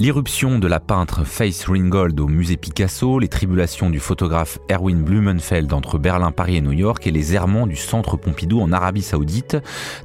L'irruption 0.00 0.58
de 0.58 0.66
la 0.66 0.80
peintre 0.80 1.24
Faith 1.24 1.66
Ringgold 1.68 2.18
au 2.20 2.26
musée 2.26 2.56
Picasso, 2.56 3.18
les 3.18 3.28
tribulations 3.28 3.90
du 3.90 4.00
photographe 4.00 4.58
Erwin 4.70 5.02
Blumenfeld 5.02 5.70
entre 5.74 5.98
Berlin, 5.98 6.32
Paris 6.32 6.56
et 6.56 6.62
New 6.62 6.72
York 6.72 7.06
et 7.06 7.10
les 7.10 7.34
errements 7.34 7.66
du 7.66 7.76
centre 7.76 8.16
Pompidou 8.16 8.62
en 8.62 8.72
Arabie 8.72 9.02
Saoudite, 9.02 9.58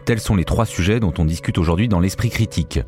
tels 0.03 0.19
sont 0.19 0.35
les 0.35 0.43
trois 0.43 0.65
sujets 0.65 0.99
dont 0.99 1.13
on 1.17 1.23
discute 1.23 1.57
aujourd'hui 1.57 1.87
dans 1.87 2.01
l'esprit 2.01 2.29
critique. 2.29 2.81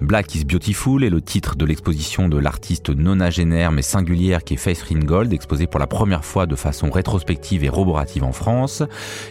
Black 0.00 0.34
is 0.34 0.44
Beautiful 0.44 1.04
est 1.04 1.08
le 1.08 1.20
titre 1.20 1.54
de 1.54 1.64
l'exposition 1.64 2.28
de 2.28 2.36
l'artiste 2.36 2.90
nonagénaire 2.90 3.70
mais 3.70 3.82
singulière 3.82 4.42
qui 4.42 4.54
est 4.54 4.56
Faith 4.56 4.82
Ringgold, 4.82 5.32
exposée 5.32 5.68
pour 5.68 5.78
la 5.78 5.86
première 5.86 6.24
fois 6.24 6.46
de 6.46 6.56
façon 6.56 6.90
rétrospective 6.90 7.62
et 7.62 7.68
roborative 7.68 8.24
en 8.24 8.32
France. 8.32 8.82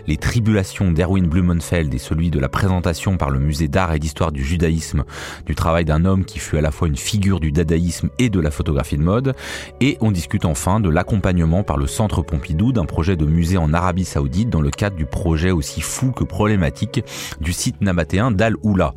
Les 0.07 0.15
tribulations 0.15 0.89
d'Erwin 0.89 1.27
Blumenfeld 1.27 1.93
et 1.93 1.97
celui 1.97 2.29
de 2.29 2.39
la 2.39 2.47
présentation 2.47 3.17
par 3.17 3.29
le 3.29 3.39
musée 3.39 3.67
d'art 3.67 3.91
et 3.91 3.99
d'histoire 3.99 4.31
du 4.31 4.41
judaïsme 4.41 5.03
du 5.45 5.53
travail 5.53 5.83
d'un 5.83 6.05
homme 6.05 6.23
qui 6.23 6.39
fut 6.39 6.55
à 6.55 6.61
la 6.61 6.71
fois 6.71 6.87
une 6.87 6.95
figure 7.09 7.39
du 7.39 7.51
dadaïsme 7.51 8.09
et 8.19 8.29
de 8.29 8.39
la 8.39 8.51
photographie 8.51 8.97
de 8.97 9.01
mode. 9.01 9.33
Et 9.81 9.97
on 9.99 10.11
discute 10.11 10.45
enfin 10.45 10.79
de 10.79 10.89
l'accompagnement 10.89 11.63
par 11.63 11.77
le 11.77 11.87
Centre 11.87 12.21
Pompidou 12.21 12.71
d'un 12.71 12.85
projet 12.85 13.15
de 13.15 13.25
musée 13.25 13.57
en 13.57 13.73
Arabie 13.73 14.05
Saoudite 14.05 14.51
dans 14.51 14.61
le 14.61 14.69
cadre 14.69 14.95
du 14.95 15.07
projet 15.07 15.49
aussi 15.49 15.81
fou 15.81 16.11
que 16.11 16.23
problématique 16.23 17.03
du 17.41 17.51
site 17.51 17.81
nabatéen 17.81 18.29
d'Al 18.29 18.55
Oula. 18.61 18.93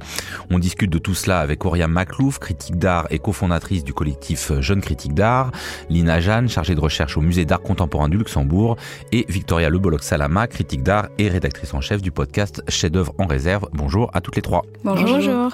On 0.50 0.58
discute 0.58 0.90
de 0.90 0.98
tout 0.98 1.14
cela 1.14 1.40
avec 1.40 1.64
Auria 1.64 1.88
Maclouf, 1.88 2.38
critique 2.38 2.76
d'art 2.76 3.06
et 3.10 3.18
cofondatrice 3.18 3.82
du 3.82 3.94
collectif 3.94 4.52
Jeunes 4.60 4.82
Critiques 4.82 5.14
d'art, 5.14 5.50
Lina 5.88 6.20
Jeanne, 6.20 6.50
chargée 6.50 6.74
de 6.74 6.80
recherche 6.80 7.16
au 7.16 7.22
musée 7.22 7.46
d'art 7.46 7.62
contemporain 7.62 8.10
du 8.10 8.18
Luxembourg, 8.18 8.76
et 9.12 9.24
Victoria 9.30 9.70
Leboloc 9.70 10.02
Salama, 10.02 10.46
critique 10.48 10.82
d'art 10.82 11.08
et 11.16 11.28
rédactrice 11.30 11.72
en 11.72 11.80
chef 11.80 12.02
du 12.02 12.10
podcast 12.10 12.62
Chef 12.68 12.90
d'œuvre 12.90 13.14
en 13.18 13.26
réserve. 13.26 13.68
Bonjour 13.72 14.10
à 14.12 14.20
toutes 14.20 14.36
les 14.36 14.42
trois. 14.42 14.62
Bonjour. 14.84 15.08
Bonjour. 15.08 15.52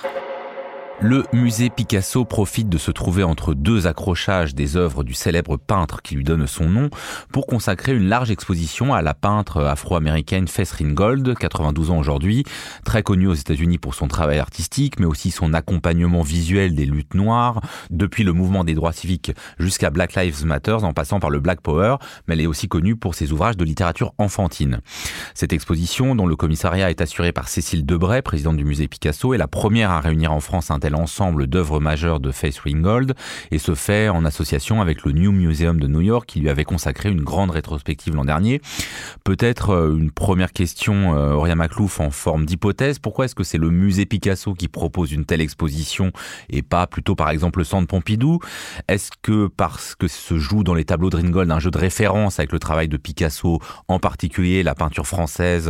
Le 1.00 1.22
musée 1.32 1.70
Picasso 1.70 2.24
profite 2.24 2.68
de 2.68 2.76
se 2.76 2.90
trouver 2.90 3.22
entre 3.22 3.54
deux 3.54 3.86
accrochages 3.86 4.56
des 4.56 4.76
œuvres 4.76 5.04
du 5.04 5.14
célèbre 5.14 5.56
peintre 5.56 6.02
qui 6.02 6.16
lui 6.16 6.24
donne 6.24 6.48
son 6.48 6.68
nom 6.68 6.90
pour 7.30 7.46
consacrer 7.46 7.94
une 7.94 8.08
large 8.08 8.32
exposition 8.32 8.92
à 8.92 9.00
la 9.00 9.14
peintre 9.14 9.62
afro-américaine 9.62 10.48
Fess 10.48 10.72
Ringgold, 10.72 11.38
92 11.38 11.92
ans 11.92 11.98
aujourd'hui, 11.98 12.42
très 12.84 13.04
connue 13.04 13.28
aux 13.28 13.34
États-Unis 13.34 13.78
pour 13.78 13.94
son 13.94 14.08
travail 14.08 14.40
artistique, 14.40 14.98
mais 14.98 15.06
aussi 15.06 15.30
son 15.30 15.54
accompagnement 15.54 16.22
visuel 16.22 16.74
des 16.74 16.84
luttes 16.84 17.14
noires, 17.14 17.60
depuis 17.90 18.24
le 18.24 18.32
mouvement 18.32 18.64
des 18.64 18.74
droits 18.74 18.92
civiques 18.92 19.30
jusqu'à 19.60 19.90
Black 19.90 20.16
Lives 20.16 20.44
Matter, 20.44 20.78
en 20.82 20.94
passant 20.94 21.20
par 21.20 21.30
le 21.30 21.38
Black 21.38 21.60
Power, 21.60 21.98
mais 22.26 22.34
elle 22.34 22.40
est 22.40 22.46
aussi 22.46 22.66
connue 22.66 22.96
pour 22.96 23.14
ses 23.14 23.30
ouvrages 23.30 23.56
de 23.56 23.64
littérature 23.64 24.14
enfantine. 24.18 24.80
Cette 25.34 25.52
exposition, 25.52 26.16
dont 26.16 26.26
le 26.26 26.34
commissariat 26.34 26.90
est 26.90 27.00
assuré 27.00 27.30
par 27.30 27.46
Cécile 27.46 27.86
Debray, 27.86 28.20
présidente 28.20 28.56
du 28.56 28.64
musée 28.64 28.88
Picasso, 28.88 29.32
est 29.32 29.38
la 29.38 29.46
première 29.46 29.92
à 29.92 30.00
réunir 30.00 30.32
en 30.32 30.40
France 30.40 30.72
un 30.72 30.80
l'ensemble 30.90 31.46
d'œuvres 31.46 31.80
majeures 31.80 32.20
de 32.20 32.30
Faith 32.30 32.58
Ringgold 32.58 33.14
et 33.50 33.58
se 33.58 33.74
fait 33.74 34.08
en 34.08 34.24
association 34.24 34.80
avec 34.80 35.04
le 35.04 35.12
New 35.12 35.32
Museum 35.32 35.80
de 35.80 35.86
New 35.86 36.00
York 36.00 36.24
qui 36.26 36.40
lui 36.40 36.48
avait 36.48 36.64
consacré 36.64 37.10
une 37.10 37.22
grande 37.22 37.50
rétrospective 37.50 38.14
l'an 38.14 38.24
dernier. 38.24 38.60
Peut-être 39.24 39.70
euh, 39.70 39.96
une 39.96 40.10
première 40.10 40.52
question, 40.52 41.16
euh, 41.16 41.32
Auria 41.32 41.54
Maclouf, 41.54 42.00
en 42.00 42.10
forme 42.10 42.46
d'hypothèse. 42.46 42.98
Pourquoi 42.98 43.24
est-ce 43.24 43.34
que 43.34 43.44
c'est 43.44 43.58
le 43.58 43.70
musée 43.70 44.06
Picasso 44.06 44.54
qui 44.54 44.68
propose 44.68 45.12
une 45.12 45.24
telle 45.24 45.40
exposition 45.40 46.12
et 46.50 46.62
pas 46.62 46.86
plutôt 46.86 47.14
par 47.14 47.30
exemple 47.30 47.58
le 47.58 47.64
centre 47.64 47.86
Pompidou? 47.86 48.40
Est-ce 48.88 49.10
que 49.22 49.48
parce 49.48 49.94
que 49.94 50.08
se 50.08 50.38
joue 50.38 50.64
dans 50.64 50.74
les 50.74 50.84
tableaux 50.84 51.10
de 51.10 51.16
Ringgold 51.16 51.50
un 51.50 51.58
jeu 51.58 51.70
de 51.70 51.78
référence 51.78 52.38
avec 52.38 52.52
le 52.52 52.58
travail 52.58 52.88
de 52.88 52.96
Picasso, 52.96 53.60
en 53.88 53.98
particulier 53.98 54.62
la 54.62 54.74
peinture 54.74 55.06
française 55.06 55.68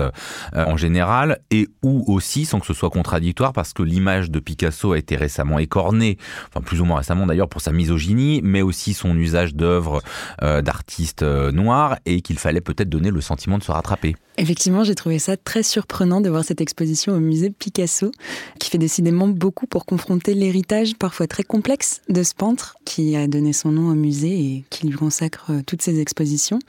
euh, 0.55 0.65
en 0.65 0.77
général, 0.77 1.41
et 1.51 1.69
ou 1.83 2.05
aussi, 2.07 2.45
sans 2.45 2.61
que 2.61 2.67
ce 2.67 2.75
soit 2.75 2.91
contradictoire, 2.91 3.53
parce 3.53 3.73
que 3.73 3.83
l'image 3.83 4.31
de 4.31 4.41
Picasso 4.41 4.93
a 4.93 4.99
récemment 5.17 5.59
écorné, 5.59 6.19
enfin 6.49 6.61
plus 6.61 6.81
ou 6.81 6.85
moins 6.85 6.99
récemment 6.99 7.27
d'ailleurs 7.27 7.49
pour 7.49 7.61
sa 7.61 7.73
misogynie, 7.73 8.41
mais 8.43 8.63
aussi 8.63 8.95
son 8.95 9.17
usage 9.17 9.55
d'œuvres 9.55 10.03
euh, 10.43 10.63
d'artistes 10.63 11.23
euh, 11.23 11.53
noirs 11.53 11.99
et 12.07 12.21
qu'il 12.21 12.39
fallait 12.39 12.61
peut-être 12.61 12.89
donner 12.89 13.11
le 13.11 13.21
sentiment 13.21 13.59
de 13.59 13.63
se 13.63 13.73
rattraper. 13.73 14.15
Effectivement, 14.37 14.85
j'ai 14.85 14.95
trouvé 14.95 15.19
ça 15.19 15.37
très 15.37 15.65
surprenant 15.65 16.21
de 16.21 16.31
voir 16.31 16.45
cette 16.45 16.61
exposition 16.61 17.13
au 17.13 17.19
musée 17.19 17.51
Picasso, 17.51 18.13
qui 18.61 18.71
fait 18.71 18.79
décidément 18.79 19.27
beaucoup 19.27 19.67
pour 19.67 19.85
confronter 19.85 20.35
l'héritage 20.35 20.95
parfois 20.97 21.27
très 21.27 21.43
complexe 21.43 22.03
de 22.09 22.23
ce 22.23 22.35
peintre 22.35 22.77
qui 22.85 23.17
a 23.17 23.27
donné 23.27 23.53
son 23.53 23.73
nom 23.73 23.91
au 23.91 23.95
musée 23.95 24.39
et 24.39 24.65
qui 24.71 24.87
lui 24.87 24.97
consacre 24.97 25.51
euh, 25.51 25.63
toutes 25.67 25.83
ses 25.83 26.01
expositions. 26.01 26.61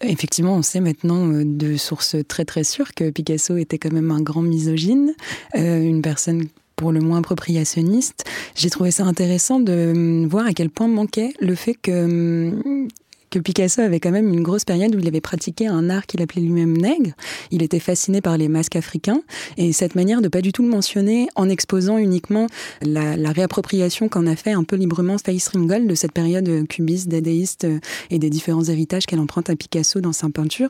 Effectivement, 0.00 0.56
on 0.56 0.62
sait 0.62 0.80
maintenant 0.80 1.26
de 1.28 1.76
sources 1.76 2.16
très 2.26 2.44
très 2.44 2.64
sûres 2.64 2.94
que 2.94 3.10
Picasso 3.10 3.56
était 3.56 3.78
quand 3.78 3.92
même 3.92 4.10
un 4.10 4.20
grand 4.20 4.42
misogyne, 4.42 5.14
une 5.54 6.02
personne 6.02 6.48
pour 6.82 6.90
le 6.90 7.00
moins 7.00 7.18
appropriationniste. 7.18 8.24
J'ai 8.56 8.68
trouvé 8.68 8.90
ça 8.90 9.04
intéressant 9.04 9.60
de 9.60 9.92
hum, 9.94 10.26
voir 10.26 10.46
à 10.46 10.52
quel 10.52 10.68
point 10.68 10.88
manquait 10.88 11.32
le 11.40 11.54
fait 11.54 11.74
que 11.80 11.92
hum, 11.92 12.88
que 13.30 13.38
Picasso 13.38 13.80
avait 13.80 14.00
quand 14.00 14.10
même 14.10 14.28
une 14.34 14.42
grosse 14.42 14.64
période 14.64 14.94
où 14.94 14.98
il 14.98 15.08
avait 15.08 15.22
pratiqué 15.22 15.66
un 15.66 15.88
art 15.88 16.06
qu'il 16.06 16.20
appelait 16.20 16.42
lui-même 16.42 16.76
nègre. 16.76 17.12
Il 17.50 17.62
était 17.62 17.78
fasciné 17.78 18.20
par 18.20 18.36
les 18.36 18.48
masques 18.48 18.76
africains 18.76 19.22
et 19.56 19.72
cette 19.72 19.94
manière 19.94 20.20
de 20.20 20.28
pas 20.28 20.42
du 20.42 20.52
tout 20.52 20.62
le 20.62 20.68
mentionner 20.68 21.28
en 21.34 21.48
exposant 21.48 21.96
uniquement 21.96 22.46
la, 22.82 23.32
réappropriation 23.32 24.08
qu'en 24.08 24.26
a 24.26 24.36
fait 24.36 24.52
un 24.52 24.64
peu 24.64 24.76
librement 24.76 25.16
Faith 25.16 25.48
Ringgold 25.54 25.86
de 25.86 25.94
cette 25.94 26.12
période 26.12 26.66
cubiste, 26.68 27.08
dadaïste 27.08 27.66
et 28.10 28.18
des 28.18 28.28
différents 28.28 28.64
héritages 28.64 29.06
qu'elle 29.06 29.20
emprunte 29.20 29.48
à 29.48 29.56
Picasso 29.56 30.00
dans 30.00 30.12
sa 30.12 30.28
peinture. 30.28 30.68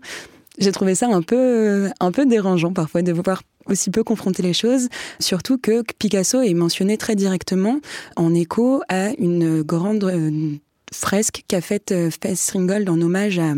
J'ai 0.58 0.72
trouvé 0.72 0.94
ça 0.94 1.08
un 1.08 1.22
peu, 1.22 1.88
un 2.00 2.12
peu 2.12 2.26
dérangeant 2.26 2.72
parfois 2.72 3.02
de 3.02 3.12
voir 3.12 3.42
aussi 3.66 3.90
peu 3.90 4.04
confronter 4.04 4.42
les 4.42 4.52
choses, 4.52 4.88
surtout 5.18 5.58
que 5.58 5.82
Picasso 5.98 6.40
est 6.42 6.54
mentionné 6.54 6.96
très 6.96 7.14
directement 7.14 7.80
en 8.16 8.34
écho 8.34 8.82
à 8.88 9.10
une 9.18 9.62
grande 9.62 10.04
euh, 10.04 10.50
fresque 10.92 11.44
qu'a 11.48 11.60
faite 11.60 11.92
euh, 11.92 12.10
en 12.88 13.00
hommage 13.00 13.38
à, 13.38 13.54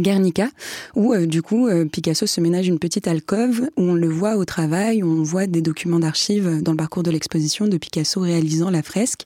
Guernica, 0.00 0.48
où 0.94 1.12
euh, 1.12 1.26
du 1.26 1.42
coup 1.42 1.68
Picasso 1.92 2.26
se 2.26 2.40
ménage 2.40 2.68
une 2.68 2.78
petite 2.78 3.06
alcôve 3.06 3.68
où 3.76 3.82
on 3.82 3.94
le 3.94 4.08
voit 4.08 4.36
au 4.36 4.46
travail, 4.46 5.02
où 5.02 5.06
on 5.06 5.22
voit 5.22 5.46
des 5.46 5.60
documents 5.60 5.98
d'archives 5.98 6.62
dans 6.62 6.72
le 6.72 6.78
parcours 6.78 7.02
de 7.02 7.10
l'exposition 7.10 7.66
de 7.66 7.76
Picasso 7.76 8.20
réalisant 8.20 8.70
la 8.70 8.82
fresque. 8.82 9.24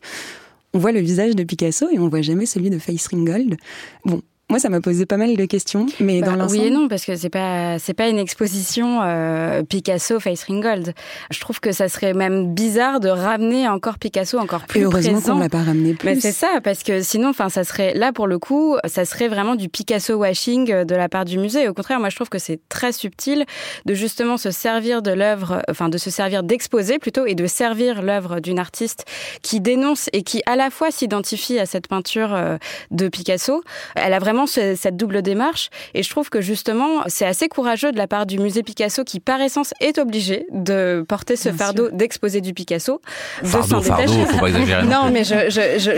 On 0.74 0.78
voit 0.78 0.92
le 0.92 1.00
visage 1.00 1.36
de 1.36 1.44
Picasso 1.44 1.86
et 1.92 1.98
on 1.98 2.08
voit 2.08 2.22
jamais 2.22 2.44
celui 2.44 2.70
de 2.70 2.78
Face 2.78 3.06
Ringgold. 3.06 3.56
Bon, 4.04 4.20
moi, 4.50 4.58
ça 4.58 4.70
m'a 4.70 4.80
posé 4.80 5.04
pas 5.04 5.18
mal 5.18 5.36
de 5.36 5.44
questions, 5.44 5.84
mais 6.00 6.20
dans 6.20 6.32
bah, 6.32 6.36
l'ensemble. 6.38 6.60
Oui 6.60 6.66
et 6.68 6.70
non, 6.70 6.88
parce 6.88 7.04
que 7.04 7.16
c'est 7.16 7.28
pas 7.28 7.78
c'est 7.78 7.92
pas 7.92 8.08
une 8.08 8.18
exposition 8.18 9.00
euh, 9.02 9.62
Picasso 9.62 10.18
Face 10.20 10.44
Ringgold. 10.44 10.94
Je 11.30 11.40
trouve 11.40 11.60
que 11.60 11.70
ça 11.70 11.88
serait 11.88 12.14
même 12.14 12.54
bizarre 12.54 13.00
de 13.00 13.10
ramener 13.10 13.68
encore 13.68 13.98
Picasso 13.98 14.38
encore 14.38 14.64
plus 14.64 14.80
et 14.80 14.84
heureusement 14.84 15.20
qu'on 15.20 15.38
l'a 15.38 15.50
pas 15.50 15.62
ramené 15.62 15.92
plus. 15.92 16.08
Mais 16.08 16.18
c'est 16.18 16.32
ça, 16.32 16.60
parce 16.64 16.82
que 16.82 17.02
sinon, 17.02 17.28
enfin, 17.28 17.50
ça 17.50 17.62
serait 17.62 17.92
là 17.92 18.12
pour 18.12 18.26
le 18.26 18.38
coup, 18.38 18.78
ça 18.86 19.04
serait 19.04 19.28
vraiment 19.28 19.54
du 19.54 19.68
Picasso 19.68 20.14
washing 20.14 20.84
de 20.84 20.94
la 20.94 21.10
part 21.10 21.26
du 21.26 21.38
musée. 21.38 21.68
Au 21.68 21.74
contraire, 21.74 22.00
moi, 22.00 22.08
je 22.08 22.16
trouve 22.16 22.30
que 22.30 22.38
c'est 22.38 22.60
très 22.70 22.92
subtil 22.92 23.44
de 23.84 23.92
justement 23.92 24.38
se 24.38 24.50
servir 24.50 25.02
de 25.02 25.10
l'œuvre, 25.10 25.62
enfin, 25.68 25.90
de 25.90 25.98
se 25.98 26.08
servir 26.08 26.42
d'exposer 26.42 26.98
plutôt 26.98 27.26
et 27.26 27.34
de 27.34 27.46
servir 27.46 28.00
l'œuvre 28.00 28.40
d'une 28.40 28.58
artiste 28.58 29.04
qui 29.42 29.60
dénonce 29.60 30.08
et 30.14 30.22
qui 30.22 30.42
à 30.46 30.56
la 30.56 30.70
fois 30.70 30.90
s'identifie 30.90 31.58
à 31.58 31.66
cette 31.66 31.86
peinture 31.86 32.34
euh, 32.34 32.56
de 32.90 33.08
Picasso. 33.08 33.62
Elle 33.94 34.14
a 34.14 34.18
vraiment 34.18 34.37
cette 34.46 34.96
double 34.96 35.22
démarche. 35.22 35.70
Et 35.94 36.02
je 36.02 36.10
trouve 36.10 36.30
que 36.30 36.40
justement, 36.40 37.02
c'est 37.06 37.26
assez 37.26 37.48
courageux 37.48 37.92
de 37.92 37.98
la 37.98 38.06
part 38.06 38.26
du 38.26 38.38
musée 38.38 38.62
Picasso 38.62 39.04
qui, 39.04 39.20
par 39.20 39.40
essence, 39.40 39.74
est 39.80 39.98
obligé 39.98 40.46
de 40.50 41.04
porter 41.08 41.36
ce 41.36 41.52
fardeau 41.52 41.90
d'exposer 41.90 42.40
du 42.40 42.54
Picasso, 42.54 43.00
fardeau, 43.42 43.80
de 43.80 43.84
s'en 43.84 43.96
détacher. 43.96 44.24
Faut 44.26 44.38
pas 44.38 44.48
exagérer 44.48 44.82
non, 44.86 45.10
mais 45.10 45.22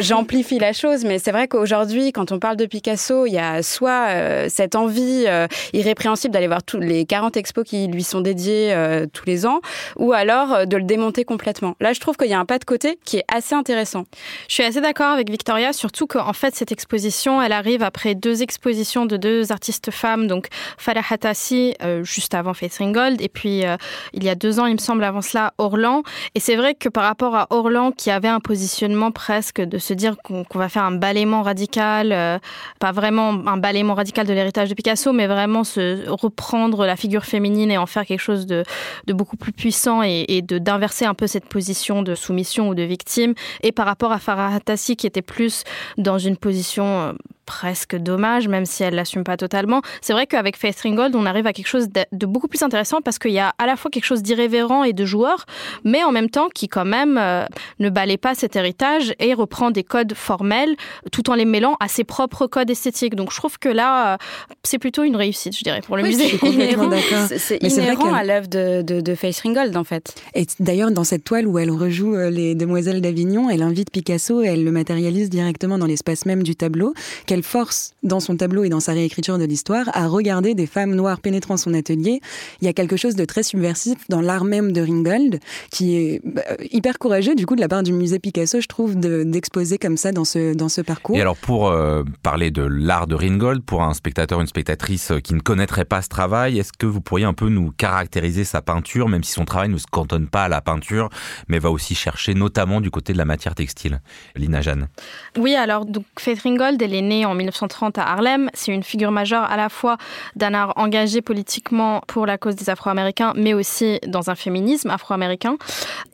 j'amplifie 0.00 0.56
je, 0.56 0.60
la 0.60 0.72
chose. 0.72 1.04
Mais 1.04 1.18
c'est 1.18 1.32
vrai 1.32 1.48
qu'aujourd'hui, 1.48 2.12
quand 2.12 2.32
on 2.32 2.38
parle 2.38 2.56
de 2.56 2.66
Picasso, 2.66 3.26
il 3.26 3.32
y 3.32 3.38
a 3.38 3.62
soit 3.62 4.08
euh, 4.08 4.46
cette 4.48 4.76
envie 4.76 5.24
euh, 5.26 5.46
irrépréhensible 5.72 6.32
d'aller 6.32 6.48
voir 6.48 6.62
tous 6.62 6.78
les 6.78 7.04
40 7.04 7.36
expos 7.36 7.64
qui 7.64 7.86
lui 7.86 8.02
sont 8.02 8.20
dédiés 8.20 8.72
euh, 8.72 9.06
tous 9.12 9.26
les 9.26 9.46
ans, 9.46 9.60
ou 9.96 10.12
alors 10.12 10.66
de 10.66 10.76
le 10.76 10.84
démonter 10.84 11.24
complètement. 11.24 11.76
Là, 11.80 11.92
je 11.92 12.00
trouve 12.00 12.16
qu'il 12.16 12.28
y 12.28 12.34
a 12.34 12.38
un 12.38 12.44
pas 12.44 12.58
de 12.58 12.64
côté 12.64 12.98
qui 13.04 13.18
est 13.18 13.24
assez 13.32 13.54
intéressant. 13.54 14.04
Je 14.48 14.54
suis 14.54 14.62
assez 14.62 14.80
d'accord 14.80 15.10
avec 15.10 15.30
Victoria, 15.30 15.72
surtout 15.72 16.06
qu'en 16.06 16.32
fait, 16.32 16.54
cette 16.54 16.72
exposition, 16.72 17.40
elle 17.42 17.52
arrive 17.52 17.82
après 17.82 18.14
deux 18.14 18.29
deux 18.30 18.42
expositions 18.44 19.06
de 19.06 19.16
deux 19.16 19.50
artistes 19.50 19.90
femmes, 19.90 20.28
donc 20.28 20.46
Farah 20.78 21.00
Hattassi, 21.10 21.74
euh, 21.82 22.04
juste 22.04 22.32
avant 22.32 22.54
Faith 22.54 22.76
Ringgold, 22.78 23.20
et 23.20 23.28
puis 23.28 23.66
euh, 23.66 23.76
il 24.12 24.22
y 24.22 24.28
a 24.28 24.36
deux 24.36 24.60
ans, 24.60 24.66
il 24.66 24.74
me 24.74 24.78
semble, 24.78 25.02
avant 25.02 25.20
cela, 25.20 25.52
Orlan. 25.58 26.04
Et 26.36 26.40
c'est 26.40 26.54
vrai 26.54 26.76
que 26.76 26.88
par 26.88 27.02
rapport 27.02 27.34
à 27.34 27.48
Orlan, 27.50 27.90
qui 27.90 28.08
avait 28.08 28.28
un 28.28 28.38
positionnement 28.38 29.10
presque 29.10 29.60
de 29.60 29.78
se 29.78 29.94
dire 29.94 30.14
qu'on 30.22 30.44
va 30.54 30.68
faire 30.68 30.84
un 30.84 30.92
balayement 30.92 31.42
radical, 31.42 32.12
euh, 32.12 32.38
pas 32.78 32.92
vraiment 32.92 33.30
un 33.30 33.56
balayement 33.56 33.94
radical 33.94 34.28
de 34.28 34.32
l'héritage 34.32 34.68
de 34.68 34.74
Picasso, 34.74 35.12
mais 35.12 35.26
vraiment 35.26 35.64
se 35.64 36.08
reprendre 36.08 36.86
la 36.86 36.94
figure 36.94 37.24
féminine 37.24 37.72
et 37.72 37.78
en 37.78 37.86
faire 37.86 38.06
quelque 38.06 38.20
chose 38.20 38.46
de, 38.46 38.62
beaucoup 39.08 39.36
plus 39.36 39.52
puissant 39.52 40.04
et, 40.04 40.40
d'inverser 40.42 41.04
un 41.04 41.14
peu 41.14 41.26
cette 41.26 41.46
position 41.46 42.02
de 42.02 42.14
soumission 42.14 42.68
ou 42.68 42.76
de 42.76 42.84
victime. 42.84 43.34
Et 43.64 43.72
par 43.72 43.86
rapport 43.86 44.12
à 44.12 44.20
Farah 44.20 44.54
Hattassi, 44.54 44.94
qui 44.94 45.08
était 45.08 45.20
plus 45.20 45.64
dans 45.98 46.18
une 46.18 46.36
position 46.36 47.16
presque 47.50 47.96
dommage, 47.96 48.46
même 48.46 48.64
si 48.64 48.84
elle 48.84 48.94
l'assume 48.94 49.24
pas 49.24 49.36
totalement. 49.36 49.82
C'est 50.02 50.12
vrai 50.12 50.28
qu'avec 50.28 50.56
Faith 50.56 50.80
Ringgold, 50.84 51.16
on 51.16 51.26
arrive 51.26 51.48
à 51.48 51.52
quelque 51.52 51.66
chose 51.66 51.88
de, 51.88 52.26
beaucoup 52.26 52.46
plus 52.46 52.62
intéressant 52.62 53.00
parce 53.02 53.18
qu'il 53.18 53.32
y 53.32 53.40
a 53.40 53.52
à 53.58 53.66
la 53.66 53.74
fois 53.74 53.90
quelque 53.90 54.04
chose 54.04 54.22
d'irrévérent 54.22 54.84
et 54.84 54.92
de 54.92 55.04
joueur, 55.04 55.46
mais 55.82 56.04
en 56.04 56.12
même 56.12 56.30
temps 56.30 56.48
qui 56.48 56.68
quand 56.68 56.84
même 56.84 57.18
euh, 57.18 57.44
ne 57.80 57.90
balaye 57.90 58.18
pas 58.18 58.36
cet 58.36 58.54
héritage 58.54 59.14
et 59.18 59.34
reprend 59.34 59.72
des 59.72 59.82
codes 59.82 60.14
formels 60.14 60.76
tout 61.10 61.28
en 61.28 61.34
les 61.34 61.44
mêlant 61.44 61.76
à 61.80 61.88
ses 61.88 62.04
propres 62.04 62.46
codes 62.46 62.70
esthétiques. 62.70 63.16
Donc 63.16 63.32
je 63.32 63.36
trouve 63.36 63.58
que 63.58 63.68
là, 63.68 64.14
euh, 64.14 64.16
c'est 64.62 64.78
plutôt 64.78 65.02
une 65.02 65.16
réussite, 65.16 65.58
je 65.58 65.64
dirais, 65.64 65.80
pour 65.84 65.96
le 65.96 66.04
oui, 66.04 66.10
musée. 66.10 66.38
C'est 67.36 67.60
inhérent 67.62 68.14
à 68.14 68.22
l'œuvre 68.22 68.46
de, 68.46 68.82
de, 68.82 69.00
de 69.00 69.14
Faith 69.16 69.40
Ringgold, 69.40 69.76
en 69.76 69.84
fait. 69.84 70.14
Et 70.36 70.46
d'ailleurs, 70.60 70.92
dans 70.92 71.04
cette 71.04 71.24
toile 71.24 71.48
où 71.48 71.58
elle 71.58 71.72
rejoue 71.72 72.14
euh, 72.14 72.30
les 72.30 72.54
Demoiselles 72.54 73.00
d'Avignon, 73.00 73.50
elle 73.50 73.62
invite 73.62 73.90
Picasso 73.90 74.40
et 74.42 74.46
elle 74.46 74.62
le 74.62 74.70
matérialise 74.70 75.30
directement 75.30 75.78
dans 75.78 75.86
l'espace 75.86 76.26
même 76.26 76.44
du 76.44 76.54
tableau, 76.54 76.94
qu'elle 77.26 77.39
force 77.42 77.94
dans 78.02 78.20
son 78.20 78.36
tableau 78.36 78.64
et 78.64 78.68
dans 78.68 78.80
sa 78.80 78.92
réécriture 78.92 79.38
de 79.38 79.44
l'histoire 79.44 79.90
à 79.92 80.06
regarder 80.06 80.54
des 80.54 80.66
femmes 80.66 80.94
noires 80.94 81.20
pénétrant 81.20 81.56
son 81.56 81.74
atelier. 81.74 82.20
Il 82.60 82.66
y 82.66 82.68
a 82.68 82.72
quelque 82.72 82.96
chose 82.96 83.14
de 83.14 83.24
très 83.24 83.42
subversif 83.42 83.98
dans 84.08 84.20
l'art 84.20 84.44
même 84.44 84.72
de 84.72 84.80
Ringgold 84.80 85.40
qui 85.70 85.96
est 85.96 86.20
bah, 86.24 86.42
hyper 86.70 86.98
courageux 86.98 87.34
du 87.34 87.46
coup 87.46 87.56
de 87.56 87.60
la 87.60 87.68
part 87.68 87.82
du 87.82 87.92
musée 87.92 88.18
Picasso, 88.18 88.60
je 88.60 88.66
trouve, 88.66 88.96
d'exposer 88.96 89.78
comme 89.78 89.96
ça 89.96 90.12
dans 90.12 90.24
ce, 90.24 90.54
dans 90.54 90.68
ce 90.68 90.80
parcours. 90.80 91.16
Et 91.16 91.20
alors 91.20 91.36
pour 91.36 91.68
euh, 91.68 92.02
parler 92.22 92.50
de 92.50 92.62
l'art 92.62 93.06
de 93.06 93.14
Ringgold, 93.14 93.62
pour 93.62 93.82
un 93.82 93.94
spectateur, 93.94 94.40
une 94.40 94.46
spectatrice 94.46 95.12
qui 95.22 95.34
ne 95.34 95.40
connaîtrait 95.40 95.84
pas 95.84 96.02
ce 96.02 96.08
travail, 96.08 96.58
est-ce 96.58 96.72
que 96.72 96.86
vous 96.86 97.00
pourriez 97.00 97.26
un 97.26 97.34
peu 97.34 97.48
nous 97.48 97.70
caractériser 97.70 98.44
sa 98.44 98.62
peinture, 98.62 99.08
même 99.08 99.24
si 99.24 99.32
son 99.32 99.44
travail 99.44 99.68
ne 99.68 99.78
se 99.78 99.86
cantonne 99.90 100.28
pas 100.28 100.44
à 100.44 100.48
la 100.48 100.60
peinture, 100.60 101.10
mais 101.48 101.58
va 101.58 101.70
aussi 101.70 101.94
chercher 101.94 102.34
notamment 102.34 102.80
du 102.80 102.90
côté 102.90 103.12
de 103.12 103.18
la 103.18 103.24
matière 103.24 103.54
textile? 103.54 104.00
Lina 104.36 104.60
Jeanne. 104.60 104.88
Oui, 105.36 105.54
alors 105.54 105.86
donc 105.86 106.04
Faith 106.18 106.40
Ringgold, 106.42 106.80
elle 106.80 106.94
est 106.94 107.02
née 107.02 107.19
en 107.24 107.34
1930 107.34 107.98
à 107.98 108.04
Harlem. 108.04 108.50
C'est 108.54 108.72
une 108.72 108.82
figure 108.82 109.10
majeure 109.10 109.44
à 109.44 109.56
la 109.56 109.68
fois 109.68 109.96
d'un 110.36 110.54
art 110.54 110.72
engagé 110.76 111.22
politiquement 111.22 112.00
pour 112.06 112.26
la 112.26 112.38
cause 112.38 112.56
des 112.56 112.70
Afro-Américains, 112.70 113.32
mais 113.36 113.54
aussi 113.54 113.98
dans 114.06 114.30
un 114.30 114.34
féminisme 114.34 114.90
afro-américain. 114.90 115.56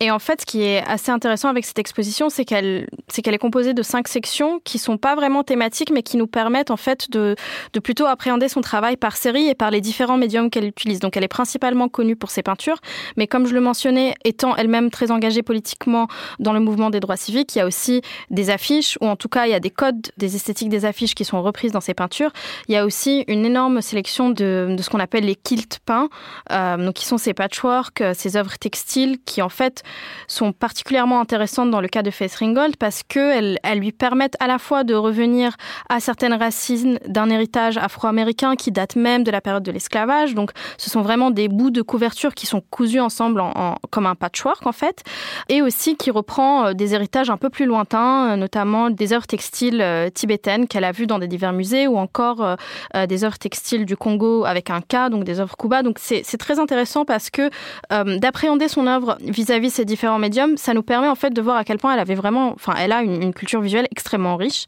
Et 0.01 0.11
en 0.11 0.19
fait, 0.19 0.43
ce 0.43 0.47
qui 0.47 0.63
est 0.63 0.83
assez 0.87 1.11
intéressant 1.11 1.49
avec 1.49 1.65
cette 1.65 1.79
exposition, 1.79 2.29
c'est 2.29 2.45
qu'elle 2.45 2.87
est 3.09 3.39
composée 3.39 3.75
de 3.75 3.83
cinq 3.83 4.09
sections 4.09 4.61
qui 4.65 4.79
sont 4.79 4.99
pas 4.99 5.15
vraiment 5.15 5.43
thématiques, 5.43 5.91
mais 5.91 6.03
qui 6.03 6.17
nous 6.17 6.27
permettent 6.27 6.71
en 6.71 6.77
fait 6.77 7.11
de 7.11 7.37
plutôt 7.83 8.07
appréhender 8.07 8.49
son 8.49 8.61
travail 8.61 8.97
par 8.97 9.17
série 9.17 9.49
et 9.49 9.55
par 9.55 9.71
les 9.71 9.81
différents 9.81 10.17
médiums 10.17 10.51
qu'elle 10.51 10.65
utilise. 10.65 11.01
Donc 11.01 11.17
elle 11.17 11.25
est 11.25 11.29
principalement 11.29 11.89
connue 11.89 12.17
pour 12.17 12.31
ses 12.31 12.43
peintures, 12.43 12.79
mais 13.17 13.27
comme 13.27 13.47
je 13.47 13.55
le 13.55 13.61
mentionnais, 13.61 14.15
étant 14.25 14.57
elle-même 14.57 14.91
très 14.91 15.11
engagée 15.11 15.43
politiquement 15.43 16.09
dans 16.39 16.53
le 16.53 16.61
mouvement 16.61 16.91
des 16.91 17.01
droits 17.01 17.17
civiques, 17.17 17.55
il 17.55 17.59
y 17.59 17.61
a 17.61 17.67
aussi 17.67 18.03
des 18.31 18.51
affiches, 18.51 18.99
ou 19.01 19.07
en 19.07 19.17
tout 19.17 19.29
cas 19.29 19.47
il 19.47 19.51
y 19.51 19.55
a 19.55 19.61
des 19.61 19.71
codes 19.71 20.09
des 20.17 20.37
esthétiques 20.37 20.69
des 20.69 20.85
affiches 20.85 20.96
qui 20.97 21.25
sont 21.25 21.43
reprises 21.43 21.73
dans 21.73 21.81
ses 21.81 21.95
peintures. 21.95 22.31
Il 22.69 22.75
y 22.75 22.77
a 22.77 22.85
aussi 22.85 23.25
une 23.29 23.45
énorme 23.45 23.81
sélection 23.83 24.31
de, 24.31 24.75
de 24.77 24.83
ce 24.83 24.91
qu'on 24.91 24.99
appelle 24.99 25.25
les 25.25 25.37
quilts 25.37 25.79
peints, 25.85 26.09
euh, 26.53 26.77
donc 26.77 26.95
qui 26.95 27.05
sont 27.05 27.19
ces 27.19 27.35
patchwork, 27.35 28.01
euh, 28.01 28.13
ces 28.17 28.37
œuvres 28.37 28.57
textiles 28.59 29.19
qui 29.25 29.43
en 29.43 29.49
fait 29.49 29.83
sont 30.27 30.53
particulièrement 30.53 31.21
intéressantes 31.21 31.71
dans 31.71 31.81
le 31.81 31.89
cas 31.89 32.03
de 32.03 32.11
Faith 32.11 32.35
Ringgold 32.37 32.77
parce 32.77 33.03
qu'elles 33.03 33.59
elles 33.63 33.79
lui 33.79 33.93
permettent 33.93 34.37
à 34.41 34.47
la 34.47 34.59
fois 34.59 34.85
de 34.85 34.95
revenir 34.95 35.57
à 35.89 36.01
certaines 36.01 36.35
racines 36.35 36.99
d'un 37.07 37.29
héritage 37.29 37.77
afro-américain 37.77 38.57
qui 38.57 38.73
date 38.73 38.97
même 38.97 39.25
de 39.25 39.31
la 39.31 39.41
période 39.41 39.63
de 39.63 39.73
l'esclavage. 39.73 40.35
Donc 40.35 40.53
ce 40.79 40.91
sont 40.91 41.03
vraiment 41.03 41.31
des 41.31 41.49
bouts 41.49 41.71
de 41.71 41.83
couverture 41.83 42.35
qui 42.35 42.47
sont 42.47 42.63
cousus 42.71 43.01
ensemble 43.01 43.41
en, 43.41 43.53
en, 43.55 43.75
comme 43.91 44.07
un 44.07 44.15
patchwork 44.15 44.67
en 44.67 44.73
fait, 44.73 45.03
et 45.49 45.63
aussi 45.63 45.97
qui 45.97 46.11
reprend 46.11 46.67
euh, 46.67 46.73
des 46.73 46.95
héritages 46.95 47.31
un 47.31 47.37
peu 47.37 47.51
plus 47.51 47.67
lointains, 47.67 48.37
notamment 48.37 48.91
des 48.91 49.13
œuvres 49.13 49.27
textiles 49.27 49.85
tibétaines 50.15 50.67
qu'elle 50.67 50.85
a 50.87 50.93
vues 50.93 51.07
dans 51.07 51.19
des 51.19 51.29
divers 51.29 51.53
musées 51.53 51.87
ou 51.87 51.99
encore 51.99 52.43
euh, 52.43 52.57
euh, 52.95 53.07
des 53.07 53.25
œuvres 53.25 53.39
textiles 53.39 53.85
du 53.85 53.97
Congo 53.97 54.45
avec 54.45 54.71
un 54.71 54.81
K, 54.81 55.11
donc 55.11 55.25
des 55.25 55.41
œuvres 55.41 55.57
Kuba. 55.57 55.83
Donc 55.83 55.99
c'est 56.01 56.23
très 56.39 56.59
intéressant 56.59 57.05
parce 57.05 57.31
que 57.31 57.51
euh, 57.93 58.19
d'appréhender 58.19 58.69
son 58.69 58.87
œuvre 58.87 59.19
vis-à-vis 59.21 59.71
ces 59.71 59.85
différents 59.85 60.19
médiums, 60.19 60.57
ça 60.57 60.75
nous 60.75 60.83
permet 60.83 61.09
en 61.09 61.15
fait 61.15 61.31
de 61.31 61.43
voir 61.43 61.57
à 61.57 61.65
quel 61.65 61.79
point 61.79 61.93
elle 61.93 62.01
avait 62.01 62.15
vraiment, 62.15 62.53
enfin 62.53 62.75
elle 62.79 62.93
a 62.93 63.03
une, 63.03 63.35
culture 63.35 63.61
visuelle 63.61 63.89
extrêmement 63.91 64.37
riche. 64.37 64.67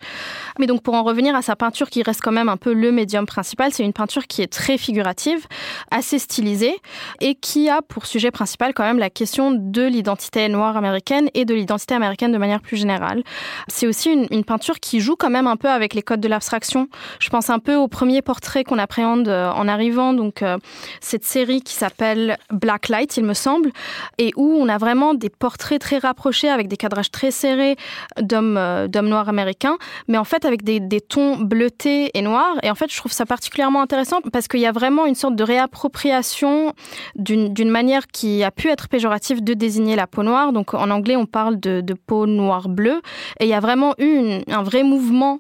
Mais 0.59 0.67
donc 0.67 0.82
pour 0.82 0.94
en 0.94 1.03
revenir 1.03 1.35
à 1.35 1.43
sa 1.43 1.56
peinture 1.56 1.91
qui 1.91 2.03
reste 2.03 2.20
quand 2.20 2.32
même 2.32 2.49
un 2.49 2.56
peu 2.56 2.73
le 2.73 2.93
médium 2.93 3.25
principal, 3.25 3.73
c'est 3.73 3.85
une 3.85 3.93
peinture 3.93 4.26
qui 4.26 4.43
est 4.43 4.53
très 4.53 4.76
figurative, 4.76 5.47
assez 5.91 6.19
stylisée 6.19 6.76
et 7.20 7.35
qui 7.35 7.69
a 7.69 7.82
pour 7.82 8.06
sujet 8.06 8.31
principal 8.31 8.75
quand 8.75 8.85
même 8.85 8.99
la 8.99 9.11
question 9.11 9.53
de 9.53 9.82
l'identité 9.87 10.49
noire 10.49 10.76
américaine 10.76 11.31
et 11.35 11.44
de 11.44 11.55
l'identité 11.55 11.94
américaine 11.94 12.32
de 12.32 12.38
manière 12.38 12.61
plus 12.61 12.76
générale. 12.76 13.23
C'est 13.69 13.87
aussi 13.87 14.11
une 14.31 14.44
peinture 14.44 14.81
qui 14.81 15.00
joue 15.00 15.17
quand 15.17 15.31
même 15.31 15.47
un 15.47 15.56
peu 15.56 15.69
avec 15.69 15.94
les 15.94 16.03
codes 16.08 16.20
de 16.20 16.28
l'abstraction. 16.28 16.88
Je 17.20 17.28
pense 17.28 17.50
un 17.50 17.58
peu 17.58 17.75
au 17.76 17.87
premier 17.87 18.22
portrait 18.22 18.64
qu'on 18.64 18.78
appréhende 18.78 19.28
euh, 19.28 19.50
en 19.50 19.69
arrivant, 19.69 20.14
donc 20.14 20.43
euh, 20.43 20.56
cette 21.02 21.25
série 21.25 21.60
qui 21.60 21.75
s'appelle 21.75 22.38
Black 22.50 22.88
Light, 22.88 23.19
il 23.19 23.25
me 23.25 23.34
semble, 23.34 23.70
et 24.16 24.32
où 24.37 24.56
on 24.58 24.69
a 24.70 24.78
vraiment 24.78 25.12
des 25.12 25.28
portraits 25.28 25.78
très 25.78 25.99
rapprochés 25.99 26.49
avec 26.49 26.66
des 26.66 26.78
cadrages 26.78 27.10
très 27.10 27.31
serrés 27.31 27.76
d'hommes 28.20 28.56
euh, 28.56 28.88
noirs 29.02 29.28
américains, 29.28 29.76
mais 30.08 30.16
en 30.16 30.25
fait 30.25 30.46
avec 30.46 30.62
des, 30.62 31.00
tons 31.00 31.37
bleutés 31.37 32.10
et 32.14 32.22
noirs. 32.22 32.56
Et 32.62 32.70
en 32.70 32.75
fait, 32.75 32.90
je 32.90 32.96
trouve 32.96 33.12
ça 33.12 33.26
particulièrement 33.26 33.82
intéressant 33.82 34.20
parce 34.32 34.49
qu'il 34.49 34.60
y 34.60 34.66
a 34.66 34.72
vraiment 34.72 35.05
une 35.06 35.14
sorte 35.14 35.37
de 35.37 35.44
réappropriation 35.44 36.72
d'une 37.16 37.70
manière 37.70 38.06
qui 38.06 38.43
a 38.43 38.50
pu 38.50 38.69
être 38.69 38.88
péjorative 38.88 39.44
de 39.44 39.55
désigner 39.55 39.94
la 39.94 40.06
peau 40.06 40.22
noire. 40.22 40.52
Donc 40.52 40.75
en 40.75 40.90
anglais, 40.90 41.16
on 41.16 41.26
parle 41.26 41.60
de, 41.60 41.82
peau 42.06 42.26
noire 42.26 42.69
bleue, 42.69 43.00
et 43.40 43.44
il 43.44 43.49
y 43.49 43.55
a 43.55 43.60
vraiment 43.60 43.94
eu 43.99 44.40
un 44.49 44.62
vrai 44.62 44.82
mouvement 44.82 45.38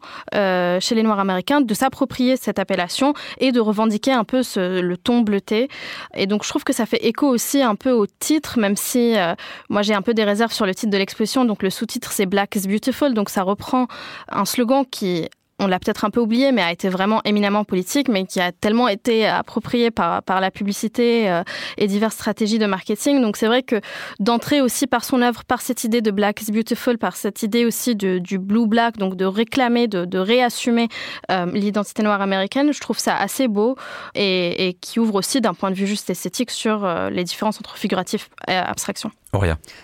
chez 0.80 0.94
les 0.94 1.02
Noirs 1.02 1.20
américains 1.20 1.60
de 1.60 1.74
s'approprier 1.74 2.36
cette 2.36 2.58
appellation 2.58 3.14
et 3.38 3.52
de 3.52 3.60
revendiquer 3.60 4.12
un 4.12 4.24
peu 4.24 4.42
ce, 4.42 4.80
le 4.80 4.96
ton 4.96 5.20
bleuté. 5.20 5.68
Et 6.14 6.26
donc 6.26 6.44
je 6.44 6.48
trouve 6.48 6.64
que 6.64 6.72
ça 6.72 6.86
fait 6.86 7.04
écho 7.06 7.26
aussi 7.26 7.62
un 7.62 7.74
peu 7.74 7.90
au 7.90 8.06
titre, 8.06 8.58
même 8.58 8.76
si 8.76 9.16
euh, 9.16 9.34
moi 9.68 9.82
j'ai 9.82 9.94
un 9.94 10.02
peu 10.02 10.14
des 10.14 10.24
réserves 10.24 10.52
sur 10.52 10.66
le 10.66 10.74
titre 10.74 10.92
de 10.92 10.98
l'exposition. 10.98 11.44
Donc 11.44 11.62
le 11.62 11.70
sous-titre 11.70 12.12
c'est 12.12 12.26
Black 12.26 12.56
is 12.56 12.66
Beautiful, 12.68 13.14
donc 13.14 13.30
ça 13.30 13.42
reprend 13.42 13.86
un 14.30 14.44
slogan 14.44 14.84
qui 14.90 15.28
on 15.58 15.66
l'a 15.66 15.78
peut-être 15.78 16.04
un 16.04 16.10
peu 16.10 16.20
oublié, 16.20 16.52
mais 16.52 16.62
a 16.62 16.72
été 16.72 16.88
vraiment 16.88 17.20
éminemment 17.24 17.64
politique, 17.64 18.08
mais 18.08 18.24
qui 18.24 18.40
a 18.40 18.52
tellement 18.52 18.88
été 18.88 19.26
approprié 19.26 19.90
par, 19.90 20.22
par 20.22 20.40
la 20.40 20.50
publicité 20.50 21.30
euh, 21.30 21.42
et 21.76 21.86
diverses 21.86 22.14
stratégies 22.14 22.58
de 22.58 22.66
marketing. 22.66 23.20
Donc 23.20 23.36
c'est 23.36 23.46
vrai 23.46 23.62
que 23.62 23.80
d'entrer 24.20 24.60
aussi 24.60 24.86
par 24.86 25.04
son 25.04 25.20
œuvre, 25.22 25.44
par 25.44 25.60
cette 25.60 25.84
idée 25.84 26.00
de 26.00 26.10
Black 26.10 26.42
is 26.42 26.52
Beautiful, 26.52 26.98
par 26.98 27.16
cette 27.16 27.42
idée 27.42 27.64
aussi 27.64 27.96
du 27.96 28.38
Blue 28.38 28.66
Black, 28.66 28.96
donc 28.98 29.16
de 29.16 29.24
réclamer, 29.24 29.88
de, 29.88 30.04
de 30.04 30.18
réassumer 30.18 30.88
euh, 31.30 31.46
l'identité 31.52 32.02
noire 32.02 32.22
américaine, 32.22 32.72
je 32.72 32.80
trouve 32.80 32.98
ça 32.98 33.16
assez 33.16 33.48
beau 33.48 33.76
et, 34.14 34.68
et 34.68 34.74
qui 34.74 35.00
ouvre 35.00 35.16
aussi 35.16 35.40
d'un 35.40 35.54
point 35.54 35.70
de 35.70 35.76
vue 35.76 35.86
juste 35.86 36.08
esthétique 36.10 36.50
sur 36.50 36.84
euh, 36.84 37.10
les 37.10 37.24
différences 37.24 37.58
entre 37.58 37.76
figuratif 37.76 38.30
et 38.46 38.54
abstraction. 38.54 39.10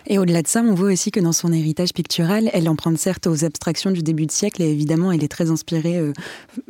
Et 0.06 0.18
au-delà 0.18 0.40
de 0.40 0.48
ça, 0.48 0.62
on 0.62 0.72
voit 0.72 0.90
aussi 0.90 1.10
que 1.10 1.20
dans 1.20 1.32
son 1.32 1.52
héritage 1.52 1.92
pictural, 1.92 2.48
elle 2.54 2.66
emprunte 2.66 2.96
certes 2.96 3.26
aux 3.26 3.44
abstractions 3.44 3.90
du 3.90 4.02
début 4.02 4.24
de 4.24 4.30
siècle 4.30 4.62
et 4.62 4.70
évidemment, 4.70 5.12
elle 5.12 5.22
est 5.22 5.28
très 5.28 5.50
inspirée, 5.50 5.98
euh, 5.98 6.14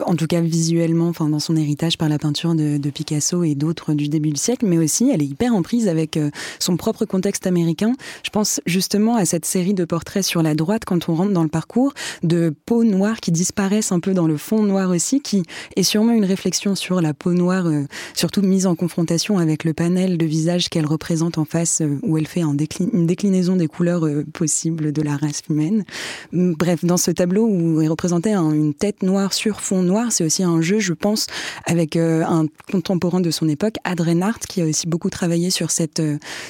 en 0.04 0.16
tout 0.16 0.26
cas 0.26 0.40
visuellement, 0.40 1.07
enfin 1.07 1.28
dans 1.28 1.38
son 1.38 1.54
héritage 1.54 1.99
par 1.99 2.09
la 2.09 2.19
peinture 2.19 2.57
de, 2.57 2.90
Picasso 2.90 3.45
et 3.45 3.54
d'autres 3.54 3.95
du 3.95 4.09
début 4.09 4.31
du 4.31 4.40
siècle, 4.40 4.66
mais 4.66 4.78
aussi 4.78 5.09
elle 5.12 5.23
est 5.23 5.26
hyper 5.26 5.54
en 5.54 5.62
prise 5.62 5.87
avec 5.87 6.16
euh, 6.16 6.31
son 6.59 6.76
propre 6.76 7.04
contexte 7.04 7.47
américain. 7.47 7.93
Je 8.25 8.31
pense 8.31 8.61
justement 8.66 9.14
à 9.14 9.25
cette 9.25 9.45
série 9.45 9.75
de 9.75 9.85
portraits 9.85 10.25
sur 10.25 10.43
la 10.43 10.54
droite 10.54 10.85
quand 10.85 11.09
on 11.09 11.14
rentre 11.14 11.33
dans 11.33 11.43
le 11.45 11.49
parcours 11.49 11.93
de 12.25 12.52
peaux 12.66 12.85
noires 12.85 13.21
qui 13.21 13.31
disparaissent 13.31 13.93
un 13.93 14.00
peu 14.00 14.14
dans 14.14 14.26
le 14.26 14.37
fond 14.37 14.62
noir 14.64 14.90
aussi, 14.90 15.21
qui 15.21 15.45
est 15.76 15.83
sûrement 15.85 16.12
une 16.12 16.25
réflexion 16.25 16.75
sur 16.75 17.00
la 17.00 17.14
peau 17.14 17.35
noire, 17.35 17.66
euh, 17.66 17.85
surtout 18.14 18.43
mise 18.43 18.66
en 18.66 18.75
confrontation 18.75 19.38
avec 19.38 19.62
le 19.62 19.75
panel 19.75 20.19
de 20.19 20.26
visage 20.26 20.69
qu'elle 20.69 20.87
représente 20.87 21.38
en 21.38 21.45
face, 21.45 21.83
où 22.02 22.19
elle 22.19 22.26
fait 22.26 22.43
un 22.43 22.54
une 22.80 23.06
déclinaison 23.06 23.56
des 23.56 23.66
couleurs 23.66 24.06
euh, 24.06 24.25
possibles 24.33 24.92
de 24.92 25.02
la 25.02 25.16
race 25.16 25.42
humaine. 25.49 25.85
Bref, 26.33 26.85
dans 26.85 26.97
ce 26.97 27.11
tableau 27.11 27.47
où 27.47 27.80
est 27.80 27.88
représenté 27.88 28.35
une 28.35 28.75
tête 28.75 29.02
noire 29.02 29.33
sur 29.33 29.61
fond 29.61 29.83
noir. 29.83 30.12
C'est 30.12 30.25
aussi 30.25 30.42
un 30.42 30.61
jeu, 30.61 30.78
je 30.78 30.92
pense, 30.92 31.26
avec 31.66 31.97
un 31.97 32.47
contemporain 32.71 33.21
de 33.21 33.30
son 33.30 33.49
époque, 33.49 33.75
Ad 33.85 34.00
Reinhardt, 34.00 34.40
qui 34.49 34.61
a 34.61 34.66
aussi 34.66 34.87
beaucoup 34.87 35.11
travaillé 35.11 35.50
sur 35.50 35.71
cette, 35.71 36.02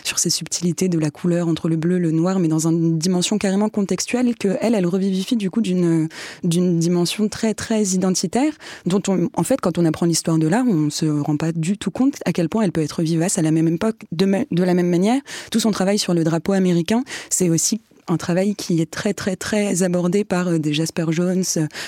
sur 0.04 0.18
ces 0.18 0.30
subtilités 0.30 0.88
de 0.88 0.99
la 0.99 1.11
couleur 1.11 1.49
entre 1.49 1.68
le 1.68 1.76
bleu, 1.76 1.99
le 1.99 2.11
noir, 2.11 2.38
mais 2.38 2.49
dans 2.49 2.66
une 2.66 2.99
dimension 2.99 3.38
carrément 3.38 3.68
contextuelle 3.68 4.35
que 4.37 4.56
elle, 4.61 4.75
elle 4.75 4.87
revivifie 4.87 5.37
du 5.37 5.50
coup 5.50 5.61
d'une 5.61 6.09
d'une 6.42 6.78
dimension 6.78 7.28
très 7.28 7.54
très 7.54 7.83
identitaire, 7.83 8.52
dont 8.87 9.02
on, 9.09 9.28
en 9.35 9.42
fait, 9.42 9.61
quand 9.61 9.78
on 9.78 9.85
apprend 9.85 10.06
l'histoire 10.06 10.38
de 10.38 10.47
l'art, 10.47 10.64
on 10.66 10.90
se 10.90 11.06
rend 11.06 11.37
pas 11.37 11.52
du 11.52 11.78
tout 11.78 11.90
compte 11.90 12.16
à 12.25 12.33
quel 12.33 12.49
point 12.49 12.62
elle 12.62 12.73
peut 12.73 12.83
être 12.83 13.02
vivace 13.02 13.38
à 13.38 13.42
la 13.42 13.50
même 13.50 13.68
époque, 13.68 13.97
de, 14.12 14.47
de 14.50 14.62
la 14.62 14.75
même 14.75 14.88
manière. 14.88 15.21
Tout 15.50 15.61
son 15.61 15.71
travail 15.71 15.99
sur 16.04 16.12
le 16.12 16.23
drapeau 16.23 16.52
américain, 16.52 17.02
c'est 17.30 17.49
aussi 17.49 17.80
un 18.08 18.18
travail 18.18 18.54
qui 18.54 18.82
est 18.82 18.90
très 18.90 19.14
très 19.14 19.37
très 19.37 19.82
abordé 19.82 20.23
par 20.23 20.49
euh, 20.49 20.58
des 20.58 20.75
Jasper 20.75 21.06
Jones, 21.08 21.44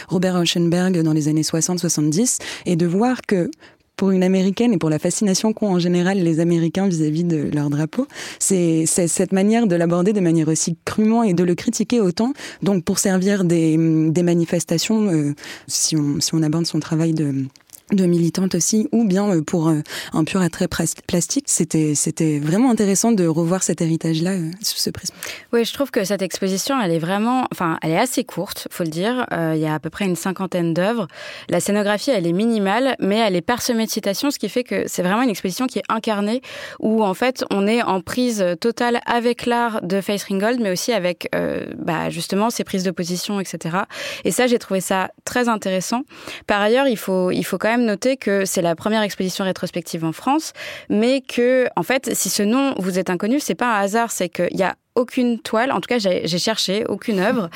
Robert 0.08 0.38
Rauschenberg 0.38 1.02
dans 1.02 1.12
les 1.12 1.28
années 1.28 1.42
60-70, 1.42 2.38
et 2.64 2.76
de 2.76 2.87
voir 2.87 3.20
que 3.20 3.50
pour 3.94 4.12
une 4.12 4.23
américaine 4.23 4.73
et 4.73 4.78
pour 4.78 4.88
la 4.88 4.99
fascination 4.99 5.52
qu'ont 5.52 5.75
en 5.75 5.78
général 5.78 6.18
les 6.18 6.40
Américains 6.40 6.88
vis-à-vis 6.88 7.25
de 7.25 7.50
leur 7.52 7.68
drapeau, 7.68 8.06
c'est 8.38 8.87
cette 8.87 9.32
manière 9.32 9.66
de 9.66 9.76
l'aborder 9.76 10.14
de 10.14 10.20
manière 10.20 10.49
aussi 10.49 10.78
crûment 10.87 11.23
et 11.23 11.35
de 11.35 11.44
le 11.44 11.54
critiquer 11.54 12.00
autant. 12.00 12.32
Donc 12.62 12.85
pour 12.85 12.99
servir 12.99 13.44
des, 13.44 13.76
manifestations, 13.76 15.11
euh, 15.11 15.35
si 15.66 15.96
on 15.96 16.42
aborde 16.42 16.66
son 16.66 16.80
travail 16.80 17.12
de 17.12 17.46
de 17.93 18.05
militantes 18.07 18.57
aussi, 18.57 18.88
ou 18.90 19.05
bien 19.05 19.31
euh, 19.31 19.43
pour 19.43 19.69
euh, 19.69 19.81
un 20.12 20.25
pur 20.25 20.40
attrait 20.40 20.66
plastique. 20.69 21.45
C'était, 21.47 21.95
c'était 21.95 22.40
vraiment 22.40 22.71
intéressant 22.71 23.12
de 23.12 23.26
revoir 23.26 23.62
cet 23.62 23.81
héritage-là 23.81 24.33
euh, 24.33 24.50
sous 24.61 24.78
ce 24.78 24.90
prisme. 24.90 25.14
Oui, 25.52 25.64
je 25.64 25.73
trouve 25.73 25.93
que 25.93 26.02
cette 26.02 26.23
exposition, 26.23 26.81
elle 26.81 26.90
est 26.90 26.99
vraiment, 26.99 27.47
enfin, 27.52 27.78
elle 27.83 27.93
est 27.93 27.99
assez 27.99 28.25
courte, 28.25 28.66
faut 28.71 28.83
le 28.83 28.90
dire. 28.90 29.26
il 29.31 29.59
y 29.59 29.66
a 29.66 29.75
à 29.75 29.78
peu 29.78 29.90
près 29.90 30.05
une 30.05 30.16
cinquantaine 30.16 30.75
d'œuvres. 30.75 31.07
La 31.49 31.61
scénographie, 31.61 32.11
elle 32.11 32.26
est 32.26 32.33
minimale, 32.33 32.97
mais 32.99 33.19
elle 33.19 33.37
est 33.37 33.40
parsemée 33.40 33.87
de 33.87 33.90
citations, 33.90 34.31
ce 34.31 34.38
qui 34.38 34.49
fait 34.49 34.64
que 34.64 34.85
c'est 34.88 35.02
vraiment 35.02 35.23
une 35.23 35.31
exposition 35.31 35.66
qui 35.66 35.78
est 35.78 35.85
incarnée, 35.88 36.43
où 36.81 37.05
en 37.05 37.14
fait, 37.14 37.45
on 37.50 37.66
est 37.69 37.83
en 37.83 38.00
prise 38.00 38.45
totale 38.61 39.00
avec 39.07 39.47
l'art 39.47 39.83
de 39.83 40.00
Faith 40.00 40.25
Ringgold, 40.25 40.61
mais 40.61 40.73
aussi 40.73 40.93
avec, 40.93 41.31
bah, 41.78 42.11
justement, 42.11 42.50
ses 42.50 42.64
prises 42.64 42.85
de 42.85 42.90
position, 42.90 43.38
etc. 43.38 43.78
Et 44.25 44.33
ça, 44.33 44.47
j'ai 44.49 44.59
trouvé 44.59 44.81
ça 44.81 45.11
très 45.25 45.49
intéressant. 45.49 46.02
Par 46.47 46.61
ailleurs, 46.61 46.88
il 46.88 46.99
faut, 46.99 47.31
il 47.31 47.45
faut 47.45 47.59
quand 47.59 47.69
même 47.69 47.75
noter 47.85 48.16
que 48.16 48.45
c'est 48.45 48.62
la 48.62 48.75
première 48.75 49.02
exposition 49.02 49.45
rétrospective 49.45 50.04
en 50.04 50.12
France, 50.12 50.52
mais 50.88 51.21
que, 51.21 51.68
en 51.76 51.83
fait, 51.83 52.14
si 52.14 52.28
ce 52.30 52.42
nom 52.42 52.75
vous 52.78 52.99
est 52.99 53.11
inconnu, 53.11 53.40
c'est 53.40 53.54
pas 53.54 53.76
un 53.76 53.80
hasard, 53.80 54.11
c'est 54.11 54.28
qu'il 54.28 54.56
y 54.56 54.62
a 54.62 54.76
aucune 54.97 55.38
toile, 55.38 55.71
en 55.71 55.81
tout 55.81 55.88
cas 55.88 55.99
j'ai 55.99 56.38
cherché 56.38 56.85
aucune 56.88 57.21
œuvre 57.21 57.49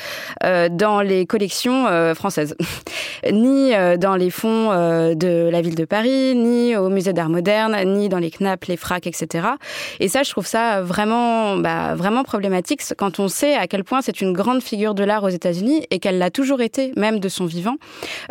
euh, 0.43 0.69
dans 0.69 1.01
les 1.01 1.25
collections 1.25 1.87
euh, 1.87 2.13
françaises, 2.13 2.55
ni 3.31 3.73
euh, 3.73 3.97
dans 3.97 4.15
les 4.15 4.29
fonds 4.29 4.69
de 4.71 5.49
la 5.51 5.61
ville 5.61 5.75
de 5.75 5.85
Paris, 5.85 6.35
ni 6.35 6.75
au 6.77 6.89
musée 6.89 7.13
d'art 7.13 7.29
moderne, 7.29 7.75
ni 7.85 8.09
dans 8.09 8.19
les 8.19 8.31
CNAP, 8.31 8.65
les 8.65 8.77
FRAC, 8.77 9.07
etc. 9.07 9.47
Et 9.99 10.07
ça, 10.07 10.23
je 10.23 10.29
trouve 10.29 10.45
ça 10.45 10.81
vraiment, 10.81 11.57
bah, 11.57 11.95
vraiment 11.95 12.23
problématique 12.23 12.81
quand 12.97 13.19
on 13.19 13.27
sait 13.27 13.55
à 13.55 13.67
quel 13.67 13.83
point 13.83 14.01
c'est 14.01 14.21
une 14.21 14.33
grande 14.33 14.61
figure 14.61 14.93
de 14.93 15.03
l'art 15.03 15.23
aux 15.23 15.29
États-Unis 15.29 15.85
et 15.89 15.99
qu'elle 15.99 16.19
l'a 16.19 16.29
toujours 16.29 16.61
été, 16.61 16.93
même 16.95 17.19
de 17.19 17.29
son 17.29 17.45
vivant. 17.45 17.75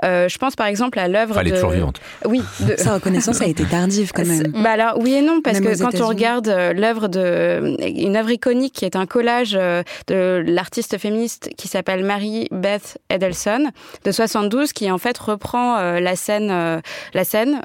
je 0.02 0.38
pense 0.38 0.54
par 0.54 0.68
exemple 0.68 0.98
à 0.98 1.08
l'œuvre. 1.08 1.38
Elle 1.38 1.48
est 1.48 1.54
toujours 1.54 1.70
vivante. 1.70 2.00
Oui. 2.24 2.42
De... 2.60 2.76
Sa 2.76 2.94
reconnaissance 2.94 3.40
a 3.42 3.46
été 3.46 3.64
tardive 3.64 4.12
quand 4.14 4.26
même. 4.26 4.52
Bah 4.62 4.70
alors 4.70 4.98
oui 5.00 5.14
et 5.14 5.22
non 5.22 5.40
parce 5.42 5.60
que 5.60 5.78
quand 5.80 6.00
on 6.00 6.06
regarde 6.06 6.48
l'œuvre 6.76 7.08
de 7.08 7.76
une 7.80 8.16
œuvre 8.16 8.30
iconique 8.30 8.74
qui 8.74 8.84
est 8.84 8.96
un 8.96 8.99
collage 9.06 9.56
euh, 9.56 9.82
de 10.06 10.42
l'artiste 10.46 10.98
féministe 10.98 11.50
qui 11.56 11.68
s'appelle 11.68 12.04
Mary 12.04 12.48
Beth 12.50 12.98
Edelson 13.08 13.70
de 14.04 14.12
72 14.12 14.72
qui 14.72 14.90
en 14.90 14.98
fait 14.98 15.16
reprend 15.18 15.78
euh, 15.78 16.00
la 16.00 16.16
scène 16.16 16.50
euh, 16.50 16.80
la 17.14 17.24
scène 17.24 17.62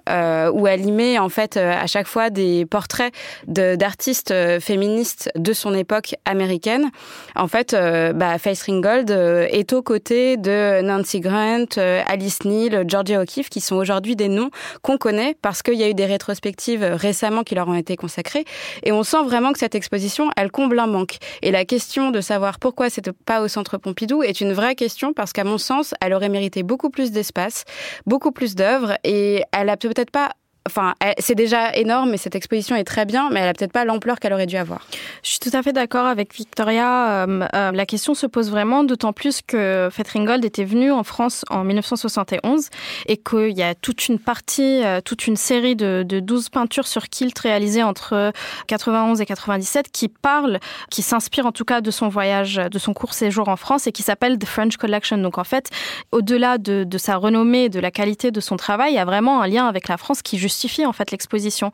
où 0.54 0.68
elle 0.68 0.86
y 0.86 0.92
met 0.92 1.20
en 1.20 1.30
fait 1.30 1.58
à 1.58 1.88
chaque 1.88 2.08
fois 2.08 2.30
des 2.30 2.66
portraits 2.66 3.14
d'artistes 3.48 4.34
féministes 4.60 5.30
de 5.36 5.54
son 5.54 5.74
époque 5.74 6.16
américaine. 6.26 6.90
En 7.36 7.48
fait, 7.48 7.76
bah, 8.16 8.38
Faith 8.38 8.62
Ringgold 8.68 9.10
est 9.10 9.74
aux 9.74 9.82
côtés 9.82 10.38
de 10.38 10.82
Nancy 10.82 11.20
Grant, 11.20 11.66
Alice 11.78 12.44
Neal, 12.46 12.86
Georgia 12.88 13.22
O'Keeffe 13.22 13.50
qui 13.50 13.62
sont 13.62 13.76
aujourd'hui 13.76 14.16
des 14.16 14.30
noms 14.30 14.50
qu'on 14.82 14.98
connaît 14.98 15.36
parce 15.42 15.62
qu'il 15.62 15.76
y 15.76 15.84
a 15.84 15.90
eu 15.90 15.94
des 15.94 16.06
rétrospectives 16.06 16.84
récemment 16.84 17.44
qui 17.44 17.56
leur 17.56 17.68
ont 17.68 17.76
été 17.76 17.96
consacrées 17.96 18.46
et 18.84 18.92
on 18.92 19.04
sent 19.04 19.24
vraiment 19.24 19.54
que 19.54 19.60
cette 19.60 19.76
exposition 19.76 20.30
elle 20.36 20.52
comble 20.52 20.80
un 20.80 20.88
manque. 20.88 21.18
Et 21.42 21.52
la 21.52 21.66
question 21.66 22.12
de 22.12 22.22
savoir 22.22 22.60
pourquoi 22.60 22.90
c'est 22.90 23.12
pas 23.12 23.42
au 23.42 23.48
Centre 23.48 23.78
Pompidou 23.78 24.24
est 24.24 24.42
une 24.42 24.54
vraie 24.54 24.76
question 24.76 25.14
parce 25.14 25.34
qu'à 25.34 25.44
mon 25.44 25.58
sens, 25.58 25.94
elle 26.02 26.14
aurait 26.14 26.30
mérité 26.30 26.64
beaucoup 26.64 26.90
plus 26.90 27.12
d'espace, 27.12 27.66
beaucoup 28.06 28.32
plus 28.32 28.56
d'œuvres 28.56 28.98
et 29.04 29.44
elle 29.52 29.70
a 29.70 29.78
peut-être 29.78 30.12
pas 30.12 30.32
Enfin, 30.68 30.96
c'est 31.20 31.36
déjà 31.36 31.76
énorme 31.76 32.16
et 32.16 32.18
cette 32.18 32.34
exposition 32.34 32.76
est 32.76 32.86
très 32.86 33.06
bien, 33.06 33.30
mais 33.32 33.40
elle 33.40 33.50
a 33.50 33.54
peut-être 33.54 33.72
pas 33.72 33.86
l'ampleur 33.86 34.20
qu'elle 34.20 34.34
aurait 34.34 34.48
dû 34.48 34.58
avoir. 34.58 34.82
Je 35.22 35.30
suis 35.30 35.40
tout 35.40 35.52
à 35.54 35.62
fait 35.62 35.74
d'accord 35.74 36.08
avec 36.08 36.34
Victoria. 36.34 37.28
Euh, 37.28 37.46
euh, 37.54 37.72
la 37.72 37.86
question 37.86 38.16
se 38.16 38.26
pose 38.26 38.50
vraiment, 38.50 38.84
d'autant 38.84 39.14
plus 39.14 39.42
que 39.46 39.90
Ringgold 40.12 40.44
était 40.44 40.64
venu 40.64 40.92
en 40.92 41.04
France 41.04 41.46
en 41.52 41.64
1971 41.64 42.70
et 43.06 43.18
qu'il 43.18 43.56
y 43.56 43.62
a 43.62 43.76
toute 43.76 44.08
une 44.08 44.18
partie, 44.18 44.84
euh, 44.84 45.02
toute 45.02 45.28
une 45.28 45.36
série 45.36 45.76
de, 45.76 46.04
de 46.04 46.20
12 46.20 46.50
peintures 46.50 46.88
sur 46.88 47.10
kilt 47.10 47.38
réalisées 47.38 47.84
entre 47.84 48.34
91 48.66 49.22
et 49.22 49.26
97 49.28 49.92
qui 49.92 50.08
parlent, 50.08 50.60
qui 50.90 51.04
s'inspirent 51.04 51.46
en 51.46 51.52
tout 51.52 51.66
cas 51.66 51.82
de 51.82 51.92
son 51.92 52.08
voyage, 52.08 52.56
de 52.56 52.80
son 52.80 52.96
court 52.96 53.14
séjour 53.14 53.50
en 53.50 53.56
France 53.56 53.86
et 53.86 53.92
qui 53.92 54.02
s'appelle 54.02 54.40
The 54.40 54.48
French 54.48 54.78
Collection. 54.78 55.20
Donc 55.20 55.38
en 55.38 55.44
fait, 55.44 55.70
au-delà 56.12 56.58
de, 56.58 56.86
de 56.86 56.98
sa 56.98 57.18
renommée, 57.18 57.70
de 57.70 57.80
la 57.80 57.92
qualité 57.92 58.32
de 58.32 58.40
son 58.40 58.58
travail, 58.58 58.94
il 58.94 58.96
y 58.96 59.00
a 59.00 59.06
vraiment 59.06 59.44
un 59.44 59.48
lien 59.48 59.68
avec 59.68 59.88
la 59.88 59.98
France 59.98 60.24
qui 60.24 60.40
justifie 60.40 60.55
justifie 60.56 60.86
en 60.86 60.94
fait 60.94 61.12
l'exposition. 61.12 61.72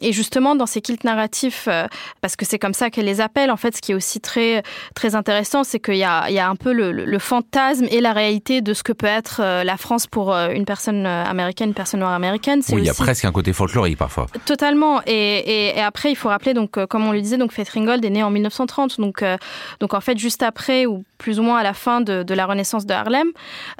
Et 0.00 0.12
justement 0.12 0.54
dans 0.54 0.66
ces 0.66 0.82
kilts 0.82 1.04
narratifs, 1.04 1.66
euh, 1.68 1.86
parce 2.20 2.36
que 2.36 2.44
c'est 2.44 2.58
comme 2.58 2.74
ça 2.74 2.90
qu'elle 2.90 3.06
les 3.06 3.20
appelle, 3.20 3.50
en 3.50 3.56
fait, 3.56 3.74
ce 3.74 3.80
qui 3.80 3.92
est 3.92 3.94
aussi 3.94 4.20
très 4.20 4.62
très 4.94 5.14
intéressant, 5.14 5.64
c'est 5.64 5.80
qu'il 5.80 5.96
y 5.96 6.04
a, 6.04 6.28
il 6.28 6.34
y 6.34 6.38
a 6.38 6.48
un 6.48 6.56
peu 6.56 6.72
le, 6.72 6.92
le, 6.92 7.18
fantasme 7.18 7.86
et 7.90 8.00
la 8.00 8.12
réalité 8.12 8.60
de 8.60 8.74
ce 8.74 8.82
que 8.82 8.92
peut 8.92 9.06
être 9.06 9.40
euh, 9.42 9.64
la 9.64 9.76
France 9.76 10.06
pour 10.06 10.34
euh, 10.34 10.50
une 10.50 10.64
personne 10.64 11.06
américaine, 11.06 11.68
une 11.68 11.74
personne 11.74 12.00
noire 12.00 12.12
américaine. 12.12 12.60
Oui, 12.68 12.82
il 12.82 12.84
y 12.84 12.90
a 12.90 12.94
presque 12.94 13.24
un 13.24 13.32
côté 13.32 13.52
folklorique 13.52 13.98
parfois. 13.98 14.26
Totalement. 14.44 15.00
Et, 15.06 15.76
et, 15.76 15.80
après, 15.80 16.10
il 16.10 16.16
faut 16.16 16.28
rappeler 16.28 16.54
donc, 16.54 16.84
comme 16.86 17.06
on 17.06 17.12
le 17.12 17.20
disait, 17.20 17.38
donc 17.38 17.52
Faith 17.52 17.70
Ringgold 17.70 18.04
est 18.04 18.10
née 18.10 18.22
en 18.22 18.30
1930, 18.30 19.00
donc 19.00 19.24
donc 19.80 19.94
en 19.94 20.00
fait 20.00 20.18
juste 20.18 20.42
après 20.42 20.86
ou 20.86 21.04
plus 21.16 21.40
ou 21.40 21.42
moins 21.42 21.58
à 21.58 21.62
la 21.62 21.74
fin 21.74 22.00
de, 22.00 22.22
de 22.22 22.34
la 22.34 22.46
Renaissance 22.46 22.86
de 22.86 22.92
Harlem, 22.92 23.28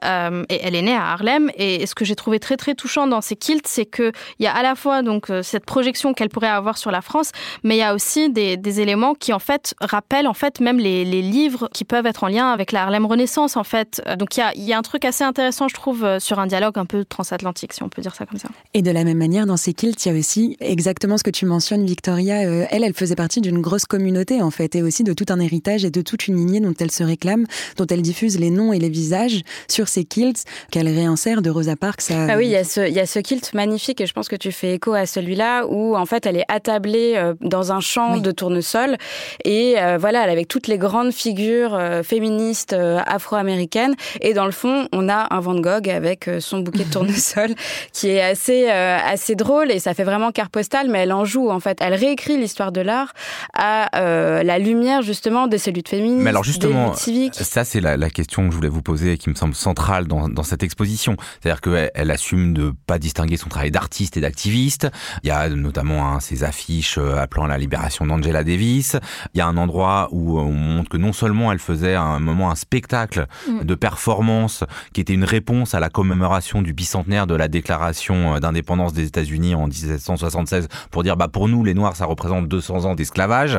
et 0.02 0.60
elle 0.62 0.74
est 0.74 0.82
née 0.82 0.96
à 0.96 1.12
Harlem. 1.12 1.50
Et, 1.56 1.86
ce 1.86 1.94
que 1.94 2.04
j'ai 2.04 2.16
trouvé 2.16 2.38
très 2.38 2.56
très 2.56 2.74
touchant 2.74 3.06
dans 3.06 3.20
ces 3.20 3.36
kilts, 3.36 3.66
c'est 3.66 3.86
que 3.86 4.12
il 4.38 4.44
y 4.44 4.46
a 4.46 4.54
à 4.54 4.62
la 4.62 4.74
fois 4.74 5.02
donc 5.02 5.30
euh, 5.30 5.42
cette 5.42 5.64
projection 5.64 6.14
qu'elle 6.14 6.28
pourrait 6.28 6.48
avoir 6.48 6.78
sur 6.78 6.90
la 6.90 7.00
France, 7.00 7.30
mais 7.64 7.76
il 7.76 7.80
y 7.80 7.82
a 7.82 7.94
aussi 7.94 8.30
des, 8.30 8.56
des 8.56 8.80
éléments 8.80 9.14
qui 9.14 9.32
en 9.32 9.38
fait 9.38 9.74
rappellent 9.80 10.28
en 10.28 10.34
fait 10.34 10.60
même 10.60 10.78
les, 10.78 11.04
les, 11.04 11.22
livres 11.22 11.68
qui 11.74 11.84
peuvent 11.84 12.06
être 12.06 12.24
en 12.24 12.28
lien 12.28 12.50
avec 12.52 12.72
la 12.72 12.82
Harlem 12.82 13.06
Renaissance 13.06 13.56
en 13.56 13.64
fait. 13.64 14.00
Euh, 14.06 14.16
donc 14.16 14.36
il 14.36 14.40
y 14.40 14.42
a, 14.42 14.54
il 14.54 14.64
y 14.64 14.72
a 14.72 14.78
un 14.78 14.82
truc 14.82 15.04
assez 15.04 15.24
intéressant 15.24 15.68
je 15.68 15.74
trouve 15.74 16.04
euh, 16.04 16.20
sur 16.20 16.38
un 16.38 16.46
dialogue 16.46 16.78
un 16.78 16.86
peu 16.86 17.04
transatlantique 17.04 17.72
si 17.72 17.82
on 17.82 17.88
peut 17.88 18.02
dire 18.02 18.14
ça 18.14 18.26
comme 18.26 18.38
ça. 18.38 18.48
Et 18.74 18.82
de 18.82 18.90
la 18.90 19.04
même 19.04 19.18
manière 19.18 19.46
dans 19.46 19.56
ces 19.56 19.72
kilts 19.72 20.04
il 20.04 20.12
y 20.12 20.16
a 20.16 20.18
aussi 20.18 20.56
exactement 20.60 21.18
ce 21.18 21.24
que 21.24 21.30
tu 21.30 21.46
mentionnes 21.46 21.84
Victoria. 21.84 22.42
elle, 22.70 22.84
elle 22.84 22.94
faisait 22.94 23.16
partie 23.16 23.40
d'une 23.40 23.60
grosse 23.60 23.84
communauté 23.84 24.40
en 24.42 24.50
fait 24.50 24.74
et 24.76 24.82
aussi 24.82 25.04
de 25.04 25.12
tout 25.12 25.26
un 25.28 25.40
héritage 25.40 25.84
et 25.84 25.90
de 25.90 26.02
toute 26.02 26.28
une 26.28 26.36
lignée 26.36 26.60
dont 26.60 26.74
elle 26.78 26.90
se 26.90 27.02
réclame, 27.02 27.46
dont 27.76 27.86
elle 27.86 28.02
diffuse 28.02 28.38
les 28.38 28.50
noms 28.50 28.72
et 28.72 28.78
les 28.78 28.88
visages 28.88 29.42
sur 29.68 29.88
ces 29.88 30.04
kilts 30.04 30.44
qu'elle 30.70 30.88
réinsère 30.88 31.42
de 31.42 31.50
Rosa 31.50 31.76
Parks. 31.76 32.10
À... 32.10 32.32
Ah 32.32 32.36
oui, 32.36 32.46
il 32.46 32.50
y 32.50 32.56
a 32.56 32.64
ce, 32.64 32.86
il 32.86 32.94
y 32.94 33.00
a 33.00 33.06
ce 33.06 33.18
kilt 33.18 33.52
magnifique 33.54 34.00
et 34.00 34.06
je 34.06 34.12
pense 34.12 34.27
que 34.28 34.36
tu 34.36 34.52
fais 34.52 34.74
écho 34.74 34.92
à 34.94 35.06
celui-là 35.06 35.66
où 35.66 35.96
en 35.96 36.06
fait 36.06 36.26
elle 36.26 36.36
est 36.36 36.44
attablée 36.48 37.14
euh, 37.16 37.34
dans 37.40 37.72
un 37.72 37.80
champ 37.80 38.18
de 38.18 38.30
tournesol. 38.30 38.96
Et 39.44 39.74
euh, 39.78 39.98
voilà, 39.98 40.24
elle 40.24 40.30
avec 40.30 40.48
toutes 40.48 40.66
les 40.66 40.78
grandes 40.78 41.12
figures 41.12 41.74
euh, 41.74 42.02
féministes 42.02 42.74
afro-américaines. 43.06 43.94
Et 44.20 44.34
dans 44.34 44.46
le 44.46 44.52
fond, 44.52 44.88
on 44.92 45.08
a 45.08 45.34
un 45.34 45.40
Van 45.40 45.58
Gogh 45.58 45.88
avec 45.88 46.30
son 46.40 46.60
bouquet 46.60 46.84
de 46.84 46.90
tournesol 46.92 47.54
qui 47.92 48.08
est 48.08 48.22
assez 48.22 48.68
assez 48.68 49.34
drôle. 49.34 49.70
Et 49.70 49.78
ça 49.78 49.94
fait 49.94 50.04
vraiment 50.04 50.30
carte 50.30 50.52
postale 50.52 50.88
mais 50.88 51.00
elle 51.00 51.12
en 51.12 51.24
joue 51.24 51.50
en 51.50 51.60
fait, 51.60 51.78
elle 51.80 51.94
réécrit 51.94 52.36
l'histoire 52.36 52.72
de 52.72 52.80
l'art 52.80 53.12
à 53.54 53.88
la 53.94 54.58
lumière 54.58 55.02
justement 55.02 55.46
des 55.46 55.58
cellules 55.58 55.82
féministes, 55.86 56.22
mais 56.22 56.30
alors 56.30 56.44
justement, 56.44 56.92
ça 57.32 57.64
c'est 57.64 57.80
la, 57.80 57.96
la, 57.96 58.10
question 58.10 58.44
que 58.46 58.50
je 58.50 58.56
voulais 58.56 58.68
vous 58.68 58.82
poser 58.82 59.12
et 59.12 59.18
qui 59.18 59.30
me 59.30 59.34
semble 59.34 59.54
centrale 59.54 60.06
dans, 60.06 60.28
dans 60.28 60.42
cette 60.42 60.62
exposition, 60.62 61.16
c'est-à-dire 61.40 61.60
qu'elle 61.60 61.90
elle 61.94 62.10
assume 62.10 62.54
de 62.54 62.72
pas 62.86 62.98
distinguer 62.98 63.36
son 63.36 63.48
travail 63.48 63.70
d'artiste 63.70 64.17
et 64.18 64.20
d'activistes. 64.20 64.88
Il 65.22 65.28
y 65.28 65.30
a 65.30 65.48
notamment 65.48 66.12
hein, 66.12 66.20
ces 66.20 66.44
affiches 66.44 66.98
appelant 66.98 67.44
à 67.44 67.48
la 67.48 67.58
libération 67.58 68.06
d'Angela 68.06 68.44
Davis. 68.44 68.96
Il 69.34 69.38
y 69.38 69.40
a 69.40 69.46
un 69.46 69.56
endroit 69.56 70.08
où 70.12 70.38
on 70.38 70.52
montre 70.52 70.90
que 70.90 70.96
non 70.96 71.12
seulement 71.12 71.52
elle 71.52 71.58
faisait 71.58 71.94
à 71.94 72.02
un 72.02 72.18
moment 72.18 72.50
un 72.50 72.54
spectacle 72.54 73.26
mm. 73.48 73.64
de 73.64 73.74
performance 73.74 74.64
qui 74.92 75.00
était 75.00 75.14
une 75.14 75.24
réponse 75.24 75.74
à 75.74 75.80
la 75.80 75.88
commémoration 75.88 76.62
du 76.62 76.72
bicentenaire 76.72 77.26
de 77.26 77.34
la 77.34 77.48
déclaration 77.48 78.38
d'indépendance 78.38 78.92
des 78.92 79.06
États-Unis 79.06 79.54
en 79.54 79.66
1776 79.66 80.68
pour 80.90 81.02
dire 81.02 81.16
bah 81.16 81.28
pour 81.28 81.48
nous 81.48 81.64
les 81.64 81.74
noirs 81.74 81.96
ça 81.96 82.04
représente 82.04 82.48
200 82.48 82.84
ans 82.84 82.94
d'esclavage. 82.94 83.58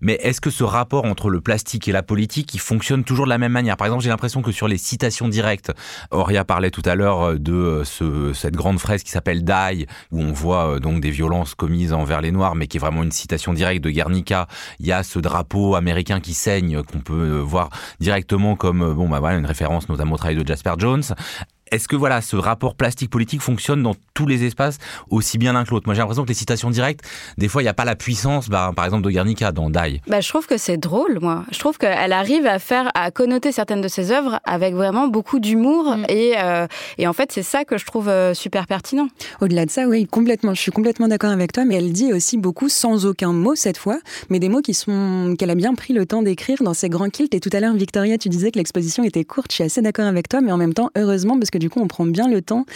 Mais 0.00 0.18
est-ce 0.22 0.40
que 0.40 0.50
ce 0.50 0.64
rapport 0.64 1.04
entre 1.04 1.30
le 1.30 1.40
plastique 1.40 1.88
et 1.88 1.92
la 1.92 2.02
politique 2.02 2.54
il 2.54 2.60
fonctionne 2.60 3.04
toujours 3.04 3.26
de 3.26 3.30
la 3.30 3.38
même 3.38 3.52
manière? 3.52 3.76
Par 3.76 3.86
exemple, 3.86 4.02
j'ai 4.02 4.10
l'impression 4.10 4.42
que 4.42 4.52
sur 4.52 4.68
les 4.68 4.78
citations 4.78 5.28
directes, 5.28 5.72
Auria 6.10 6.44
parlait 6.44 6.70
tout 6.70 6.82
à 6.84 6.94
l'heure 6.94 7.38
de 7.38 7.82
ce, 7.84 8.32
cette 8.32 8.54
grande 8.54 8.78
fraise 8.78 9.02
qui 9.02 9.10
s'appelle 9.10 9.44
Die 9.44 9.86
où 10.10 10.20
on 10.20 10.32
voit 10.32 10.74
euh, 10.74 10.78
donc 10.78 11.00
des 11.00 11.10
violences 11.10 11.54
commises 11.54 11.92
envers 11.92 12.20
les 12.20 12.32
noirs 12.32 12.54
mais 12.54 12.66
qui 12.66 12.76
est 12.76 12.80
vraiment 12.80 13.02
une 13.02 13.12
citation 13.12 13.52
directe 13.52 13.82
de 13.82 13.90
Guernica. 13.90 14.48
Il 14.80 14.86
y 14.86 14.92
a 14.92 15.02
ce 15.02 15.18
drapeau 15.18 15.74
américain 15.74 16.20
qui 16.20 16.34
saigne 16.34 16.82
qu'on 16.82 17.00
peut 17.00 17.12
euh, 17.14 17.40
voir 17.40 17.70
directement 18.00 18.56
comme 18.56 18.82
euh, 18.82 18.94
bon 18.94 19.08
bah 19.08 19.20
une 19.34 19.46
référence 19.46 19.88
notamment 19.88 20.14
au 20.14 20.18
travail 20.18 20.36
de 20.36 20.46
Jasper 20.46 20.74
Jones. 20.78 21.02
Est-ce 21.72 21.88
que 21.88 21.96
voilà, 21.96 22.20
ce 22.20 22.36
rapport 22.36 22.74
plastique-politique 22.74 23.40
fonctionne 23.40 23.82
dans 23.82 23.94
tous 24.12 24.26
les 24.26 24.44
espaces 24.44 24.76
aussi 25.08 25.38
bien 25.38 25.54
l'un 25.54 25.64
que 25.64 25.70
l'autre? 25.70 25.86
Moi, 25.86 25.94
j'ai 25.94 26.00
l'impression 26.00 26.22
que 26.24 26.28
les 26.28 26.34
citations 26.34 26.68
directes, 26.68 27.00
des 27.38 27.48
fois, 27.48 27.62
il 27.62 27.64
n'y 27.64 27.70
a 27.70 27.74
pas 27.74 27.86
la 27.86 27.96
puissance, 27.96 28.50
bah, 28.50 28.72
par 28.76 28.84
exemple, 28.84 29.04
de 29.04 29.10
Guernica 29.10 29.52
dans 29.52 29.70
Die. 29.70 30.02
Bah, 30.06 30.20
je 30.20 30.28
trouve 30.28 30.46
que 30.46 30.58
c'est 30.58 30.76
drôle, 30.76 31.18
moi. 31.22 31.46
Je 31.50 31.58
trouve 31.58 31.78
qu'elle 31.78 32.12
arrive 32.12 32.46
à 32.46 32.58
faire, 32.58 32.90
à 32.94 33.10
connoter 33.10 33.52
certaines 33.52 33.80
de 33.80 33.88
ses 33.88 34.12
œuvres 34.12 34.38
avec 34.44 34.74
vraiment 34.74 35.08
beaucoup 35.08 35.40
d'humour. 35.40 35.96
Mm. 35.96 36.04
Et, 36.10 36.34
euh, 36.36 36.66
et 36.98 37.06
en 37.06 37.14
fait, 37.14 37.32
c'est 37.32 37.42
ça 37.42 37.64
que 37.64 37.78
je 37.78 37.86
trouve 37.86 38.10
euh, 38.10 38.34
super 38.34 38.66
pertinent. 38.66 39.08
Au-delà 39.40 39.64
de 39.64 39.70
ça, 39.70 39.88
oui, 39.88 40.06
complètement. 40.06 40.52
Je 40.52 40.60
suis 40.60 40.72
complètement 40.72 41.08
d'accord 41.08 41.30
avec 41.30 41.52
toi, 41.52 41.64
mais 41.64 41.76
elle 41.76 41.92
dit 41.92 42.12
aussi 42.12 42.36
beaucoup 42.36 42.68
sans 42.68 43.06
aucun 43.06 43.32
mot 43.32 43.54
cette 43.54 43.78
fois, 43.78 43.98
mais 44.28 44.40
des 44.40 44.50
mots 44.50 44.60
qui 44.60 44.74
sont 44.74 45.36
qu'elle 45.38 45.50
a 45.50 45.54
bien 45.54 45.74
pris 45.74 45.94
le 45.94 46.04
temps 46.04 46.20
d'écrire 46.20 46.62
dans 46.62 46.74
ses 46.74 46.90
grands 46.90 47.08
kilts. 47.08 47.34
Et 47.34 47.40
tout 47.40 47.50
à 47.54 47.60
l'heure, 47.60 47.74
Victoria, 47.74 48.18
tu 48.18 48.28
disais 48.28 48.50
que 48.50 48.58
l'exposition 48.58 49.04
était 49.04 49.24
courte. 49.24 49.46
Je 49.52 49.54
suis 49.54 49.64
assez 49.64 49.80
d'accord 49.80 50.04
avec 50.04 50.28
toi, 50.28 50.42
mais 50.42 50.52
en 50.52 50.58
même 50.58 50.74
temps, 50.74 50.90
heureusement, 50.98 51.38
parce 51.38 51.50
que 51.50 51.61
du 51.62 51.70
coup, 51.70 51.80
on 51.80 51.86
prend 51.86 52.04
bien 52.04 52.28
le 52.28 52.42
temps 52.42 52.66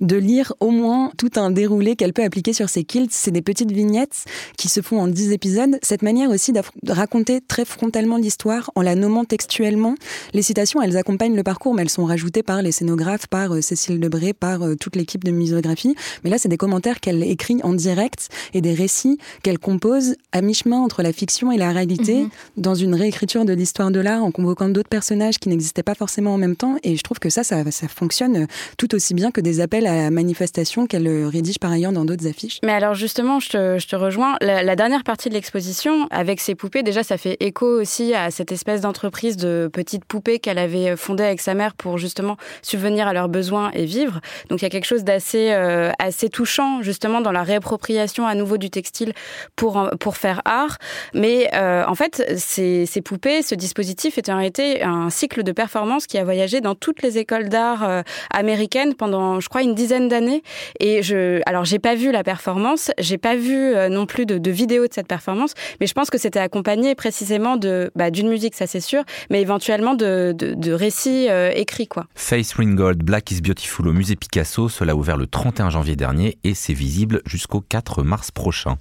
de 0.00 0.16
lire 0.16 0.52
au 0.60 0.70
moins 0.70 1.10
tout 1.16 1.30
un 1.36 1.50
déroulé 1.50 1.96
qu'elle 1.96 2.12
peut 2.12 2.24
appliquer 2.24 2.52
sur 2.52 2.68
ses 2.68 2.84
kilts. 2.84 3.12
C'est 3.12 3.30
des 3.30 3.42
petites 3.42 3.72
vignettes 3.72 4.24
qui 4.56 4.68
se 4.68 4.80
font 4.80 5.00
en 5.00 5.08
dix 5.08 5.32
épisodes. 5.32 5.78
Cette 5.82 6.02
manière 6.02 6.30
aussi 6.30 6.52
de 6.52 6.60
raconter 6.88 7.40
très 7.40 7.64
frontalement 7.64 8.16
l'histoire 8.16 8.70
en 8.74 8.82
la 8.82 8.94
nommant 8.94 9.24
textuellement. 9.24 9.94
Les 10.32 10.42
citations, 10.42 10.82
elles 10.82 10.96
accompagnent 10.96 11.36
le 11.36 11.42
parcours, 11.42 11.74
mais 11.74 11.82
elles 11.82 11.90
sont 11.90 12.04
rajoutées 12.04 12.42
par 12.42 12.62
les 12.62 12.72
scénographes, 12.72 13.26
par 13.26 13.54
euh, 13.54 13.60
Cécile 13.60 14.00
Debré, 14.00 14.32
par 14.32 14.62
euh, 14.62 14.74
toute 14.74 14.96
l'équipe 14.96 15.24
de 15.24 15.30
muséographie. 15.30 15.94
Mais 16.24 16.30
là, 16.30 16.38
c'est 16.38 16.48
des 16.48 16.56
commentaires 16.56 17.00
qu'elle 17.00 17.22
écrit 17.22 17.60
en 17.62 17.72
direct 17.72 18.28
et 18.54 18.60
des 18.60 18.74
récits 18.74 19.18
qu'elle 19.42 19.58
compose 19.58 20.16
à 20.32 20.42
mi-chemin 20.42 20.80
entre 20.80 21.02
la 21.02 21.12
fiction 21.12 21.52
et 21.52 21.56
la 21.56 21.72
réalité, 21.72 22.22
mhm. 22.22 22.30
dans 22.56 22.74
une 22.74 22.94
réécriture 22.94 23.44
de 23.44 23.52
l'histoire 23.52 23.90
de 23.90 24.00
l'art, 24.00 24.24
en 24.24 24.30
convoquant 24.30 24.68
d'autres 24.68 24.88
personnages 24.88 25.38
qui 25.38 25.48
n'existaient 25.48 25.82
pas 25.82 25.94
forcément 25.94 26.34
en 26.34 26.38
même 26.38 26.56
temps. 26.56 26.76
Et 26.82 26.96
je 26.96 27.02
trouve 27.02 27.18
que 27.18 27.30
ça, 27.30 27.44
ça, 27.44 27.68
ça 27.70 27.88
fonctionne 27.88 28.46
tout 28.76 28.94
aussi 28.94 29.14
bien 29.14 29.30
que 29.30 29.40
des 29.40 29.60
appels 29.60 29.85
la 29.86 30.10
manifestation 30.10 30.86
qu'elle 30.86 31.08
rédige 31.26 31.58
par 31.58 31.72
ailleurs 31.72 31.92
dans 31.92 32.04
d'autres 32.04 32.26
affiches? 32.26 32.58
Mais 32.64 32.72
alors 32.72 32.94
justement, 32.94 33.40
je 33.40 33.48
te, 33.86 33.96
rejoins. 33.96 34.36
La, 34.40 34.76
dernière 34.76 35.04
partie 35.04 35.28
de 35.28 35.34
l'exposition, 35.34 36.06
avec 36.10 36.40
ses 36.40 36.54
poupées, 36.54 36.82
déjà 36.82 37.02
ça 37.02 37.16
fait 37.16 37.36
écho 37.40 37.66
aussi 37.66 38.14
à 38.14 38.30
cette 38.30 38.52
espèce 38.52 38.80
d'entreprise 38.80 39.36
de 39.36 39.70
petites 39.72 40.04
poupées 40.04 40.38
qu'elle 40.38 40.58
avait 40.58 40.96
fondée 40.96 41.24
avec 41.24 41.40
sa 41.40 41.54
mère 41.54 41.74
pour 41.74 41.98
justement 41.98 42.36
subvenir 42.62 43.08
à 43.08 43.12
leurs 43.12 43.28
besoins 43.28 43.70
et 43.72 43.84
vivre. 43.84 44.20
Donc 44.48 44.60
il 44.60 44.64
y 44.64 44.66
a 44.66 44.70
quelque 44.70 44.86
chose 44.86 45.04
d'assez 45.04 45.50
euh, 45.52 45.90
assez 45.98 46.28
touchant 46.28 46.82
justement 46.82 47.20
dans 47.20 47.32
la 47.32 47.42
réappropriation 47.42 48.26
à 48.26 48.34
nouveau 48.34 48.58
du 48.58 48.70
textile 48.70 49.12
pour, 49.54 49.90
pour 50.00 50.16
faire 50.16 50.42
art. 50.44 50.78
Mais 51.14 51.48
euh, 51.54 51.84
en 51.86 51.94
fait, 51.94 52.24
ces, 52.36 52.86
poupées, 53.04 53.42
ce 53.42 53.54
dispositif 53.54 54.18
est 54.18 54.28
en 54.28 54.36
réalité 54.36 54.82
un 54.82 55.10
cycle 55.10 55.42
de 55.42 55.52
performance 55.52 56.06
qui 56.06 56.18
a 56.18 56.24
voyagé 56.24 56.60
dans 56.60 56.74
toutes 56.74 57.02
les 57.02 57.18
écoles 57.18 57.48
d'art 57.48 57.84
euh, 57.84 58.02
américaines 58.30 58.94
pendant, 58.94 59.40
je 59.40 59.48
crois, 59.48 59.62
une 59.62 59.74
dizaine 59.76 60.08
d'années. 60.08 60.42
Et 60.80 61.04
je, 61.04 61.40
alors 61.46 61.64
j'ai 61.64 61.78
pas 61.78 61.94
vu 61.94 62.10
la 62.10 62.24
performance, 62.24 62.90
j'ai 62.98 63.18
pas 63.18 63.36
vu 63.36 63.54
euh, 63.54 63.88
non 63.88 64.06
plus 64.06 64.26
de, 64.26 64.38
de 64.38 64.50
vidéo 64.50 64.88
de 64.88 64.92
cette 64.92 65.06
performance, 65.06 65.54
mais 65.80 65.86
je 65.86 65.92
pense 65.94 66.10
que 66.10 66.18
c'était 66.18 66.40
accompagné 66.40 66.96
précisément 66.96 67.56
de 67.56 67.92
bah, 67.94 68.10
d'une 68.10 68.28
musique, 68.28 68.56
ça 68.56 68.66
c'est 68.66 68.80
sûr, 68.80 69.04
mais 69.30 69.40
éventuellement 69.40 69.94
de, 69.94 70.34
de, 70.36 70.54
de 70.54 70.72
récits 70.72 71.28
euh, 71.30 71.52
écrits 71.54 71.86
quoi. 71.86 72.06
Face 72.16 72.54
Ringgold, 72.54 73.04
Black 73.04 73.30
is 73.30 73.40
Beautiful 73.40 73.86
au 73.86 73.92
musée 73.92 74.16
Picasso, 74.16 74.68
cela 74.68 74.92
a 74.92 74.94
ouvert 74.96 75.16
le 75.16 75.28
31 75.28 75.70
janvier 75.70 75.94
dernier 75.94 76.38
et 76.42 76.54
c'est 76.54 76.72
visible 76.72 77.22
jusqu'au 77.26 77.60
4 77.60 78.02
mars 78.02 78.30
prochain. 78.32 78.78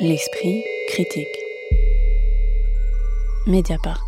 L'esprit 0.00 0.64
critique. 0.88 1.26
Mediapart. 3.46 4.07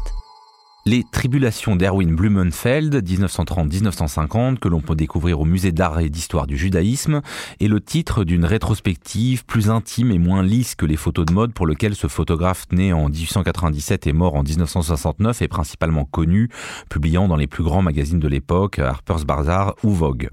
Les 0.86 1.04
Tribulations 1.04 1.76
d'Erwin 1.76 2.16
Blumenfeld, 2.16 3.06
1930-1950, 3.06 4.58
que 4.58 4.66
l'on 4.66 4.80
peut 4.80 4.94
découvrir 4.94 5.38
au 5.38 5.44
musée 5.44 5.72
d'art 5.72 6.00
et 6.00 6.08
d'histoire 6.08 6.46
du 6.46 6.56
judaïsme, 6.56 7.20
est 7.60 7.68
le 7.68 7.82
titre 7.82 8.24
d'une 8.24 8.46
rétrospective 8.46 9.44
plus 9.44 9.68
intime 9.68 10.10
et 10.10 10.18
moins 10.18 10.42
lisse 10.42 10.74
que 10.74 10.86
les 10.86 10.96
photos 10.96 11.26
de 11.26 11.34
mode 11.34 11.52
pour 11.52 11.66
lequel 11.66 11.94
ce 11.94 12.06
photographe 12.06 12.64
né 12.72 12.94
en 12.94 13.10
1897 13.10 14.06
et 14.06 14.14
mort 14.14 14.36
en 14.36 14.42
1969 14.42 15.42
est 15.42 15.48
principalement 15.48 16.06
connu, 16.06 16.48
publiant 16.88 17.28
dans 17.28 17.36
les 17.36 17.46
plus 17.46 17.62
grands 17.62 17.82
magazines 17.82 18.18
de 18.18 18.28
l'époque, 18.28 18.78
Harper's 18.78 19.26
Bazaar 19.26 19.74
ou 19.84 19.90
Vogue. 19.90 20.30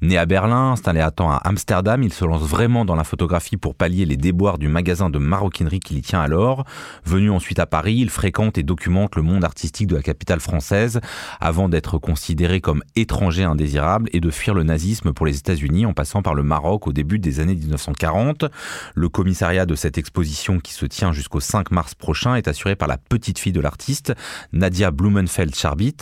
Né 0.00 0.16
à 0.16 0.26
Berlin, 0.26 0.70
installé 0.70 1.00
à 1.00 1.10
temps 1.10 1.32
à 1.32 1.38
Amsterdam, 1.38 2.04
il 2.04 2.12
se 2.12 2.24
lance 2.24 2.42
vraiment 2.42 2.84
dans 2.84 2.94
la 2.94 3.04
photographie 3.04 3.56
pour 3.56 3.74
pallier 3.74 4.06
les 4.06 4.16
déboires 4.16 4.58
du 4.58 4.68
magasin 4.68 5.10
de 5.10 5.18
maroquinerie 5.18 5.80
qu'il 5.80 5.98
y 5.98 6.02
tient 6.02 6.20
alors. 6.20 6.64
Venu 7.04 7.32
ensuite 7.32 7.58
à 7.58 7.66
Paris, 7.66 7.96
il 7.96 8.10
fréquente 8.10 8.58
et 8.58 8.62
documente 8.62 9.16
le 9.16 9.22
monde 9.22 9.42
artistique 9.42 9.87
de 9.88 9.96
la 9.96 10.02
capitale 10.02 10.40
française 10.40 11.00
avant 11.40 11.68
d'être 11.68 11.98
considéré 11.98 12.60
comme 12.60 12.82
étranger 12.94 13.44
indésirable 13.44 14.08
et 14.12 14.20
de 14.20 14.30
fuir 14.30 14.54
le 14.54 14.62
nazisme 14.62 15.12
pour 15.12 15.26
les 15.26 15.36
États-Unis 15.38 15.86
en 15.86 15.92
passant 15.92 16.22
par 16.22 16.34
le 16.34 16.42
Maroc 16.42 16.86
au 16.86 16.92
début 16.92 17.18
des 17.18 17.40
années 17.40 17.54
1940. 17.54 18.44
Le 18.94 19.08
commissariat 19.08 19.66
de 19.66 19.74
cette 19.74 19.98
exposition 19.98 20.60
qui 20.60 20.72
se 20.72 20.86
tient 20.86 21.12
jusqu'au 21.12 21.40
5 21.40 21.70
mars 21.70 21.94
prochain 21.94 22.36
est 22.36 22.48
assuré 22.48 22.76
par 22.76 22.88
la 22.88 22.98
petite 22.98 23.38
fille 23.38 23.52
de 23.52 23.60
l'artiste, 23.60 24.12
Nadia 24.52 24.90
Blumenfeld-Charbit. 24.90 25.96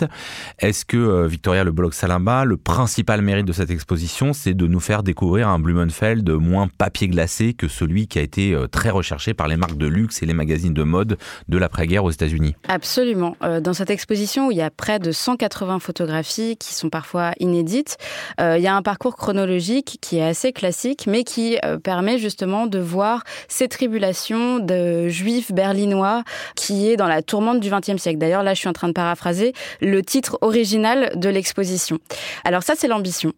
Est-ce 0.58 0.84
que 0.84 0.96
euh, 0.96 1.26
Victoria 1.26 1.64
Le 1.64 1.72
Bolloc 1.72 1.94
Salimba, 1.94 2.44
le 2.44 2.56
principal 2.56 3.22
mérite 3.22 3.46
de 3.46 3.52
cette 3.52 3.70
exposition, 3.70 4.32
c'est 4.32 4.54
de 4.54 4.66
nous 4.66 4.80
faire 4.80 5.02
découvrir 5.02 5.48
un 5.48 5.58
Blumenfeld 5.58 6.28
moins 6.30 6.68
papier 6.68 7.08
glacé 7.08 7.54
que 7.54 7.68
celui 7.68 8.08
qui 8.08 8.18
a 8.18 8.22
été 8.22 8.54
euh, 8.54 8.66
très 8.66 8.90
recherché 8.90 9.34
par 9.34 9.48
les 9.48 9.56
marques 9.56 9.78
de 9.78 9.86
luxe 9.86 10.22
et 10.22 10.26
les 10.26 10.34
magazines 10.34 10.74
de 10.74 10.82
mode 10.82 11.18
de 11.48 11.58
l'après-guerre 11.58 12.04
aux 12.04 12.10
États-Unis? 12.10 12.54
Absolument. 12.68 13.36
Euh, 13.42 13.60
cette 13.76 13.90
exposition 13.90 14.48
où 14.48 14.50
il 14.50 14.56
y 14.56 14.62
a 14.62 14.70
près 14.70 14.98
de 14.98 15.12
180 15.12 15.78
photographies 15.78 16.56
qui 16.56 16.74
sont 16.74 16.90
parfois 16.90 17.32
inédites, 17.38 17.96
euh, 18.40 18.56
il 18.58 18.64
y 18.64 18.66
a 18.66 18.74
un 18.74 18.82
parcours 18.82 19.16
chronologique 19.16 19.98
qui 20.00 20.18
est 20.18 20.24
assez 20.24 20.52
classique, 20.52 21.06
mais 21.06 21.22
qui 21.22 21.58
euh, 21.64 21.78
permet 21.78 22.18
justement 22.18 22.66
de 22.66 22.78
voir 22.78 23.22
ces 23.48 23.68
tribulations 23.68 24.58
de 24.58 25.08
juifs 25.08 25.52
berlinois 25.52 26.24
qui 26.54 26.88
est 26.90 26.96
dans 26.96 27.06
la 27.06 27.22
tourmente 27.22 27.60
du 27.60 27.70
XXe 27.70 28.00
siècle. 28.00 28.18
D'ailleurs, 28.18 28.42
là, 28.42 28.54
je 28.54 28.60
suis 28.60 28.68
en 28.68 28.72
train 28.72 28.88
de 28.88 28.92
paraphraser 28.92 29.52
le 29.80 30.02
titre 30.02 30.38
original 30.40 31.12
de 31.14 31.28
l'exposition. 31.28 31.98
Alors 32.44 32.62
ça, 32.62 32.74
c'est 32.76 32.88
l'ambition. 32.88 33.32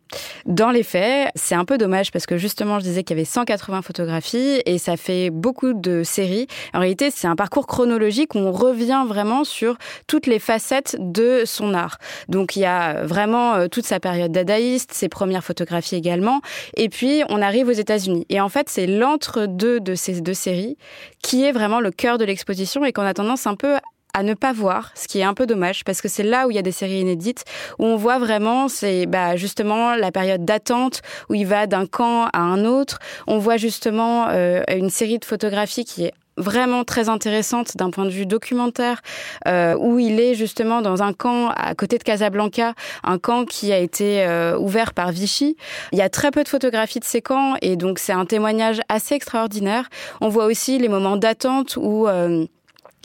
Dans 0.46 0.70
les 0.70 0.82
faits, 0.82 1.30
c'est 1.34 1.54
un 1.54 1.64
peu 1.64 1.78
dommage 1.78 2.12
parce 2.12 2.26
que 2.26 2.36
justement, 2.36 2.78
je 2.78 2.84
disais 2.84 3.02
qu'il 3.02 3.16
y 3.16 3.20
avait 3.20 3.26
180 3.26 3.82
photographies 3.82 4.62
et 4.64 4.78
ça 4.78 4.96
fait 4.96 5.30
beaucoup 5.30 5.72
de 5.74 6.02
séries. 6.04 6.46
En 6.74 6.80
réalité, 6.80 7.10
c'est 7.10 7.26
un 7.26 7.36
parcours 7.36 7.66
chronologique 7.66 8.34
où 8.34 8.38
on 8.38 8.52
revient 8.52 9.04
vraiment 9.06 9.44
sur 9.44 9.76
toutes 10.06 10.27
les 10.28 10.38
facettes 10.38 10.96
de 10.98 11.42
son 11.44 11.74
art. 11.74 11.98
Donc 12.28 12.56
il 12.56 12.60
y 12.60 12.64
a 12.64 13.04
vraiment 13.04 13.54
euh, 13.54 13.68
toute 13.68 13.84
sa 13.84 14.00
période 14.00 14.32
dadaïste, 14.32 14.92
ses 14.92 15.08
premières 15.08 15.44
photographies 15.44 15.96
également, 15.96 16.40
et 16.76 16.88
puis 16.88 17.22
on 17.28 17.42
arrive 17.42 17.68
aux 17.68 17.72
États-Unis. 17.72 18.26
Et 18.28 18.40
en 18.40 18.48
fait, 18.48 18.68
c'est 18.68 18.86
l'entre-deux 18.86 19.80
de 19.80 19.94
ces 19.94 20.20
deux 20.20 20.34
séries 20.34 20.76
qui 21.22 21.44
est 21.44 21.52
vraiment 21.52 21.80
le 21.80 21.90
cœur 21.90 22.18
de 22.18 22.24
l'exposition 22.24 22.84
et 22.84 22.92
qu'on 22.92 23.02
a 23.02 23.14
tendance 23.14 23.46
un 23.46 23.54
peu 23.54 23.76
à 24.14 24.22
ne 24.22 24.34
pas 24.34 24.52
voir, 24.52 24.90
ce 24.94 25.06
qui 25.06 25.20
est 25.20 25.24
un 25.24 25.34
peu 25.34 25.46
dommage 25.46 25.84
parce 25.84 26.00
que 26.00 26.08
c'est 26.08 26.22
là 26.22 26.46
où 26.46 26.50
il 26.50 26.54
y 26.54 26.58
a 26.58 26.62
des 26.62 26.72
séries 26.72 27.00
inédites 27.00 27.44
où 27.78 27.84
on 27.84 27.96
voit 27.96 28.18
vraiment 28.18 28.68
c'est 28.68 29.06
bah, 29.06 29.36
justement 29.36 29.94
la 29.94 30.10
période 30.10 30.44
d'attente 30.44 31.02
où 31.28 31.34
il 31.34 31.46
va 31.46 31.66
d'un 31.66 31.86
camp 31.86 32.28
à 32.32 32.40
un 32.40 32.64
autre. 32.64 32.98
On 33.26 33.38
voit 33.38 33.58
justement 33.58 34.28
euh, 34.30 34.62
une 34.74 34.90
série 34.90 35.18
de 35.18 35.24
photographies 35.24 35.84
qui 35.84 36.04
est 36.04 36.14
vraiment 36.38 36.84
très 36.84 37.08
intéressante 37.08 37.76
d'un 37.76 37.90
point 37.90 38.04
de 38.04 38.10
vue 38.10 38.26
documentaire, 38.26 39.00
euh, 39.46 39.76
où 39.78 39.98
il 39.98 40.20
est 40.20 40.34
justement 40.34 40.80
dans 40.80 41.02
un 41.02 41.12
camp 41.12 41.50
à 41.50 41.74
côté 41.74 41.98
de 41.98 42.02
Casablanca, 42.02 42.74
un 43.04 43.18
camp 43.18 43.44
qui 43.44 43.72
a 43.72 43.78
été 43.78 44.24
euh, 44.24 44.56
ouvert 44.58 44.94
par 44.94 45.12
Vichy. 45.12 45.56
Il 45.92 45.98
y 45.98 46.02
a 46.02 46.08
très 46.08 46.30
peu 46.30 46.42
de 46.42 46.48
photographies 46.48 47.00
de 47.00 47.04
ces 47.04 47.20
camps 47.20 47.54
et 47.60 47.76
donc 47.76 47.98
c'est 47.98 48.12
un 48.12 48.24
témoignage 48.24 48.80
assez 48.88 49.14
extraordinaire. 49.14 49.88
On 50.20 50.28
voit 50.28 50.46
aussi 50.46 50.78
les 50.78 50.88
moments 50.88 51.16
d'attente 51.16 51.76
où 51.76 52.06
euh, 52.06 52.46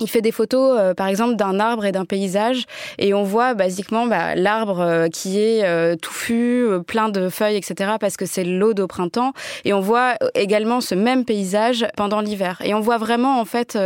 il 0.04 0.10
fait 0.10 0.22
des 0.22 0.32
photos, 0.32 0.78
euh, 0.78 0.94
par 0.94 1.08
exemple, 1.08 1.36
d'un 1.36 1.60
arbre 1.60 1.86
et 1.86 1.92
d'un 1.92 2.06
paysage, 2.06 2.66
et 3.00 3.14
on 3.14 3.24
voit 3.24 3.54
basiquement 3.54 4.06
bah, 4.06 4.36
l'arbre 4.36 4.82
euh, 4.82 5.08
qui 5.08 5.40
est 5.40 5.64
euh, 5.64 5.96
touffu, 5.96 6.68
plein 6.86 7.10
de 7.10 7.30
feuilles, 7.30 7.56
etc., 7.56 7.94
parce 8.00 8.18
que 8.18 8.26
c'est 8.26 8.44
l'eau 8.44 8.74
au 8.74 8.88
printemps, 8.88 9.32
et 9.66 9.74
on 9.74 9.80
voit 9.80 10.16
également 10.36 10.82
ce 10.82 10.96
même 10.96 11.26
paysage 11.26 11.88
pendant 11.96 12.20
l'hiver. 12.20 12.62
Et 12.64 12.74
on 12.74 12.82
voit 12.82 12.98
vraiment, 12.98 13.40
en 13.40 13.46
fait, 13.46 13.78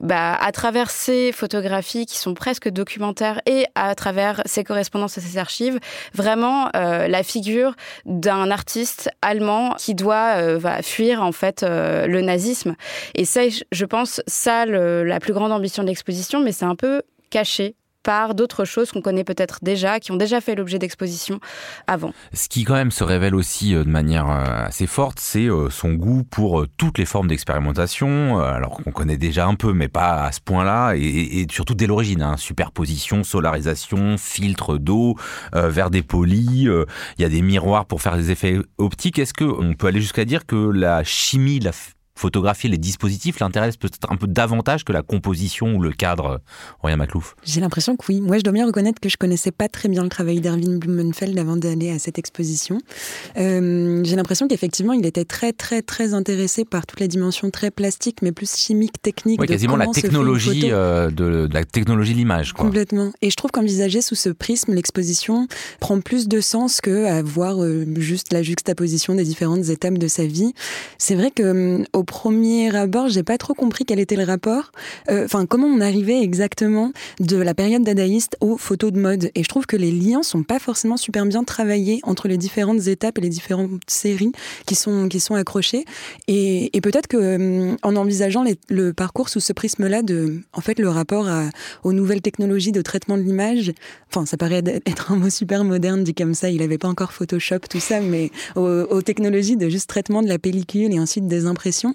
bah, 0.00 0.34
à 0.34 0.52
travers 0.52 0.90
ces 0.90 1.32
photographies 1.32 2.04
qui 2.06 2.18
sont 2.18 2.34
presque 2.34 2.68
documentaires 2.68 3.40
et 3.46 3.64
à 3.74 3.94
travers 3.94 4.42
ces 4.44 4.64
correspondances 4.64 5.16
et 5.18 5.20
ces 5.20 5.38
archives, 5.38 5.78
vraiment 6.14 6.68
la 6.74 7.22
figure 7.22 7.74
d'un 8.04 8.50
artiste 8.50 9.10
allemand 9.22 9.74
qui 9.78 9.94
doit 9.94 10.58
fuir, 10.82 11.22
en 11.22 11.32
fait, 11.32 11.62
le 11.62 12.20
nazisme. 12.20 12.74
Et 13.14 13.24
ça, 13.24 13.42
je 13.70 13.84
pense, 13.84 14.20
ça, 14.26 14.66
la 14.66 15.20
plus 15.20 15.32
grande 15.32 15.52
ambition 15.54 15.82
de 15.82 15.88
l'exposition, 15.88 16.42
mais 16.42 16.52
c'est 16.52 16.64
un 16.64 16.76
peu 16.76 17.02
caché 17.30 17.76
par 18.04 18.34
d'autres 18.34 18.64
choses 18.64 18.92
qu'on 18.92 19.00
connaît 19.00 19.24
peut-être 19.24 19.58
déjà, 19.62 19.98
qui 19.98 20.12
ont 20.12 20.16
déjà 20.16 20.40
fait 20.40 20.54
l'objet 20.54 20.78
d'expositions 20.78 21.40
avant. 21.88 22.12
Ce 22.32 22.48
qui 22.48 22.62
quand 22.62 22.74
même 22.74 22.90
se 22.90 23.02
révèle 23.02 23.34
aussi 23.34 23.74
euh, 23.74 23.82
de 23.82 23.88
manière 23.88 24.30
euh, 24.30 24.66
assez 24.66 24.86
forte, 24.86 25.18
c'est 25.18 25.48
euh, 25.48 25.70
son 25.70 25.94
goût 25.94 26.22
pour 26.22 26.66
toutes 26.76 26.98
les 26.98 27.06
formes 27.06 27.28
d'expérimentation, 27.28 28.38
alors 28.38 28.72
qu'on 28.72 28.92
connaît 28.92 29.16
déjà 29.16 29.46
un 29.46 29.54
peu, 29.54 29.72
mais 29.72 29.88
pas 29.88 30.24
à 30.24 30.32
ce 30.32 30.40
point-là, 30.40 30.94
et, 30.96 31.46
surtout 31.50 31.74
dès 31.74 31.86
l'origine, 31.86 32.22
hein, 32.22 32.36
superposition, 32.36 33.24
solarisation, 33.24 34.18
filtre 34.18 34.76
d'eau, 34.76 35.16
vers 35.54 35.88
des 35.88 36.02
polis, 36.02 36.68
il 36.68 37.22
y 37.22 37.24
a 37.24 37.28
des 37.30 37.40
miroirs 37.40 37.86
pour 37.86 38.02
faire 38.02 38.16
des 38.16 38.30
effets 38.30 38.58
optiques. 38.76 39.18
Est-ce 39.18 39.32
qu'on 39.32 39.72
peut 39.74 39.86
aller 39.86 40.00
jusqu'à 40.00 40.26
dire 40.26 40.44
que 40.44 40.56
la 40.56 41.02
chimie, 41.04 41.60
la 41.60 41.72
photographier 42.16 42.70
les 42.70 42.78
dispositifs 42.78 43.40
l'intéresse 43.40 43.76
peut-être 43.76 44.10
un 44.10 44.16
peu 44.16 44.26
davantage 44.26 44.84
que 44.84 44.92
la 44.92 45.02
composition 45.02 45.74
ou 45.74 45.82
le 45.82 45.90
cadre, 45.90 46.40
Roya 46.80 46.96
Maclouf 46.96 47.36
J'ai 47.44 47.60
l'impression 47.60 47.96
que 47.96 48.04
oui. 48.08 48.20
Moi, 48.20 48.38
je 48.38 48.42
dois 48.42 48.52
bien 48.52 48.66
reconnaître 48.66 49.00
que 49.00 49.08
je 49.08 49.16
connaissais 49.16 49.50
pas 49.50 49.68
très 49.68 49.88
bien 49.88 50.02
le 50.02 50.08
travail 50.08 50.40
d'Erwin 50.40 50.78
Blumenfeld 50.78 51.38
avant 51.38 51.56
d'aller 51.56 51.90
à 51.90 51.98
cette 51.98 52.18
exposition. 52.18 52.78
Euh, 53.36 54.02
j'ai 54.04 54.16
l'impression 54.16 54.46
qu'effectivement, 54.46 54.92
il 54.92 55.04
était 55.06 55.24
très, 55.24 55.52
très, 55.52 55.82
très 55.82 56.14
intéressé 56.14 56.64
par 56.64 56.86
toutes 56.86 57.00
les 57.00 57.08
dimensions 57.08 57.50
très 57.50 57.70
plastiques, 57.70 58.22
mais 58.22 58.32
plus 58.32 58.54
chimiques, 58.56 59.00
techniques. 59.02 59.40
Oui, 59.40 59.46
quasiment 59.46 59.76
la 59.76 59.88
technologie 59.88 60.70
euh, 60.70 61.10
de, 61.10 61.48
la 61.52 61.64
technologie 61.64 62.12
de 62.12 62.18
l'image. 62.18 62.52
Complètement. 62.52 63.12
Et 63.22 63.30
je 63.30 63.36
trouve 63.36 63.50
qu'envisager 63.50 64.00
sous 64.00 64.14
ce 64.14 64.28
prisme 64.28 64.72
l'exposition 64.74 65.48
prend 65.80 66.00
plus 66.00 66.28
de 66.28 66.40
sens 66.40 66.80
que 66.80 67.06
à 67.06 67.22
voir 67.22 67.62
euh, 67.62 67.84
juste 67.96 68.32
la 68.32 68.42
juxtaposition 68.42 69.14
des 69.14 69.24
différentes 69.24 69.68
étapes 69.68 69.98
de 69.98 70.08
sa 70.08 70.26
vie. 70.26 70.52
C'est 70.98 71.14
vrai 71.16 71.30
que 71.30 71.84
au 71.92 72.03
au 72.04 72.06
premier 72.06 72.76
abord, 72.76 73.08
j'ai 73.08 73.22
pas 73.22 73.38
trop 73.38 73.54
compris 73.54 73.86
quel 73.86 73.98
était 73.98 74.16
le 74.16 74.24
rapport. 74.24 74.72
Euh, 75.08 75.24
enfin, 75.24 75.46
comment 75.46 75.66
on 75.66 75.80
arrivait 75.80 76.20
exactement 76.20 76.92
de 77.18 77.38
la 77.38 77.54
période 77.54 77.82
dadaïste 77.82 78.36
aux 78.42 78.58
photos 78.58 78.92
de 78.92 79.00
mode. 79.00 79.30
Et 79.34 79.42
je 79.42 79.48
trouve 79.48 79.64
que 79.64 79.78
les 79.78 79.90
liens 79.90 80.22
sont 80.22 80.42
pas 80.42 80.58
forcément 80.58 80.98
super 80.98 81.24
bien 81.24 81.44
travaillés 81.44 82.00
entre 82.02 82.28
les 82.28 82.36
différentes 82.36 82.88
étapes 82.88 83.16
et 83.16 83.22
les 83.22 83.30
différentes 83.30 83.80
séries 83.86 84.32
qui 84.66 84.74
sont 84.74 85.08
qui 85.08 85.18
sont 85.18 85.34
accrochées. 85.34 85.86
Et, 86.28 86.70
peut-être 86.82 87.06
que 87.06 87.16
euh, 87.16 87.76
en 87.82 87.96
envisageant 87.96 88.44
le 88.68 88.92
parcours 88.92 89.30
sous 89.30 89.40
ce 89.40 89.54
prisme-là 89.54 90.02
de, 90.02 90.42
en 90.52 90.60
fait, 90.60 90.78
le 90.78 90.90
rapport 90.90 91.30
aux 91.84 91.94
nouvelles 91.94 92.20
technologies 92.20 92.72
de 92.72 92.82
traitement 92.82 93.16
de 93.16 93.22
l'image. 93.22 93.72
Enfin, 94.10 94.26
ça 94.26 94.36
paraît 94.36 94.62
être 94.84 95.12
un 95.12 95.16
mot 95.16 95.30
super 95.30 95.64
moderne 95.64 96.04
dit 96.04 96.12
comme 96.12 96.34
ça. 96.34 96.50
Il 96.50 96.60
avait 96.60 96.76
pas 96.76 96.88
encore 96.88 97.14
Photoshop 97.14 97.60
tout 97.70 97.80
ça, 97.80 98.00
mais 98.00 98.30
aux 98.56 99.00
technologies 99.00 99.56
de 99.56 99.70
juste 99.70 99.88
traitement 99.88 100.22
de 100.22 100.28
la 100.28 100.38
pellicule 100.38 100.92
et 100.92 101.00
ensuite 101.00 101.26
des 101.26 101.46
impressions. 101.46 101.93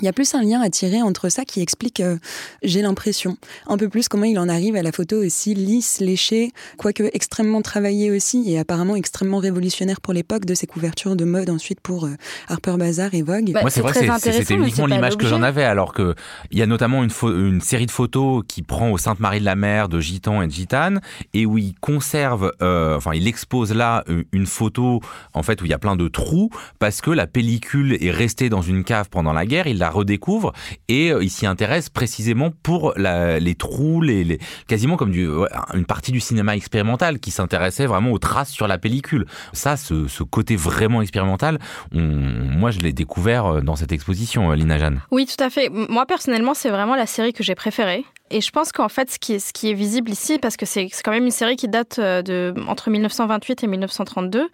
Il 0.00 0.06
y 0.06 0.08
a 0.08 0.12
plus 0.12 0.34
un 0.34 0.42
lien 0.42 0.60
à 0.60 0.70
tirer 0.70 1.02
entre 1.02 1.28
ça 1.28 1.44
qui 1.44 1.60
explique, 1.60 2.00
euh, 2.00 2.16
j'ai 2.64 2.82
l'impression, 2.82 3.36
un 3.68 3.76
peu 3.76 3.88
plus 3.88 4.08
comment 4.08 4.24
il 4.24 4.40
en 4.40 4.48
arrive 4.48 4.74
à 4.74 4.82
la 4.82 4.90
photo 4.90 5.24
aussi 5.24 5.54
lisse, 5.54 6.00
léchée, 6.00 6.50
quoique 6.78 7.04
extrêmement 7.12 7.62
travaillée 7.62 8.10
aussi 8.10 8.42
et 8.50 8.58
apparemment 8.58 8.96
extrêmement 8.96 9.38
révolutionnaire 9.38 10.00
pour 10.00 10.12
l'époque 10.12 10.46
de 10.46 10.54
ses 10.54 10.66
couvertures 10.66 11.14
de 11.14 11.24
mode 11.24 11.48
ensuite 11.48 11.80
pour 11.80 12.06
euh, 12.06 12.16
Harper 12.48 12.74
Bazaar 12.76 13.14
et 13.14 13.22
Vogue. 13.22 13.52
Bah, 13.52 13.60
Moi, 13.60 13.70
c'est 13.70 13.82
vrai 13.82 13.92
que 13.92 14.32
c'était 14.32 14.54
uniquement 14.54 14.86
l'image 14.86 15.16
que 15.16 15.28
j'en 15.28 15.44
avais, 15.44 15.62
alors 15.62 15.92
que 15.92 16.16
il 16.50 16.58
y 16.58 16.62
a 16.62 16.66
notamment 16.66 17.04
une, 17.04 17.12
une 17.22 17.60
série 17.60 17.86
de 17.86 17.92
photos 17.92 18.42
qui 18.48 18.62
prend 18.62 18.90
au 18.90 18.98
Sainte-Marie 18.98 19.38
de 19.38 19.44
la 19.44 19.54
Mer 19.54 19.88
de 19.88 20.00
gitans 20.00 20.42
et 20.42 20.48
de 20.48 20.52
gitanes 20.52 21.00
et 21.34 21.46
où 21.46 21.56
il 21.56 21.72
conserve, 21.80 22.50
euh, 22.62 22.96
enfin, 22.96 23.12
il 23.14 23.28
expose 23.28 23.72
là 23.72 24.02
une 24.32 24.46
photo 24.46 25.00
en 25.34 25.44
fait 25.44 25.62
où 25.62 25.66
il 25.66 25.70
y 25.70 25.74
a 25.74 25.78
plein 25.78 25.94
de 25.94 26.08
trous 26.08 26.50
parce 26.80 27.00
que 27.00 27.12
la 27.12 27.28
pellicule 27.28 27.96
est 28.04 28.10
restée 28.10 28.48
dans 28.48 28.62
une 28.62 28.82
cave 28.82 29.08
pendant 29.08 29.32
la 29.32 29.46
guerre. 29.46 29.68
Il 29.68 29.83
la 29.84 29.90
redécouvre 29.90 30.52
et 30.88 31.12
euh, 31.12 31.22
il 31.22 31.30
s'y 31.30 31.46
intéresse 31.46 31.90
précisément 31.90 32.50
pour 32.62 32.94
les 32.96 33.54
trous, 33.54 34.00
les, 34.00 34.38
quasiment 34.66 34.96
comme 34.96 35.12
une 35.12 35.84
partie 35.84 36.10
du 36.10 36.20
cinéma 36.20 36.56
expérimental 36.56 37.18
qui 37.18 37.30
s'intéressait 37.30 37.86
vraiment 37.86 38.10
aux 38.10 38.18
traces 38.18 38.50
sur 38.50 38.66
la 38.66 38.78
pellicule. 38.78 39.26
Ça, 39.52 39.76
ce, 39.76 40.22
côté 40.22 40.56
vraiment 40.56 41.02
expérimental, 41.02 41.58
moi 41.92 42.70
je 42.70 42.78
l'ai 42.78 42.94
découvert 42.94 43.46
euh, 43.46 43.60
dans 43.60 43.76
cette 43.76 43.92
exposition, 43.92 44.50
euh, 44.50 44.54
Lina 44.54 44.78
Jeanne. 44.78 45.02
Oui, 45.10 45.26
tout 45.26 45.42
à 45.42 45.50
fait. 45.50 45.68
Moi 45.68 46.06
personnellement, 46.06 46.54
c'est 46.54 46.70
vraiment 46.70 46.96
la 46.96 47.06
série 47.06 47.34
que 47.34 47.42
j'ai 47.42 47.54
préférée. 47.54 48.04
Et 48.30 48.40
je 48.40 48.50
pense 48.50 48.72
qu'en 48.72 48.88
fait, 48.88 49.10
ce 49.10 49.18
qui, 49.18 49.34
est, 49.34 49.74
visible 49.74 50.10
ici, 50.10 50.38
parce 50.38 50.56
que 50.56 50.64
c'est 50.64 50.88
quand 51.04 51.10
même 51.10 51.26
une 51.26 51.30
série 51.30 51.56
qui 51.56 51.68
date 51.68 51.98
euh, 51.98 52.22
de 52.22 52.54
entre 52.66 52.88
1928 52.88 53.62
et 53.62 53.66
1932, 53.66 54.48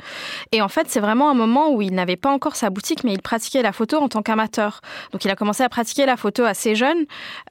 et 0.50 0.60
en 0.60 0.68
fait, 0.68 0.86
c'est 0.88 0.98
vraiment 0.98 1.30
un 1.30 1.34
moment 1.34 1.70
où 1.70 1.80
il 1.80 1.94
n'avait 1.94 2.16
pas 2.16 2.30
encore 2.30 2.56
sa 2.56 2.68
boutique, 2.68 3.04
mais 3.04 3.12
il 3.12 3.22
pratiquait 3.22 3.62
la 3.62 3.72
photo 3.72 3.98
en 3.98 4.08
tant 4.08 4.22
qu'amateur. 4.22 4.80
Donc, 5.12 5.24
il 5.24 5.30
a 5.30 5.36
commencé 5.36 5.62
à 5.62 5.68
pratiquer 5.68 6.04
la 6.04 6.16
photo 6.16 6.42
assez 6.42 6.74
jeune. 6.74 7.04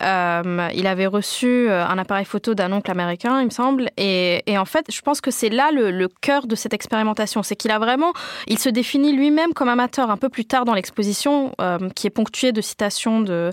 Euh, 0.04 0.68
il 0.76 0.88
avait 0.88 1.08
reçu 1.08 1.70
euh, 1.70 1.88
un 1.88 1.98
appareil 1.98 2.26
photo 2.26 2.54
d'un 2.54 2.74
oncle 2.74 2.92
américain, 2.92 3.40
il 3.40 3.46
me 3.46 3.50
semble, 3.50 3.90
et, 3.96 4.44
en 4.58 4.66
fait, 4.66 4.88
je 4.92 5.00
pense 5.02 5.22
que 5.22 5.32
c'est 5.32 5.50
là 5.50 5.72
le, 5.72 6.10
cœur 6.22 6.48
de 6.48 6.56
cette 6.56 6.74
expérimentation, 6.74 7.44
c'est 7.44 7.56
qu'il 7.56 7.72
a 7.72 7.80
vraiment, 7.80 8.12
il 8.48 8.60
se 8.60 8.68
définit 8.68 9.14
lui-même 9.14 9.54
comme 9.54 9.70
amateur 9.70 10.10
un 10.10 10.18
peu 10.18 10.28
plus 10.28 10.44
tard 10.44 10.66
dans 10.66 10.74
l'exposition, 10.74 11.54
qui 11.96 12.08
est 12.08 12.10
ponctuée 12.10 12.52
de 12.52 12.62
citations 12.62 13.22
de, 13.22 13.52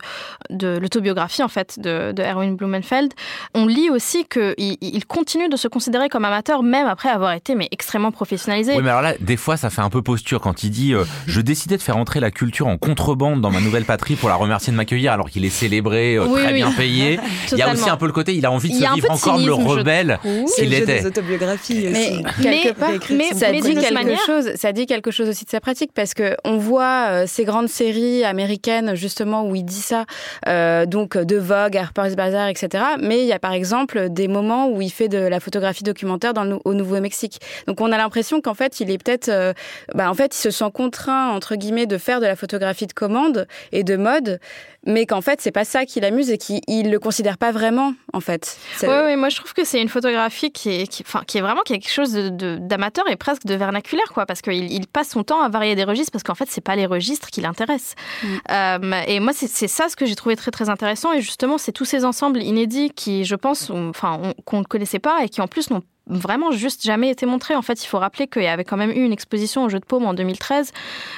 de 0.51 0.79
l'autobiographie 0.79 1.43
en 1.43 1.49
fait 1.49 1.79
de, 1.79 2.13
de 2.13 2.23
Erwin 2.23 2.56
Blumenfeld, 2.57 3.13
on 3.55 3.67
lit 3.67 3.91
aussi 3.91 4.25
qu'il 4.25 4.55
il 4.59 5.07
continue 5.07 5.49
de 5.49 5.57
se 5.57 5.69
considérer 5.69 6.09
comme 6.09 6.25
amateur 6.25 6.63
même 6.63 6.87
après 6.87 7.09
avoir 7.09 7.33
été 7.33 7.55
mais 7.55 7.69
extrêmement 7.71 8.11
professionnalisé. 8.11 8.75
Oui, 8.75 8.83
mais 8.83 8.91
alors 8.91 9.03
là, 9.03 9.15
des 9.21 9.37
fois, 9.37 9.57
ça 9.57 9.71
fait 9.71 9.81
un 9.81 9.91
peu 9.91 10.03
posture 10.03 10.41
quand 10.41 10.63
il 10.65 10.71
dit 10.71 10.95
euh, 10.95 11.05
Je 11.27 11.41
décidais 11.41 11.77
de 11.77 11.83
faire 11.83 11.97
entrer 11.97 12.21
la 12.21 12.31
culture 12.31 12.67
en 12.67 12.79
contrebande 12.79 13.41
dans 13.41 13.51
ma 13.51 13.61
nouvelle 13.61 13.85
patrie 13.85 14.17
pour 14.17 14.29
la 14.29 14.35
remercier 14.37 14.73
de 14.73 14.77
m'accueillir 14.77 15.13
alors 15.13 15.31
qu'il 15.31 15.45
est 15.45 15.51
célébré, 15.51 16.17
euh, 16.17 16.27
très 16.27 16.53
bien 16.53 16.71
payé. 16.73 17.19
il 17.53 17.59
y 17.59 17.63
a 17.63 17.73
aussi 17.73 17.89
un 17.89 17.97
peu 17.97 18.07
le 18.07 18.13
côté, 18.13 18.35
il 18.35 18.47
a 18.47 18.51
envie 18.51 18.71
de 18.71 18.75
se 18.75 18.95
vivre 18.95 19.11
encore 19.11 19.39
le 19.39 19.53
rebelle 19.53 20.19
qu'il 20.55 20.73
était. 20.73 21.01
Des 21.01 21.07
autobiographies 21.07 21.89
mais, 21.91 22.23
quelque 22.43 22.79
part, 22.79 22.91
mais, 23.11 23.33
ça 23.35 23.53
dit 23.53 23.75
quelque 23.75 24.17
chose. 24.27 24.51
Ça 24.57 24.73
dit 24.73 24.87
quelque 24.87 25.11
chose 25.11 25.29
aussi 25.29 25.45
de 25.45 25.51
sa 25.51 25.61
pratique 25.61 25.91
parce 25.95 26.15
que 26.15 26.37
on 26.45 26.57
voit 26.57 27.07
euh, 27.09 27.25
ces 27.27 27.45
grandes 27.45 27.69
séries 27.69 28.25
américaines 28.25 28.95
justement 28.95 29.49
où 29.49 29.55
il 29.55 29.65
dit 29.65 29.75
ça, 29.75 30.05
donc 30.87 31.17
de 31.17 31.37
Vogue, 31.37 31.77
Harper's 31.77 32.17
Bazaar 32.17 32.46
etc. 32.49 32.85
Mais 33.01 33.21
il 33.21 33.27
y 33.27 33.33
a 33.33 33.39
par 33.39 33.53
exemple 33.53 34.09
des 34.11 34.29
moments 34.29 34.69
où 34.69 34.83
il 34.83 34.91
fait 34.91 35.09
de 35.09 35.19
la 35.19 35.41
photographie 35.41 35.83
documentaire 35.83 36.33
au 36.65 36.75
Nouveau-Mexique. 36.75 37.41
Donc 37.67 37.81
on 37.81 37.93
a 37.93 37.97
l'impression 37.97 38.41
qu'en 38.41 38.55
fait, 38.55 38.81
il 38.81 38.91
est 38.91 38.99
peut-être, 39.03 39.29
euh, 39.29 39.53
bah, 39.95 40.11
en 40.11 40.15
fait, 40.15 40.37
il 40.37 40.41
se 40.41 40.51
sent 40.51 40.71
contraint 40.73 41.31
entre 41.31 41.57
guillemets 41.57 41.87
de 41.87 41.99
faire 41.99 42.21
de 42.21 42.27
la 42.27 42.37
photographie 42.37 42.87
de 42.87 42.93
commande 42.93 43.47
et 43.73 43.85
de 43.85 43.97
mode, 43.97 44.41
mais 44.87 45.05
qu'en 45.05 45.21
fait, 45.21 45.41
c'est 45.41 45.53
pas 45.53 45.65
ça 45.65 45.85
qui 45.85 46.01
l'amuse 46.01 46.31
et 46.31 46.39
qu'il 46.39 46.91
le 46.91 46.99
considère 46.99 47.39
pas 47.39 47.53
vraiment, 47.53 47.95
en 48.13 48.21
fait. 48.21 48.57
Oui, 48.83 48.89
oui, 49.05 49.17
moi 49.17 49.29
je 49.29 49.37
trouve 49.37 49.53
que 49.53 49.65
c'est 49.65 49.83
une 49.83 49.89
photographie 49.89 50.53
qui 50.53 50.71
est, 50.71 50.87
qui, 50.87 51.03
enfin, 51.07 51.23
qui 51.27 51.39
est 51.39 51.41
vraiment 51.41 51.63
quelque 51.63 51.91
chose 51.91 52.13
d'amateur 52.13 53.05
de, 53.07 53.11
et 53.11 53.17
presque 53.17 53.45
de 53.45 53.55
vernaculaire, 53.55 54.13
quoi, 54.15 54.27
parce 54.27 54.41
qu'il 54.43 54.73
il 54.73 54.87
passe 54.87 55.11
son 55.11 55.25
temps 55.25 55.43
à 55.43 55.49
varier 55.49 55.75
des 55.75 55.85
registres, 55.85 56.13
parce 56.13 56.23
qu'en 56.23 56.35
fait, 56.35 56.49
c'est 56.49 56.61
pas 56.61 56.77
les 56.77 56.87
registres 56.87 57.31
qui 57.31 57.41
l'intéressent. 57.41 57.95
Mm. 58.23 58.27
Euh, 58.51 59.03
et 59.07 59.21
moi, 59.21 59.33
c'est 59.35 59.69
ça 59.69 59.89
ce 59.89 59.97
que 59.97 60.07
j'ai 60.07 60.15
trouvé 60.15 60.37
très 60.37 60.51
très 60.51 60.69
intéressant, 60.69 61.13
et 61.13 61.21
justement, 61.21 61.59
c'est 61.59 61.73
tous 61.73 61.85
ces 61.85 62.05
ensembles 62.05 62.43
inédits 62.43 62.91
qui, 62.91 63.25
je 63.25 63.35
pense, 63.35 63.71
enfin, 63.71 64.33
qu'on 64.45 64.61
ne 64.61 64.65
connaissait 64.65 65.01
pas 65.01 65.25
et 65.25 65.29
qui 65.29 65.41
en 65.41 65.49
plus 65.49 65.71
n'ont 65.71 65.83
vraiment 66.09 66.53
juste 66.53 66.83
jamais 66.83 67.11
été 67.11 67.27
montré. 67.27 67.55
En 67.55 67.63
fait, 67.63 67.83
il 67.83 67.87
faut 67.87 67.99
rappeler 67.99 68.27
qu'il 68.27 68.43
y 68.43 68.47
avait 68.47 68.65
quand 68.65 68.77
même 68.77 68.91
eu 68.91 69.05
une 69.05 69.13
exposition 69.13 69.65
au 69.65 69.69
Jeu 69.69 69.81
de 69.81 69.85
Paume 69.85 70.05
en 70.05 70.15
2013, 70.15 70.73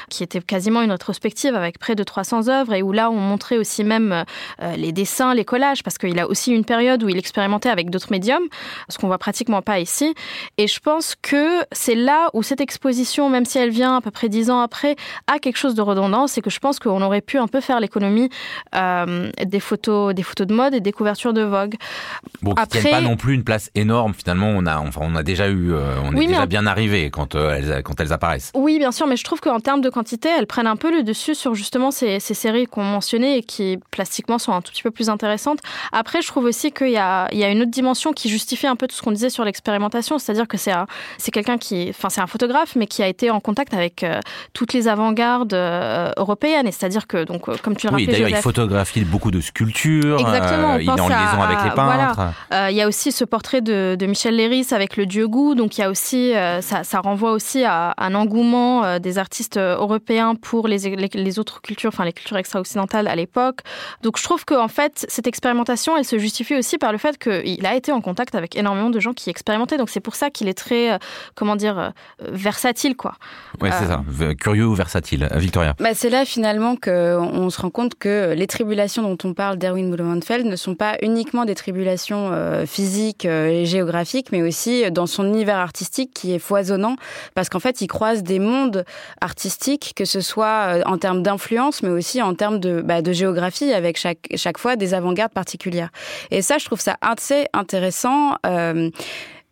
qui 0.09 0.23
était 0.23 0.41
quasiment 0.41 0.83
une 0.83 0.91
rétrospective 0.91 1.55
avec 1.55 1.79
près 1.79 1.95
de 1.95 2.03
300 2.03 2.49
œuvres, 2.49 2.75
et 2.75 2.83
où 2.83 2.93
là, 2.93 3.11
on 3.11 3.17
montrait 3.17 3.59
aussi 3.59 3.85
même 3.85 4.25
euh, 4.63 4.77
les 4.77 4.93
dessins, 4.93 5.35
les 5.35 5.45
collages, 5.45 5.83
parce 5.83 5.99
qu'il 5.99 6.19
a 6.19 6.29
aussi 6.29 6.53
une 6.53 6.65
période 6.65 7.03
où 7.03 7.09
il 7.09 7.19
expérimentait 7.19 7.69
avec 7.69 7.91
d'autres 7.91 8.11
médiums, 8.11 8.45
ce 8.89 8.99
qu'on 8.99 9.09
voit 9.09 9.19
pratiquement 9.19 9.63
pas 9.63 9.79
ici. 9.79 10.15
Et 10.57 10.67
je 10.67 10.81
pense 10.81 11.15
que 11.21 11.65
c'est 11.73 11.95
là 11.95 12.31
où 12.33 12.43
cette 12.43 12.61
exposition, 12.61 13.29
même 13.29 13.45
si 13.45 13.59
elle 13.59 13.71
vient 13.71 13.97
à 13.97 14.01
peu 14.01 14.11
près 14.11 14.29
dix 14.29 14.51
ans 14.51 14.61
après, 14.61 14.97
a 15.27 15.39
quelque 15.39 15.59
chose 15.59 15.75
de 15.75 15.83
redondant, 15.83 16.27
c'est 16.27 16.41
que 16.41 16.51
je 16.51 16.59
pense 16.59 16.79
qu'on 16.79 17.03
aurait 17.03 17.21
pu 17.21 17.39
un 17.39 17.47
peu 17.47 17.61
faire 17.61 17.81
l'économie 17.81 18.31
euh, 18.75 19.31
des 19.45 19.61
photos, 19.61 20.15
des 20.15 20.23
photos 20.23 20.47
de 20.47 20.55
mode 20.55 20.75
et 20.75 20.81
des 20.81 20.93
couvertures 20.93 21.33
de 21.33 21.43
Vogue. 21.43 21.75
Bon, 22.43 22.55
qui 22.55 22.63
après... 22.63 22.91
pas 22.91 23.01
non 23.01 23.17
plus 23.17 23.35
une 23.35 23.45
place 23.45 23.71
énorme. 23.75 24.15
Finalement, 24.15 24.49
on 24.49 24.67
a 24.67 24.78
a, 24.79 24.89
enfin, 24.89 25.01
on 25.05 25.15
a 25.15 25.23
déjà 25.23 25.49
eu, 25.49 25.73
on 25.75 26.17
est 26.17 26.27
déjà 26.27 26.47
bien 26.47 26.67
arrivé 26.67 27.11
quand 27.11 27.35
elles, 27.35 27.83
quand 27.85 28.01
elles 28.01 28.13
apparaissent. 28.13 28.53
Oui, 28.55 28.79
bien 28.79 28.93
sûr, 28.93 29.07
mais 29.07 29.17
je 29.17 29.25
trouve 29.25 29.41
qu'en 29.41 29.61
termes 29.61 29.81
de 29.81 29.91
quantité, 29.91 30.29
elles 30.37 30.47
prennent 30.47 30.67
un 30.67 30.77
peu 30.77 30.91
le 30.91 31.03
dessus 31.03 31.35
sur 31.35 31.55
justement 31.55 31.91
ces, 31.91 32.21
ces 32.21 32.35
séries 32.35 32.67
qu'on 32.67 32.85
mentionnait 32.85 33.39
et 33.39 33.43
qui 33.43 33.79
plastiquement 33.91 34.39
sont 34.39 34.53
un 34.53 34.61
tout 34.61 34.73
petit 34.73 34.83
peu 34.83 34.91
plus 34.91 35.09
intéressantes. 35.09 35.59
Après, 35.93 36.23
je 36.23 36.29
trouve 36.29 36.45
aussi 36.45 36.73
qu'il 36.73 36.91
y 36.91 36.97
a, 36.97 37.29
il 37.33 37.39
y 37.39 37.45
a 37.45 37.51
une 37.51 37.63
autre 37.63 37.71
dimension 37.71 38.13
qui 38.13 38.29
justifie 38.29 38.67
un 38.67 38.77
peu 38.77 38.87
tout 38.87 38.95
ce 38.95 39.03
qu'on 39.03 39.13
disait 39.13 39.31
sur 39.31 39.45
l'expérimentation, 39.45 40.19
c'est-à-dire 40.19 40.47
que 40.47 40.57
c'est 40.57 40.73
c'est 41.17 41.31
quelqu'un 41.31 41.57
qui, 41.57 41.89
enfin, 41.91 42.11
c'est 42.11 42.21
un 42.21 42.27
photographe, 42.27 42.77
mais 42.77 42.87
qui 42.87 43.03
a 43.03 43.09
été 43.09 43.31
en 43.31 43.41
contact 43.41 43.73
avec 43.73 44.05
toutes 44.53 44.75
les 44.75 44.87
avant-gardes 44.87 45.55
européennes, 45.55 46.67
et 46.67 46.73
c'est-à-dire 46.73 47.07
que 47.07 47.25
donc, 47.25 47.47
comme 47.63 47.75
tu 47.75 47.89
le 47.89 47.95
oui, 47.95 48.07
d'ailleurs, 48.07 48.29
il 48.29 48.37
photographie 48.37 49.05
beaucoup 49.05 49.31
de 49.31 49.41
sculptures. 49.41 50.21
Exactement. 50.21 50.77
il 50.77 50.87
est 50.87 50.91
en 50.91 51.09
liaison 51.09 51.43
avec 51.43 51.65
les 51.65 51.71
peintres. 51.71 52.21
il 52.71 52.77
y 52.77 52.83
a 52.83 52.87
aussi 52.89 53.13
ce 53.13 53.25
portrait 53.25 53.61
de, 53.61 53.97
de 53.99 54.07
Michel 54.07 54.37
Léris 54.37 54.68
avec 54.73 54.97
le 54.97 55.07
dieu 55.07 55.29
goût. 55.29 55.55
Donc, 55.55 55.79
il 55.79 55.81
y 55.81 55.85
a 55.85 55.91
aussi, 55.91 56.33
ça, 56.61 56.85
ça, 56.85 57.01
renvoie 57.01 57.33
aussi 57.33 57.65
à 57.65 57.95
un 57.99 58.15
engouement 58.15 58.99
des 58.99 59.19
artistes 59.19 59.57
européens 59.57 60.35
pour 60.35 60.69
les, 60.69 60.79
les, 60.79 61.39
autres 61.39 61.61
cultures, 61.61 61.89
enfin 61.89 62.05
les 62.05 62.13
cultures 62.13 62.37
extra-occidentales 62.37 63.09
à 63.09 63.17
l'époque. 63.17 63.61
Donc, 64.03 64.19
je 64.19 64.23
trouve 64.23 64.45
que 64.45 64.55
en 64.55 64.69
fait, 64.69 65.07
cette 65.09 65.27
expérimentation, 65.27 65.97
elle 65.97 66.05
se 66.05 66.19
justifie 66.19 66.57
aussi 66.57 66.79
par 66.79 66.93
le 66.93 66.99
fait 66.99 67.19
qu'il 67.19 67.67
a 67.67 67.75
été 67.75 67.93
en 67.93 68.01
contact 68.01 68.35
avec 68.35 68.57
énormément 68.57 68.91
de 68.91 69.01
gens 69.01 69.13
qui 69.13 69.31
expérimentaient. 69.31 69.79
Donc, 69.79 69.91
c'est 69.91 70.01
pour 70.01 70.15
ça 70.15 70.31
qu'il 70.31 70.49
est 70.49 70.59
très, 70.59 70.99
comment 71.35 71.57
dire, 71.57 71.93
versatile, 72.21 72.97
quoi. 72.97 73.15
Oui, 73.61 73.71
c'est 73.73 73.87
ça. 73.87 74.03
Curieux 74.35 74.67
ou 74.67 74.75
versatile. 74.75 75.29
Victoria. 75.37 75.75
Bah, 75.79 75.91
c'est 75.95 76.11
là 76.11 76.25
finalement 76.25 76.77
qu'on 76.77 77.51
se 77.51 77.61
rend 77.61 77.71
compte 77.71 77.95
que 77.95 78.35
les 78.35 78.47
tribulations 78.47 79.03
dont 79.03 79.19
on 79.29 79.35
parle 79.35 79.57
d'Erwin 79.57 79.91
Blumenfeld 79.91 80.47
ne 80.47 80.57
sont 80.57 80.75
pas 80.75 80.97
uniquement 81.03 81.45
des 81.45 81.55
tribulations 81.55 82.31
euh, 82.33 82.67
physiques 82.67 83.25
euh, 83.25 83.49
et 83.49 83.65
géographiques, 83.65 84.33
mais 84.33 84.43
aussi 84.43 84.58
dans 84.91 85.07
son 85.07 85.27
univers 85.27 85.57
artistique 85.57 86.13
qui 86.15 86.33
est 86.35 86.39
foisonnant, 86.39 86.97
parce 87.35 87.49
qu'en 87.49 87.61
fait, 87.61 87.81
il 87.81 87.87
croise 87.87 88.23
des 88.23 88.39
mondes 88.39 88.85
artistiques, 89.21 89.93
que 89.95 90.05
ce 90.05 90.21
soit 90.21 90.79
euh, 90.79 90.83
en 90.87 90.99
termes 90.99 91.23
d'influence, 91.23 91.83
mais 91.83 91.91
aussi 91.91 92.23
en 92.23 92.35
termes 92.35 92.59
de, 92.59 92.81
bah, 92.81 93.03
de 93.03 93.13
géographie, 93.13 93.73
avec 93.73 93.97
chaque, 93.97 94.29
chaque 94.37 94.59
fois 94.59 94.77
des 94.77 94.95
avant-gardes 94.95 95.33
particulières. 95.33 95.91
Et 96.31 96.43
ça, 96.43 96.59
je 96.59 96.65
trouve 96.65 96.81
ça 96.81 96.97
assez 97.01 97.47
intéressant. 97.53 98.37
Euh, 98.47 98.91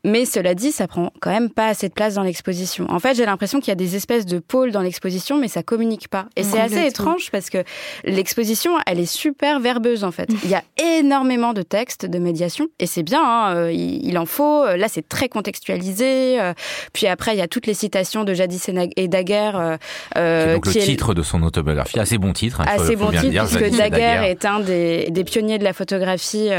mais 0.07 0.25
cela 0.25 0.55
dit, 0.55 0.71
ça 0.71 0.87
prend 0.87 1.11
quand 1.21 1.33
même 1.33 1.51
pas 1.51 1.66
assez 1.66 1.88
de 1.88 1.92
place 1.92 2.14
dans 2.14 2.23
l'exposition. 2.23 2.87
En 2.88 3.01
fait, 3.01 3.16
j'ai 3.16 3.27
l'impression 3.27 3.59
qu'il 3.59 3.69
y 3.69 3.73
a 3.73 3.77
des 3.77 3.97
espèces 3.97 4.25
de 4.25 4.38
pôles 4.38 4.71
dans 4.71 4.81
l'exposition, 4.81 5.37
mais 5.37 5.49
ça 5.49 5.64
communique 5.64 6.07
pas. 6.07 6.27
Et 6.37 6.45
c'est 6.45 6.61
assez 6.61 6.87
étrange 6.87 7.31
parce 7.33 7.51
que 7.51 7.59
l'exposition, 8.05 8.71
elle 8.87 9.01
est 9.01 9.12
super 9.12 9.59
verbeuse 9.59 10.05
en 10.05 10.12
fait. 10.12 10.29
Il 10.45 10.51
y 10.51 10.55
a 10.55 10.62
énormément 11.01 11.53
de 11.55 11.62
textes, 11.62 12.07
de 12.07 12.19
médiation, 12.21 12.69
et 12.79 12.87
c'est 12.87 13.03
bien. 13.03 13.21
Hein, 13.21 13.57
euh, 13.57 13.73
il 13.73 14.16
en 14.16 14.27
faut. 14.27 14.64
Là, 14.64 14.87
c'est 14.88 15.09
très 15.09 15.29
contextualisé. 15.29 16.40
Euh, 16.40 16.53
puis 16.92 17.09
après, 17.09 17.35
il 17.35 17.38
y 17.38 17.42
a 17.42 17.49
toutes 17.49 17.66
les 17.66 17.75
citations 17.75 18.23
de 18.23 18.33
Jadis 18.33 18.62
et 18.97 19.09
Daguerre. 19.09 19.79
Euh, 20.16 20.55
donc 20.55 20.66
le 20.66 20.73
titre 20.73 21.14
de 21.14 21.23
son 21.23 21.42
autobiographie, 21.42 21.99
assez 21.99 22.19
bon 22.19 22.33
titre. 22.33 22.61
Hein, 22.61 22.66
assez 22.69 22.95
bon 22.95 23.11
titre, 23.11 23.45
puisque 23.45 23.77
Daguerre 23.77 24.23
est 24.23 24.45
un 24.45 24.61
des, 24.61 25.11
des, 25.11 25.25
pionniers 25.25 25.59
de 25.59 25.64
la 25.64 25.73
photographie. 25.73 26.51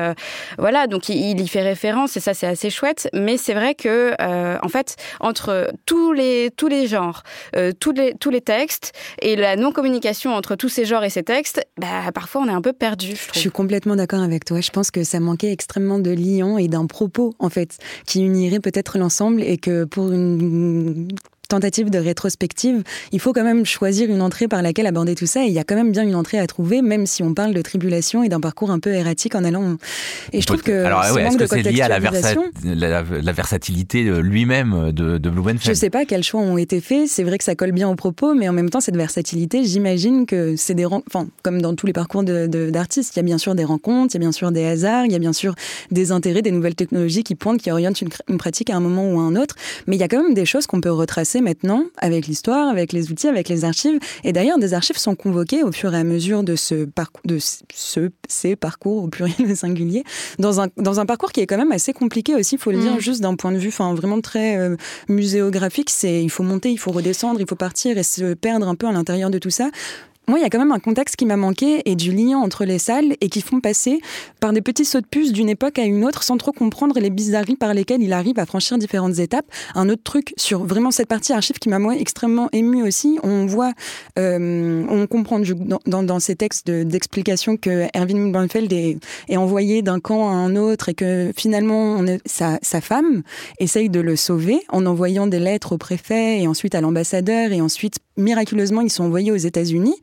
voilà, 0.58 0.88
donc 0.88 1.08
il, 1.08 1.16
il 1.16 1.40
y 1.40 1.48
fait 1.48 1.62
référence, 1.62 2.18
et 2.18 2.20
ça, 2.20 2.34
c'est 2.34 2.48
assez 2.48 2.70
chouette. 2.70 3.10
Mais 3.14 3.37
c'est 3.38 3.54
vrai 3.54 3.76
que, 3.76 4.14
euh, 4.22 4.58
en 4.62 4.68
fait, 4.70 4.96
entre 5.20 5.72
tous 5.86 6.14
les, 6.14 6.52
tous 6.56 6.68
les 6.68 6.88
genres, 6.88 7.24
euh, 7.56 7.72
tous, 7.78 7.92
les, 7.92 8.14
tous 8.16 8.30
les 8.30 8.42
textes 8.42 8.94
et 9.22 9.36
la 9.36 9.56
non-communication 9.56 10.34
entre 10.34 10.56
tous 10.56 10.70
ces 10.70 10.86
genres 10.86 11.04
et 11.04 11.10
ces 11.10 11.24
textes, 11.24 11.66
bah, 11.78 12.12
parfois 12.14 12.42
on 12.42 12.48
est 12.48 12.54
un 12.54 12.62
peu 12.62 12.74
perdu. 12.74 13.16
Je, 13.16 13.34
je 13.34 13.40
suis 13.40 13.52
complètement 13.52 13.96
d'accord 13.96 14.22
avec 14.22 14.46
toi. 14.46 14.62
Je 14.62 14.72
pense 14.72 14.92
que 14.92 15.04
ça 15.04 15.20
manquait 15.20 15.52
extrêmement 15.52 16.00
de 16.00 16.12
liant 16.12 16.58
et 16.58 16.68
d'un 16.68 16.86
propos, 16.86 17.34
en 17.40 17.50
fait, 17.50 17.78
qui 18.06 18.22
unirait 18.22 18.60
peut-être 18.60 18.98
l'ensemble 18.98 19.42
et 19.44 19.58
que 19.58 19.86
pour 19.86 20.12
une 20.12 21.08
tentative 21.48 21.90
de 21.90 22.00
rétrospective, 22.00 22.84
il 23.12 23.20
faut 23.20 23.34
quand 23.34 23.44
même 23.44 23.66
choisir 23.66 24.10
une 24.10 24.22
entrée 24.22 24.48
par 24.48 24.62
laquelle 24.62 24.88
aborder 24.88 25.16
tout 25.16 25.26
ça. 25.26 25.44
Et 25.44 25.48
il 25.48 25.54
y 25.54 25.60
a 25.60 25.64
quand 25.64 25.76
même 25.76 25.92
bien 25.92 26.04
une 26.04 26.16
entrée 26.16 26.40
à 26.40 26.48
trouver, 26.48 26.82
même 26.82 27.06
si 27.06 27.24
on 27.24 27.34
parle 27.34 27.54
de 27.54 27.62
tribulation 27.62 28.24
et 28.24 28.30
d'un 28.30 28.40
parcours 28.40 28.72
un 28.72 28.80
peu 28.80 28.94
erratique 28.94 29.36
en 29.36 29.44
allant. 29.44 29.78
Et 30.34 30.42
je 30.42 30.48
trouve 30.48 30.62
que. 30.62 30.84
Alors, 30.84 31.04
est-ce 31.18 31.38
que 31.38 31.48
c'est 31.48 31.64
lié 31.64 31.82
à 31.82 31.88
la, 31.88 32.00
la, 32.64 33.32
versatilité 33.32 34.04
lui-même 34.22 34.92
de, 34.92 35.18
de 35.18 35.30
Blumenfeld 35.30 35.62
Je 35.64 35.74
sais 35.74 35.90
pas 35.90 36.06
quels 36.06 36.24
choix 36.24 36.42
ont 36.42 36.58
été 36.58 36.82
faits. 36.82 37.08
C'est 37.08 37.24
vrai 37.24 37.38
que 37.38 37.44
ça 37.44 37.56
colle 37.56 37.72
bien 37.72 37.90
au 37.90 37.96
propos, 37.96 38.34
mais 38.34 38.50
en 38.50 38.54
même 38.54 38.70
temps, 38.70 38.82
cette 38.82 38.98
versatilité, 38.98 39.64
j'imagine 39.64 40.26
que 40.26 40.56
c'est 40.56 40.74
des. 40.74 40.86
Enfin, 40.86 41.28
comme 41.44 41.62
dans 41.62 41.76
tous 41.76 41.86
les 41.86 41.94
parcours 41.94 42.24
d'artistes, 42.24 43.16
il 43.16 43.20
y 43.20 43.22
a 43.22 43.24
bien 43.24 43.38
sûr 43.38 43.56
des 43.56 43.64
rencontres, 43.64 44.16
il 44.16 44.18
y 44.18 44.20
a 44.20 44.26
bien 44.26 44.32
sûr 44.32 44.52
des 44.52 44.66
hasards, 44.66 45.06
il 45.06 45.12
y 45.12 45.16
a 45.16 45.20
bien 45.20 45.34
sûr 45.34 45.56
des 45.92 46.12
intérêts, 46.12 46.42
des 46.42 46.52
nouvelles 46.52 46.76
technologies 46.76 47.24
qui 47.24 47.36
pointent, 47.36 47.62
qui 47.62 47.72
orientent 47.72 48.02
une, 48.02 48.10
une 48.30 48.38
pratique 48.38 48.70
à 48.70 48.76
un 48.76 48.80
moment 48.80 49.12
ou 49.12 49.20
à 49.20 49.24
un 49.24 49.36
autre. 49.36 49.56
Mais 49.88 49.96
il 49.96 50.00
y 50.00 50.04
a 50.04 50.08
quand 50.08 50.22
même 50.22 50.34
des 50.34 50.46
choses 50.46 50.68
qu'on 50.68 50.82
peut 50.82 50.92
retracer 50.92 51.37
maintenant 51.42 51.84
avec 51.98 52.28
l'histoire, 52.28 52.70
avec 52.70 52.94
les 52.94 53.12
outils, 53.12 53.28
avec 53.28 53.50
les 53.50 53.66
archives. 53.66 54.00
Et 54.24 54.34
d'ailleurs, 54.34 54.58
des 54.58 54.74
archives 54.74 54.98
sont 54.98 55.16
convoquées 55.16 55.64
au 55.64 55.72
fur 55.72 55.94
et 55.94 55.98
à 55.98 56.04
mesure 56.04 56.44
de 56.44 56.56
ce 56.56 56.86
parcours, 56.86 57.22
de 57.26 57.38
ce, 57.40 58.10
ces 58.28 58.56
parcours 58.56 59.04
au 59.04 59.08
pluriel 59.08 59.50
et 59.50 59.56
singulier, 59.56 60.04
dans 60.40 60.62
un, 60.62 60.68
dans 60.78 61.00
un 61.00 61.06
parcours 61.06 61.32
qui 61.32 61.42
est 61.42 61.48
quand 61.48 61.58
même 61.58 61.72
assez 61.72 61.94
compliqué 61.94 62.36
aussi, 62.36 62.56
il 62.56 62.62
faut 62.62 62.72
le 62.72 62.80
dire, 62.80 62.96
mm. 62.96 63.00
juste 63.00 63.22
d'un 63.22 63.36
point 63.36 63.52
de 63.52 63.58
vue, 63.58 63.70
enfin, 63.70 63.94
vraiment 63.94 64.22
très 64.22 64.58
euh, 64.58 64.76
muséographique. 65.08 65.90
C'est, 65.90 66.24
il 66.24 66.30
faut 66.30 66.44
monter, 66.44 66.72
il 66.72 66.78
faut 66.78 66.92
redescendre, 66.92 67.40
il 67.40 67.48
faut 67.48 67.56
partir 67.56 67.98
et 67.98 68.04
se 68.04 68.34
perdre 68.34 68.68
un 68.68 68.76
peu 68.76 68.88
à 68.88 68.92
l'intérieur 68.92 69.30
de 69.30 69.40
tout 69.40 69.50
ça. 69.50 69.70
Moi, 70.30 70.40
il 70.40 70.42
y 70.42 70.46
a 70.46 70.50
quand 70.50 70.60
même 70.60 70.74
un 70.74 70.80
contexte 70.80 71.16
qui 71.16 71.26
m'a 71.26 71.38
manqué 71.38 71.84
et 71.86 71.96
du 71.96 72.12
lien 72.12 72.38
entre 72.38 72.66
les 72.66 72.80
salles 72.80 73.16
et 73.22 73.30
qui 73.30 73.40
font 73.40 73.62
passer 73.62 74.02
par 74.42 74.52
des 74.52 74.60
petits 74.62 74.84
sauts 74.84 75.00
de 75.00 75.06
puce 75.06 75.32
d'une 75.32 75.48
époque 75.48 75.80
à 75.80 75.84
une 75.84 76.04
autre 76.04 76.22
sans 76.22 76.36
trop 76.36 76.52
comprendre 76.52 77.00
les 77.00 77.10
bizarreries 77.10 77.56
par 77.56 77.74
lesquelles 77.74 78.02
il 78.02 78.12
arrive 78.12 78.38
à 78.38 78.46
franchir 78.46 78.78
différentes 78.78 79.20
étapes. 79.20 79.46
Un 79.74 79.88
autre 79.88 80.04
truc 80.04 80.34
sur 80.36 80.66
vraiment 80.66 80.92
cette 80.92 81.08
partie 81.08 81.32
archive 81.32 81.60
qui 81.60 81.70
m'a 81.70 81.80
moi 81.80 81.96
extrêmement 81.96 82.50
ému 82.52 82.84
aussi, 82.84 83.18
on 83.24 83.46
voit, 83.46 83.72
euh, 84.20 84.86
on 84.90 85.08
comprend 85.08 85.40
dans, 85.40 86.04
dans, 86.04 86.20
ces 86.20 86.36
textes 86.36 86.70
d'explication 86.70 87.56
que 87.56 87.88
Erwin 87.96 88.30
Blumenfeld 88.30 88.74
est, 88.74 88.98
est 89.30 89.38
envoyé 89.38 89.82
d'un 89.82 90.02
camp 90.02 90.30
à 90.30 90.34
un 90.34 90.58
autre 90.58 90.90
et 90.90 90.94
que 90.94 91.32
finalement 91.38 92.04
sa, 92.26 92.60
sa 92.62 92.82
femme 92.82 93.24
essaye 93.60 93.90
de 93.90 94.02
le 94.02 94.18
sauver 94.18 94.60
en 94.68 94.86
envoyant 94.88 95.26
des 95.26 95.40
lettres 95.40 95.72
au 95.72 95.78
préfet 95.78 96.42
et 96.42 96.50
ensuite 96.50 96.76
à 96.76 96.82
l'ambassadeur 96.82 97.54
et 97.54 97.62
ensuite 97.62 98.00
miraculeusement 98.18 98.82
ils 98.82 98.90
sont 98.90 99.04
envoyés 99.04 99.32
aux 99.32 99.38
États-Unis. 99.38 99.96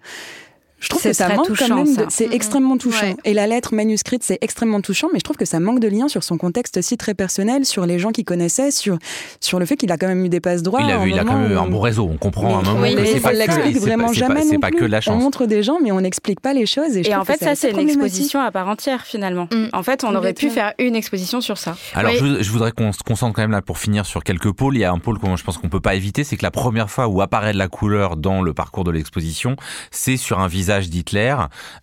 Je 0.84 0.90
trouve 0.90 1.02
que 1.02 1.12
ça 1.14 1.28
manque 1.34 1.46
touchant, 1.46 1.68
quand 1.68 1.84
même. 1.84 2.06
C'est 2.10 2.32
extrêmement 2.34 2.76
touchant. 2.76 3.16
Et 3.24 3.32
la 3.32 3.46
lettre 3.46 3.74
manuscrite, 3.74 4.22
c'est 4.22 4.36
extrêmement 4.42 4.82
touchant, 4.82 5.08
mais 5.12 5.18
je 5.18 5.24
trouve 5.24 5.38
que 5.38 5.46
ça 5.46 5.58
manque 5.58 5.80
de 5.80 5.88
lien 5.88 6.08
sur 6.08 6.22
son 6.22 6.36
contexte 6.36 6.76
aussi 6.76 6.98
très 6.98 7.14
personnel, 7.14 7.64
sur 7.64 7.86
les 7.86 7.98
gens 7.98 8.12
qu'il 8.12 8.26
connaissait, 8.26 8.70
sur, 8.70 8.98
sur 9.40 9.58
le 9.58 9.64
fait 9.64 9.76
qu'il 9.76 9.90
a 9.92 9.96
quand 9.96 10.08
même 10.08 10.22
eu 10.26 10.28
des 10.28 10.40
passes 10.40 10.62
droits. 10.62 10.82
Il 10.82 10.90
a, 10.90 11.06
il 11.06 11.18
a 11.18 11.24
quand 11.24 11.38
même 11.38 11.52
eu 11.52 11.56
un 11.56 11.66
bon 11.66 11.80
réseau. 11.80 12.06
On 12.12 12.18
comprend 12.18 12.58
un 12.58 12.62
moment 12.62 12.80
oui, 12.82 13.20
pas, 13.20 13.32
l'explique 13.32 13.78
vraiment 13.78 14.12
jamais 14.12 14.44
non 14.44 14.60
pas 14.60 14.70
que 14.70 14.84
la 14.84 15.00
chance. 15.00 15.14
On 15.14 15.18
montre 15.18 15.46
des 15.46 15.62
gens, 15.62 15.78
mais 15.82 15.90
on 15.90 16.02
n'explique 16.02 16.40
pas 16.40 16.52
les 16.52 16.66
choses. 16.66 16.96
Et, 16.96 17.14
en 17.14 17.24
fait, 17.24 17.38
ça, 17.42 17.54
c'est 17.54 17.70
une 17.70 17.78
exposition 17.78 18.40
à 18.40 18.50
part 18.50 18.68
entière, 18.68 19.06
finalement. 19.06 19.48
Mm. 19.50 19.68
En 19.72 19.82
fait, 19.82 20.04
on 20.04 20.14
aurait 20.14 20.34
pu 20.34 20.50
faire 20.50 20.74
une 20.78 20.96
exposition 20.96 21.40
sur 21.40 21.56
ça. 21.56 21.76
Alors, 21.94 22.12
je, 22.12 22.50
voudrais 22.50 22.72
qu'on 22.72 22.92
se 22.92 23.02
concentre 23.02 23.34
quand 23.34 23.42
même 23.42 23.52
là 23.52 23.62
pour 23.62 23.78
finir 23.78 24.04
sur 24.04 24.22
quelques 24.22 24.52
pôles. 24.52 24.76
Il 24.76 24.80
y 24.80 24.84
a 24.84 24.92
un 24.92 24.98
pôle 24.98 25.18
que 25.18 25.24
je 25.34 25.42
pense 25.42 25.56
qu'on 25.56 25.70
peut 25.70 25.80
pas 25.80 25.94
éviter, 25.94 26.24
c'est 26.24 26.36
que 26.36 26.42
la 26.42 26.50
première 26.50 26.90
fois 26.90 27.08
où 27.08 27.22
apparaît 27.22 27.54
de 27.54 27.58
la 27.58 27.68
couleur 27.68 28.16
dans 28.16 28.42
le 28.42 28.52
parcours 28.52 28.84
de 28.84 28.90
l'exposition, 28.90 29.56
c'est 29.90 30.16
sur 30.16 30.40
un 30.40 30.48
visage 30.48 30.73
d'Hitler 30.82 31.34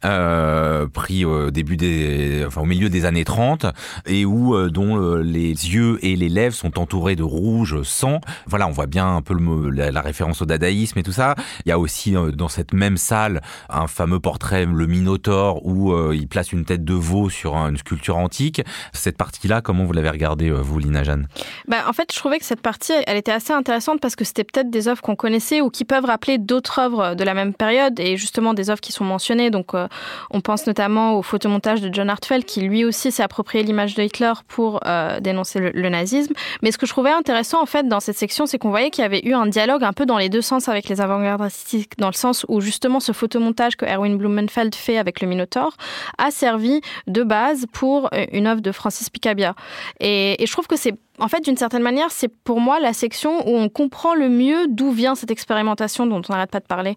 euh, 0.05 0.87
pris 0.87 1.25
au 1.25 1.51
début 1.51 1.77
des, 1.77 2.43
enfin 2.45 2.61
au 2.61 2.65
milieu 2.65 2.89
des 2.89 3.05
années 3.05 3.23
30, 3.23 3.65
et 4.05 4.25
où 4.25 4.55
euh, 4.55 4.69
dont 4.69 4.97
euh, 4.97 5.21
les 5.21 5.49
yeux 5.49 5.99
et 6.01 6.15
les 6.15 6.29
lèvres 6.29 6.55
sont 6.55 6.79
entourés 6.79 7.15
de 7.15 7.23
rouge 7.23 7.81
sang. 7.83 8.21
Voilà, 8.47 8.67
on 8.67 8.71
voit 8.71 8.87
bien 8.87 9.15
un 9.15 9.21
peu 9.21 9.35
la, 9.71 10.01
référence 10.01 10.41
au 10.41 10.45
dadaïsme 10.45 10.99
et 10.99 11.03
tout 11.03 11.11
ça. 11.11 11.35
Il 11.65 11.69
y 11.69 11.71
a 11.71 11.79
aussi 11.79 12.15
dans 12.33 12.47
cette 12.47 12.73
même 12.73 12.97
salle 12.97 13.41
un 13.69 13.87
fameux 13.87 14.19
portrait, 14.19 14.65
le 14.65 14.87
Minotaure, 14.87 15.65
où 15.65 15.95
il 16.11 16.27
place 16.27 16.51
une 16.51 16.65
tête 16.65 16.83
de 16.83 16.93
veau 16.93 17.29
sur 17.29 17.55
une 17.55 17.77
sculpture 17.77 18.17
antique. 18.17 18.61
Cette 18.93 19.17
partie-là, 19.17 19.61
comment 19.61 19.85
vous 19.85 19.93
l'avez 19.93 20.09
regardée, 20.09 20.49
vous, 20.49 20.79
Lina 20.79 21.03
Jeanne? 21.03 21.27
Bah, 21.67 21.83
En 21.87 21.93
fait, 21.93 22.11
je 22.11 22.17
trouvais 22.17 22.39
que 22.39 22.45
cette 22.45 22.61
partie, 22.61 22.93
elle 23.05 23.17
était 23.17 23.31
assez 23.31 23.53
intéressante 23.53 24.01
parce 24.01 24.15
que 24.15 24.25
c'était 24.25 24.43
peut-être 24.43 24.71
des 24.71 24.87
œuvres 24.87 25.01
qu'on 25.01 25.15
connaissait 25.15 25.61
ou 25.61 25.69
qui 25.69 25.85
peuvent 25.85 26.05
rappeler 26.05 26.39
d'autres 26.39 26.79
œuvres 26.79 27.15
de 27.15 27.23
la 27.23 27.33
même 27.33 27.53
période 27.53 27.99
et 27.99 28.17
justement 28.17 28.53
des 28.53 28.69
œuvres 28.69 28.80
qui 28.81 28.91
sont 28.91 29.05
mentionnées 29.05 29.51
donc, 29.51 29.73
euh, 29.73 29.87
on 30.31 30.41
pense 30.41 30.65
notamment 30.67 31.13
au 31.13 31.21
photomontage 31.21 31.81
de 31.81 31.93
John 31.93 32.09
Hartfeld, 32.09 32.45
qui 32.45 32.61
lui 32.61 32.83
aussi 32.85 33.11
s'est 33.11 33.23
approprié 33.23 33.63
l'image 33.63 33.95
de 33.95 34.03
Hitler 34.03 34.33
pour 34.47 34.79
euh, 34.85 35.19
dénoncer 35.19 35.59
le, 35.59 35.89
nazisme. 35.89 36.33
Mais 36.61 36.71
ce 36.71 36.77
que 36.77 36.85
je 36.85 36.91
trouvais 36.91 37.11
intéressant, 37.11 37.61
en 37.61 37.65
fait, 37.65 37.87
dans 37.87 37.99
cette 37.99 38.17
section, 38.17 38.45
c'est 38.45 38.57
qu'on 38.57 38.69
voyait 38.69 38.89
qu'il 38.89 39.01
y 39.01 39.05
avait 39.05 39.21
eu 39.25 39.33
un 39.33 39.45
dialogue 39.45 39.83
un 39.83 39.93
peu 39.93 40.05
dans 40.05 40.17
les 40.17 40.29
deux 40.29 40.41
sens 40.41 40.69
avec 40.69 40.87
les 40.87 41.01
avant-gardes 41.01 41.41
artistiques, 41.41 41.97
dans 41.97 42.07
le 42.07 42.13
sens 42.13 42.45
où 42.47 42.61
justement 42.61 42.99
ce 42.99 43.11
photomontage 43.11 43.75
que 43.75 43.85
Erwin 43.85 44.17
Blumenfeld 44.17 44.73
fait 44.73 44.97
avec 44.97 45.21
le 45.21 45.27
Minotaur 45.27 45.75
a 46.17 46.31
servi 46.31 46.81
de 47.07 47.23
base 47.23 47.65
pour 47.71 48.09
euh, 48.13 48.25
une 48.31 48.47
œuvre 48.47 48.61
de 48.61 48.71
Francis 48.71 49.09
Picabia. 49.09 49.55
et 49.99 50.37
je 50.39 50.51
trouve 50.51 50.67
que 50.67 50.77
c'est 50.77 50.95
en 51.21 51.27
fait, 51.27 51.41
d'une 51.41 51.55
certaine 51.55 51.83
manière, 51.83 52.11
c'est 52.11 52.27
pour 52.27 52.59
moi 52.59 52.79
la 52.79 52.93
section 52.93 53.47
où 53.47 53.55
on 53.55 53.69
comprend 53.69 54.15
le 54.15 54.27
mieux 54.27 54.67
d'où 54.67 54.91
vient 54.91 55.13
cette 55.13 55.29
expérimentation 55.29 56.07
dont 56.07 56.21
on 56.27 56.33
n'arrête 56.33 56.49
pas 56.49 56.59
de 56.59 56.65
parler, 56.65 56.95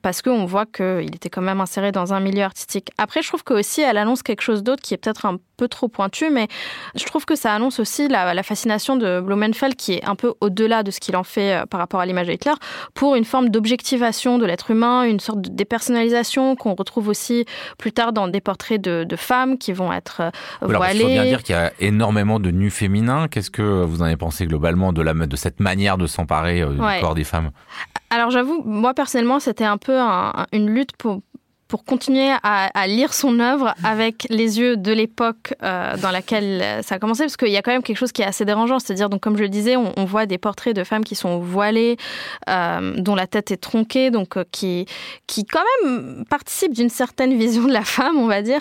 parce 0.00 0.22
qu'on 0.22 0.46
voit 0.46 0.64
qu'il 0.64 1.14
était 1.14 1.28
quand 1.28 1.42
même 1.42 1.60
inséré 1.60 1.92
dans 1.92 2.14
un 2.14 2.20
milieu 2.20 2.42
artistique. 2.42 2.88
Après, 2.96 3.20
je 3.20 3.28
trouve 3.28 3.44
que 3.44 3.52
aussi 3.52 3.82
elle 3.82 3.98
annonce 3.98 4.22
quelque 4.22 4.40
chose 4.40 4.62
d'autre 4.62 4.82
qui 4.82 4.94
est 4.94 4.96
peut-être 4.96 5.26
un 5.26 5.36
peu 5.56 5.68
trop 5.68 5.88
pointu, 5.88 6.30
mais 6.30 6.48
je 6.94 7.04
trouve 7.04 7.24
que 7.24 7.34
ça 7.34 7.52
annonce 7.52 7.80
aussi 7.80 8.08
la, 8.08 8.42
fascination 8.42 8.96
de 8.96 9.20
Blumenfeld, 9.20 9.74
qui 9.74 9.94
est 9.94 10.04
un 10.04 10.14
peu 10.14 10.34
au-delà 10.40 10.82
de 10.82 10.90
ce 10.90 11.00
qu'il 11.00 11.16
en 11.16 11.24
fait 11.24 11.54
euh, 11.54 11.66
par 11.66 11.80
rapport 11.80 12.00
à 12.00 12.06
l'image 12.06 12.26
de 12.26 12.32
Hitler, 12.32 12.52
pour 12.94 13.16
une 13.16 13.24
forme 13.24 13.48
d'objectivation 13.48 14.38
de 14.38 14.46
l'être 14.46 14.70
humain, 14.70 15.04
une 15.04 15.20
sorte 15.20 15.40
de 15.40 15.48
dépersonnalisation 15.48 16.54
qu'on 16.56 16.74
retrouve 16.74 17.08
aussi 17.08 17.44
plus 17.78 17.92
tard 17.92 18.12
dans 18.12 18.28
des 18.28 18.40
portraits 18.40 18.80
de, 18.80 19.06
femmes 19.16 19.56
qui 19.56 19.72
vont 19.72 19.92
être 19.94 20.20
euh, 20.20 20.30
voilées. 20.60 20.98
il 20.98 21.02
faut 21.02 21.08
bien 21.08 21.24
dire 21.24 21.42
qu'il 21.42 21.54
y 21.54 21.58
a 21.58 21.72
énormément 21.80 22.38
de 22.38 22.50
nus 22.50 22.70
féminins. 22.70 23.28
Qu'est-ce 23.28 23.50
que 23.50 23.62
vous 23.62 24.02
en 24.02 24.04
avez 24.04 24.16
pensé 24.18 24.46
globalement 24.46 24.92
de, 24.92 25.00
la, 25.00 25.14
de 25.14 25.36
cette 25.36 25.58
manière 25.58 25.96
de 25.96 26.06
s'emparer 26.06 26.60
euh, 26.60 26.72
du 26.72 27.00
corps 27.00 27.14
des 27.14 27.24
femmes? 27.24 27.50
Alors 28.10 28.30
j'avoue, 28.30 28.62
moi 28.64 28.94
personnellement, 28.94 29.40
c'était 29.40 29.64
un 29.64 29.78
peu 29.78 29.98
une 30.52 30.70
lutte 30.70 30.96
pour, 30.96 31.22
pour 31.68 31.84
continuer 31.84 32.30
à, 32.42 32.86
lire 32.86 33.12
son 33.12 33.40
œuvre 33.40 33.74
avec 33.82 34.26
les 34.30 34.60
yeux 34.60 34.76
de 34.76 34.92
l'époque 34.92 35.54
euh, 35.62 35.96
dans 35.96 36.12
laquelle 36.12 36.82
ça 36.82 36.96
a 36.96 36.98
commencé, 36.98 37.24
parce 37.24 37.36
qu'il 37.36 37.48
y 37.48 37.56
a 37.56 37.62
quand 37.62 37.72
même 37.72 37.82
quelque 37.82 37.96
chose 37.96 38.12
qui 38.12 38.22
est 38.22 38.26
assez 38.26 38.44
dérangeant. 38.44 38.78
C'est-à-dire, 38.78 39.08
donc, 39.08 39.20
comme 39.20 39.36
je 39.36 39.42
le 39.42 39.48
disais, 39.48 39.76
on, 39.76 40.04
voit 40.04 40.26
des 40.26 40.38
portraits 40.38 40.76
de 40.76 40.84
femmes 40.84 41.02
qui 41.02 41.16
sont 41.16 41.40
voilées, 41.40 41.96
euh, 42.48 42.94
dont 42.98 43.16
la 43.16 43.26
tête 43.26 43.50
est 43.50 43.56
tronquée, 43.56 44.10
donc 44.10 44.36
euh, 44.36 44.44
qui, 44.52 44.86
qui 45.26 45.44
quand 45.44 45.64
même 45.82 46.24
participent 46.30 46.74
d'une 46.74 46.88
certaine 46.88 47.36
vision 47.36 47.64
de 47.64 47.72
la 47.72 47.82
femme, 47.82 48.16
on 48.16 48.26
va 48.26 48.42
dire. 48.42 48.60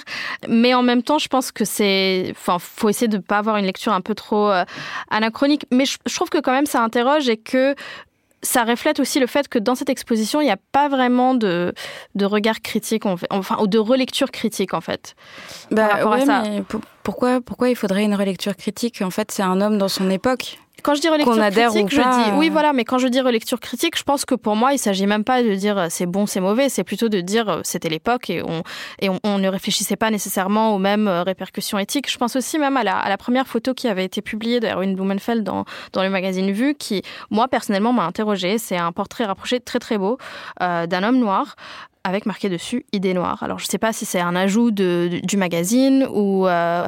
Mais 0.49 0.73
en 0.73 0.81
même 0.81 1.03
temps, 1.03 1.19
je 1.19 1.27
pense 1.27 1.51
que 1.51 1.65
c'est, 1.65 2.29
enfin, 2.31 2.57
faut 2.59 2.89
essayer 2.89 3.07
de 3.07 3.17
ne 3.17 3.21
pas 3.21 3.37
avoir 3.37 3.57
une 3.57 3.65
lecture 3.65 3.93
un 3.93 4.01
peu 4.01 4.15
trop 4.15 4.51
anachronique. 5.11 5.65
Mais 5.71 5.85
je 5.85 6.15
trouve 6.15 6.29
que 6.29 6.39
quand 6.39 6.51
même 6.53 6.65
ça 6.65 6.81
interroge 6.81 7.29
et 7.29 7.37
que 7.37 7.75
ça 8.41 8.63
reflète 8.63 8.99
aussi 8.99 9.19
le 9.19 9.27
fait 9.27 9.47
que 9.47 9.59
dans 9.59 9.75
cette 9.75 9.89
exposition, 9.89 10.41
il 10.41 10.45
n'y 10.45 10.51
a 10.51 10.59
pas 10.71 10.87
vraiment 10.87 11.33
de, 11.33 11.73
de 12.15 12.25
regard 12.25 12.61
critique, 12.61 13.03
enfin, 13.05 13.57
ou 13.59 13.67
de 13.67 13.77
relecture 13.77 14.31
critique, 14.31 14.73
en 14.73 14.81
fait. 14.81 15.15
Bah, 15.71 15.89
Mais 16.43 16.63
pourquoi, 17.05 17.39
pourquoi 17.39 17.69
il 17.69 17.75
faudrait 17.75 18.03
une 18.03 18.15
relecture 18.15 18.55
critique? 18.57 19.01
En 19.01 19.11
fait, 19.11 19.31
c'est 19.31 19.43
un 19.43 19.61
homme 19.61 19.77
dans 19.77 19.87
son 19.87 20.09
époque. 20.09 20.57
Quand 20.83 20.93
je 20.95 21.01
dis 21.01 21.07
relecture 21.07 21.33
critique, 21.35 21.89
je 21.89 22.01
dis 22.01 22.31
oui, 22.37 22.49
voilà, 22.49 22.73
mais 22.73 22.83
quand 22.83 22.97
je 22.97 23.07
dis 23.07 23.21
relecture 23.21 23.59
critique, 23.59 23.97
je 23.97 24.03
pense 24.03 24.25
que 24.25 24.35
pour 24.35 24.55
moi, 24.55 24.73
il 24.73 24.77
s'agit 24.77 25.07
même 25.07 25.23
pas 25.23 25.41
de 25.41 25.55
dire 25.55 25.77
euh, 25.77 25.87
c'est 25.89 26.05
bon, 26.05 26.25
c'est 26.25 26.41
mauvais, 26.41 26.67
c'est 26.67 26.83
plutôt 26.83 27.07
de 27.09 27.21
dire 27.21 27.49
euh, 27.49 27.61
c'était 27.63 27.89
l'époque 27.89 28.29
et 28.29 28.43
on 28.43 28.61
et 28.99 29.09
on, 29.23 29.37
ne 29.39 29.47
réfléchissait 29.47 29.95
pas 29.95 30.11
nécessairement 30.11 30.75
aux 30.75 30.77
mêmes 30.77 31.07
euh, 31.07 31.23
répercussions 31.23 31.79
éthiques. 31.79 32.11
Je 32.11 32.17
pense 32.17 32.35
aussi 32.35 32.59
même 32.59 32.75
à 32.77 32.83
la, 32.83 32.97
à 32.97 33.09
la 33.09 33.17
première 33.17 33.47
photo 33.47 33.73
qui 33.73 33.87
avait 33.87 34.05
été 34.05 34.21
publiée 34.21 34.59
d'Erwin 34.59 34.93
Blumenfeld 34.95 35.43
dans 35.43 35.65
dans 35.93 36.03
le 36.03 36.09
magazine 36.09 36.51
Vue, 36.51 36.75
qui 36.75 37.01
moi 37.31 37.47
personnellement 37.47 37.93
m'a 37.93 38.03
interrogée. 38.03 38.57
C'est 38.57 38.77
un 38.77 38.91
portrait 38.91 39.25
rapproché 39.25 39.59
très 39.59 39.79
très 39.79 39.97
beau 39.97 40.17
d'un 40.59 41.03
homme 41.03 41.17
noir 41.17 41.55
avec 42.05 42.27
marqué 42.27 42.49
dessus 42.49 42.85
idée 42.93 43.15
noire. 43.15 43.41
Alors 43.41 43.57
je 43.57 43.65
ne 43.65 43.69
sais 43.69 43.79
pas 43.79 43.91
si 43.91 44.05
c'est 44.05 44.19
un 44.19 44.35
ajout 44.35 44.69
de, 44.69 45.19
du 45.23 45.37
magazine 45.37 46.07
ou 46.13 46.47
euh, 46.47 46.85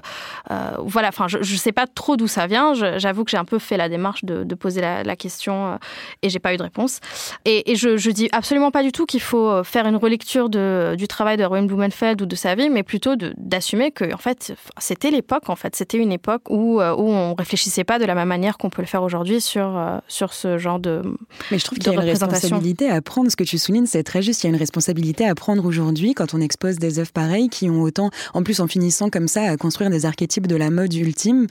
euh, 0.52 0.72
voilà. 0.80 1.10
Enfin, 1.10 1.28
je 1.28 1.40
ne 1.40 1.58
sais 1.58 1.72
pas 1.72 1.88
trop 1.88 2.16
d'où 2.16 2.28
ça 2.28 2.46
vient. 2.46 2.74
J'avoue 2.98 3.24
que 3.24 3.32
j'ai 3.32 3.38
un 3.38 3.46
peu 3.46 3.58
fait 3.58 3.78
la 3.78 3.90
démarche 3.90 4.24
de, 4.24 4.44
de 4.44 4.56
poser 4.56 4.80
la, 4.80 5.04
la, 5.04 5.16
question 5.16 5.74
euh, 5.74 5.78
et 6.22 6.30
j'ai 6.30 6.38
pas 6.38 6.54
eu 6.54 6.58
de 6.58 6.64
réponse. 6.64 7.00
Et, 7.46 7.72
et 7.72 7.76
je, 7.76 7.98
je 7.98 8.12
dis 8.12 8.30
absolument 8.32 8.70
pas 8.70 8.84
du 8.84 8.92
tout 8.92 9.08
qu'il 9.08 9.20
faut 9.20 9.64
faire 9.64 9.88
une 9.88 9.96
relecture 9.96 10.50
de, 10.50 10.94
du 10.96 11.08
travail 11.08 11.36
de 11.36 11.44
Rowan 11.44 11.66
Blumenfeld 11.66 12.22
ou 12.22 12.28
de 12.28 12.36
sa 12.36 12.54
vie, 12.54 12.70
mais 12.70 12.84
plutôt 12.84 13.16
d'assumer 13.16 13.90
que 13.90 14.14
en 14.14 14.18
fait 14.18 14.54
c'était 14.78 15.10
l'époque. 15.10 15.50
En 15.50 15.56
fait, 15.56 15.76
c'était 15.76 15.98
une 15.98 16.12
époque 16.12 16.44
où 16.52 16.80
où 16.80 17.10
on 17.12 17.34
réfléchissait 17.34 17.84
pas 17.84 17.98
de 17.98 18.06
la 18.06 18.14
même 18.14 18.28
manière 18.28 18.60
qu'on 18.60 18.70
peut 18.70 18.84
le 18.84 18.88
faire 18.88 19.02
aujourd'hui 19.02 19.42
sur 19.42 19.82
sur 20.08 20.34
ce 20.34 20.60
genre 20.60 20.80
de. 20.80 21.02
Mais 21.50 21.58
je 21.58 21.66
trouve 21.66 21.80
qu'il 21.80 21.92
y 21.92 21.96
a 21.96 22.00
une 22.00 22.08
responsabilité 22.08 22.92
à 22.92 23.02
prendre. 23.02 23.32
Ce 23.32 23.36
que 23.36 23.44
tu 23.44 23.58
soulignes, 23.58 23.88
c'est 23.88 24.04
très 24.04 24.22
juste. 24.22 24.44
Il 24.44 24.48
y 24.48 24.50
a 24.50 24.54
une 24.54 24.60
responsabilité 24.60 25.07
à 25.26 25.36
prendre 25.36 25.66
aujourd'hui 25.66 26.14
quand 26.14 26.34
on 26.34 26.42
expose 26.42 26.78
des 26.78 27.00
œuvres 27.00 27.12
pareilles 27.12 27.50
qui 27.50 27.70
ont 27.70 27.82
autant, 27.82 28.10
en 28.34 28.44
plus 28.44 28.60
en 28.60 28.68
finissant 28.68 29.10
comme 29.10 29.28
ça, 29.28 29.44
à 29.44 29.58
construire 29.58 29.90
des 29.90 30.06
archétypes 30.06 30.48
de 30.48 30.56
la 30.56 30.70
mode 30.70 30.94
ultime 30.94 31.48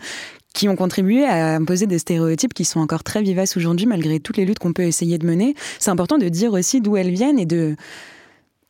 qui 0.55 0.69
ont 0.69 0.77
contribué 0.77 1.25
à 1.25 1.57
imposer 1.57 1.87
des 1.87 1.99
stéréotypes 1.99 2.55
qui 2.55 2.65
sont 2.65 2.81
encore 2.81 3.05
très 3.05 3.23
vivaces 3.23 3.57
aujourd'hui 3.57 3.87
malgré 3.87 4.21
toutes 4.21 4.39
les 4.39 4.45
luttes 4.45 4.59
qu'on 4.59 4.73
peut 4.73 4.85
essayer 4.85 5.19
de 5.19 5.27
mener. 5.27 5.55
C'est 5.79 5.91
important 5.91 6.19
de 6.19 6.29
dire 6.29 6.53
aussi 6.53 6.81
d'où 6.81 6.97
elles 6.97 7.11
viennent 7.11 7.39
et 7.39 7.47
de 7.47 7.77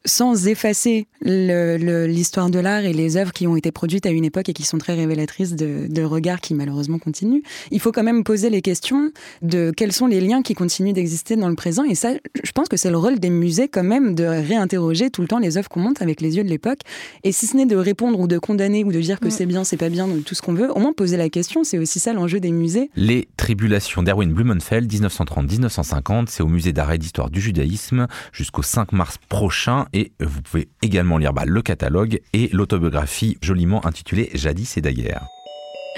sans 0.06 0.48
effacer 0.48 1.06
l'histoire 1.22 2.50
de 2.50 2.58
l'art 2.58 2.84
et 2.84 2.92
les 2.92 3.16
œuvres 3.16 3.32
qui 3.32 3.46
ont 3.46 3.56
été 3.56 3.70
produites 3.70 4.06
à 4.06 4.10
une 4.10 4.24
époque 4.24 4.48
et 4.48 4.52
qui 4.52 4.62
sont 4.62 4.78
très 4.78 4.94
révélatrices 4.94 5.54
de, 5.54 5.86
de, 5.88 6.02
regards 6.02 6.40
qui 6.40 6.54
malheureusement 6.54 6.98
continuent, 6.98 7.42
il 7.70 7.80
faut 7.80 7.92
quand 7.92 8.02
même 8.02 8.24
poser 8.24 8.48
les 8.48 8.62
questions 8.62 9.10
de 9.42 9.72
quels 9.76 9.92
sont 9.92 10.06
les 10.06 10.20
liens 10.20 10.42
qui 10.42 10.54
continuent 10.54 10.92
d'exister 10.92 11.36
dans 11.36 11.48
le 11.48 11.56
présent. 11.56 11.84
Et 11.84 11.94
ça, 11.94 12.10
je 12.42 12.52
pense 12.52 12.68
que 12.68 12.76
c'est 12.76 12.90
le 12.90 12.96
rôle 12.96 13.18
des 13.18 13.30
musées 13.30 13.68
quand 13.68 13.82
même 13.82 14.14
de 14.14 14.24
réinterroger 14.24 15.10
tout 15.10 15.22
le 15.22 15.28
temps 15.28 15.38
les 15.38 15.56
œuvres 15.56 15.68
qu'on 15.68 15.80
monte 15.80 16.00
avec 16.02 16.20
les 16.20 16.36
yeux 16.36 16.44
de 16.44 16.48
l'époque. 16.48 16.80
Et 17.24 17.32
si 17.32 17.46
ce 17.46 17.56
n'est 17.56 17.66
de 17.66 17.76
répondre 17.76 18.18
ou 18.20 18.26
de 18.26 18.38
condamner 18.38 18.84
ou 18.84 18.92
de 18.92 19.00
dire 19.00 19.20
que 19.20 19.28
mm. 19.28 19.30
c'est 19.30 19.46
bien, 19.46 19.64
c'est 19.64 19.76
pas 19.76 19.88
bien, 19.88 20.08
tout 20.24 20.34
ce 20.34 20.42
qu'on 20.42 20.54
veut, 20.54 20.70
au 20.70 20.78
moins 20.78 20.92
poser 20.92 21.16
la 21.16 21.28
question. 21.28 21.64
C'est 21.64 21.78
aussi 21.78 21.98
ça 21.98 22.12
l'enjeu 22.12 22.40
des 22.40 22.52
musées. 22.52 22.90
Les 22.96 23.28
tribulations 23.36 24.02
d'Erwin 24.02 24.32
Blumenfeld, 24.32 24.90
1930-1950, 24.92 26.26
c'est 26.28 26.42
au 26.42 26.48
musée 26.48 26.72
d'art 26.72 26.92
et 26.92 26.98
d'histoire 26.98 27.30
du 27.30 27.40
judaïsme 27.40 28.06
jusqu'au 28.32 28.62
5 28.62 28.92
mars 28.92 29.18
prochain 29.28 29.86
et 29.96 30.12
vous 30.20 30.42
pouvez 30.42 30.68
également 30.82 31.16
lire 31.16 31.32
bah, 31.32 31.44
le 31.46 31.62
catalogue 31.62 32.20
et 32.34 32.48
l'autobiographie 32.52 33.38
joliment 33.40 33.84
intitulée 33.86 34.28
Jadis 34.34 34.76
et 34.76 34.82
d'ailleurs. 34.82 35.26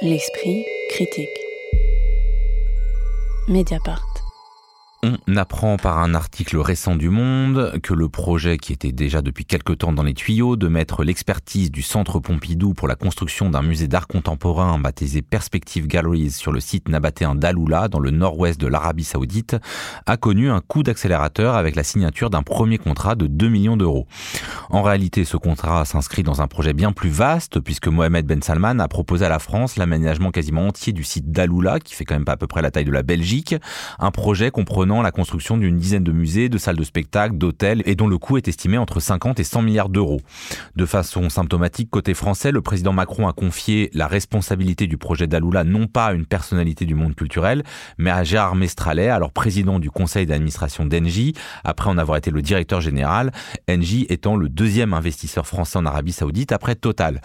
L'esprit 0.02 0.64
critique. 0.90 1.28
Mediapart. 3.48 4.07
On 5.04 5.36
apprend 5.36 5.76
par 5.76 5.98
un 5.98 6.12
article 6.12 6.56
récent 6.56 6.96
du 6.96 7.08
Monde 7.08 7.78
que 7.84 7.94
le 7.94 8.08
projet 8.08 8.58
qui 8.58 8.72
était 8.72 8.90
déjà 8.90 9.22
depuis 9.22 9.44
quelque 9.44 9.72
temps 9.72 9.92
dans 9.92 10.02
les 10.02 10.12
tuyaux 10.12 10.56
de 10.56 10.66
mettre 10.66 11.04
l'expertise 11.04 11.70
du 11.70 11.82
Centre 11.82 12.18
Pompidou 12.18 12.74
pour 12.74 12.88
la 12.88 12.96
construction 12.96 13.48
d'un 13.48 13.62
musée 13.62 13.86
d'art 13.86 14.08
contemporain 14.08 14.76
baptisé 14.80 15.22
Perspective 15.22 15.86
Galleries 15.86 16.32
sur 16.32 16.50
le 16.50 16.58
site 16.58 16.88
nabatéen 16.88 17.36
d'Aloula 17.36 17.86
dans 17.86 18.00
le 18.00 18.10
nord-ouest 18.10 18.60
de 18.60 18.66
l'Arabie 18.66 19.04
Saoudite 19.04 19.54
a 20.06 20.16
connu 20.16 20.50
un 20.50 20.60
coup 20.60 20.82
d'accélérateur 20.82 21.54
avec 21.54 21.76
la 21.76 21.84
signature 21.84 22.28
d'un 22.28 22.42
premier 22.42 22.78
contrat 22.78 23.14
de 23.14 23.28
2 23.28 23.48
millions 23.48 23.76
d'euros. 23.76 24.08
En 24.68 24.82
réalité, 24.82 25.24
ce 25.24 25.36
contrat 25.36 25.84
s'inscrit 25.84 26.24
dans 26.24 26.42
un 26.42 26.48
projet 26.48 26.72
bien 26.72 26.90
plus 26.90 27.10
vaste 27.10 27.60
puisque 27.60 27.86
Mohamed 27.86 28.26
Ben 28.26 28.42
Salman 28.42 28.80
a 28.80 28.88
proposé 28.88 29.26
à 29.26 29.28
la 29.28 29.38
France 29.38 29.76
l'aménagement 29.76 30.32
quasiment 30.32 30.66
entier 30.66 30.92
du 30.92 31.04
site 31.04 31.30
d'Aloula 31.30 31.78
qui 31.78 31.94
fait 31.94 32.04
quand 32.04 32.16
même 32.16 32.24
pas 32.24 32.32
à 32.32 32.36
peu 32.36 32.48
près 32.48 32.62
la 32.62 32.72
taille 32.72 32.84
de 32.84 32.90
la 32.90 33.04
Belgique, 33.04 33.54
un 34.00 34.10
projet 34.10 34.50
comprenant 34.50 34.87
la 35.02 35.10
construction 35.10 35.56
d'une 35.56 35.76
dizaine 35.76 36.04
de 36.04 36.12
musées, 36.12 36.48
de 36.48 36.58
salles 36.58 36.76
de 36.76 36.84
spectacle, 36.84 37.36
d'hôtels 37.36 37.82
et 37.86 37.94
dont 37.94 38.08
le 38.08 38.18
coût 38.18 38.36
est 38.36 38.48
estimé 38.48 38.78
entre 38.78 39.00
50 39.00 39.38
et 39.40 39.44
100 39.44 39.62
milliards 39.62 39.88
d'euros. 39.88 40.20
De 40.76 40.86
façon 40.86 41.28
symptomatique, 41.28 41.90
côté 41.90 42.14
français, 42.14 42.50
le 42.50 42.62
président 42.62 42.92
Macron 42.92 43.28
a 43.28 43.32
confié 43.32 43.90
la 43.94 44.06
responsabilité 44.06 44.86
du 44.86 44.96
projet 44.96 45.26
d'Aloula 45.26 45.64
non 45.64 45.86
pas 45.86 46.06
à 46.06 46.12
une 46.12 46.26
personnalité 46.26 46.86
du 46.86 46.94
monde 46.94 47.14
culturel, 47.14 47.62
mais 47.98 48.10
à 48.10 48.24
Gérard 48.24 48.54
Mestralet, 48.54 49.08
alors 49.08 49.32
président 49.32 49.78
du 49.78 49.90
conseil 49.90 50.26
d'administration 50.26 50.86
d'Engie, 50.86 51.34
après 51.64 51.90
en 51.90 51.98
avoir 51.98 52.18
été 52.18 52.30
le 52.30 52.42
directeur 52.42 52.80
général, 52.80 53.32
Engie 53.70 54.06
étant 54.08 54.36
le 54.36 54.48
deuxième 54.48 54.94
investisseur 54.94 55.46
français 55.46 55.78
en 55.78 55.86
Arabie 55.86 56.12
Saoudite 56.12 56.52
après 56.52 56.74
Total. 56.74 57.20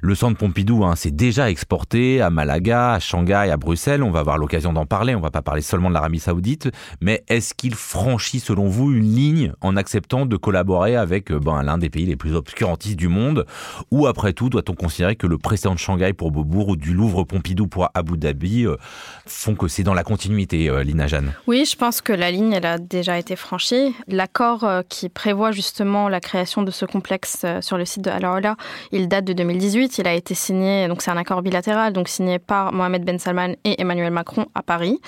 Le 0.00 0.14
centre 0.14 0.38
Pompidou 0.38 0.84
hein, 0.84 0.96
s'est 0.96 1.10
déjà 1.10 1.50
exporté 1.50 2.20
à 2.20 2.30
Malaga, 2.30 2.94
à 2.94 2.98
Shanghai, 3.00 3.50
à 3.50 3.56
Bruxelles. 3.56 4.02
On 4.02 4.10
va 4.10 4.20
avoir 4.20 4.38
l'occasion 4.38 4.72
d'en 4.72 4.86
parler. 4.86 5.14
On 5.14 5.20
va 5.20 5.30
pas 5.30 5.42
parler 5.42 5.62
seulement 5.62 5.88
de 5.88 5.94
l'Arabie 5.94 6.20
Saoudite, 6.20 6.70
mais 7.02 7.24
est-ce 7.28 7.52
qu'il 7.52 7.74
franchit 7.74 8.40
selon 8.40 8.68
vous 8.68 8.92
une 8.92 9.14
ligne 9.14 9.52
en 9.60 9.76
acceptant 9.76 10.24
de 10.24 10.36
collaborer 10.36 10.96
avec 10.96 11.32
euh, 11.32 11.40
ben, 11.40 11.62
l'un 11.62 11.76
des 11.76 11.90
pays 11.90 12.06
les 12.06 12.16
plus 12.16 12.34
obscurantistes 12.34 12.96
du 12.96 13.08
monde? 13.08 13.44
Ou 13.90 14.06
après 14.06 14.32
tout, 14.32 14.48
doit-on 14.48 14.74
considérer 14.74 15.16
que 15.16 15.26
le 15.26 15.36
précédent 15.36 15.74
de 15.74 15.80
Shanghai 15.80 16.12
pour 16.12 16.30
Beaubourg 16.30 16.68
ou 16.68 16.76
du 16.76 16.94
Louvre 16.94 17.24
Pompidou 17.24 17.66
pour 17.66 17.88
Abu 17.94 18.16
Dhabi 18.16 18.66
euh, 18.66 18.76
font 19.26 19.56
que 19.56 19.66
c'est 19.66 19.82
dans 19.82 19.94
la 19.94 20.04
continuité, 20.04 20.70
euh, 20.70 20.84
Lina 20.84 21.08
Jeanne? 21.08 21.32
Oui, 21.48 21.64
je 21.64 21.76
pense 21.76 22.00
que 22.00 22.12
la 22.12 22.30
ligne, 22.30 22.52
elle 22.52 22.66
a 22.66 22.78
déjà 22.78 23.18
été 23.18 23.34
franchie. 23.34 23.94
L'accord 24.06 24.64
qui 24.88 25.08
prévoit 25.08 25.50
justement 25.50 26.08
la 26.08 26.20
création 26.20 26.62
de 26.62 26.70
ce 26.70 26.84
complexe 26.84 27.44
sur 27.60 27.76
le 27.76 27.84
site 27.84 28.02
de 28.02 28.10
Alaola, 28.10 28.56
il 28.92 29.08
date 29.08 29.24
de 29.24 29.32
2018. 29.32 29.98
Il 29.98 30.06
a 30.06 30.14
été 30.14 30.34
signé, 30.34 30.86
donc 30.86 31.02
c'est 31.02 31.10
un 31.10 31.16
accord 31.16 31.42
bilatéral, 31.42 31.92
donc 31.92 32.08
signé 32.08 32.38
par 32.38 32.72
Mohamed 32.72 33.04
Ben 33.04 33.18
Salman 33.18 33.54
et 33.64 33.80
Emmanuel 33.80 34.12
Macron 34.12 34.46
à 34.54 34.62
Paris, 34.62 35.00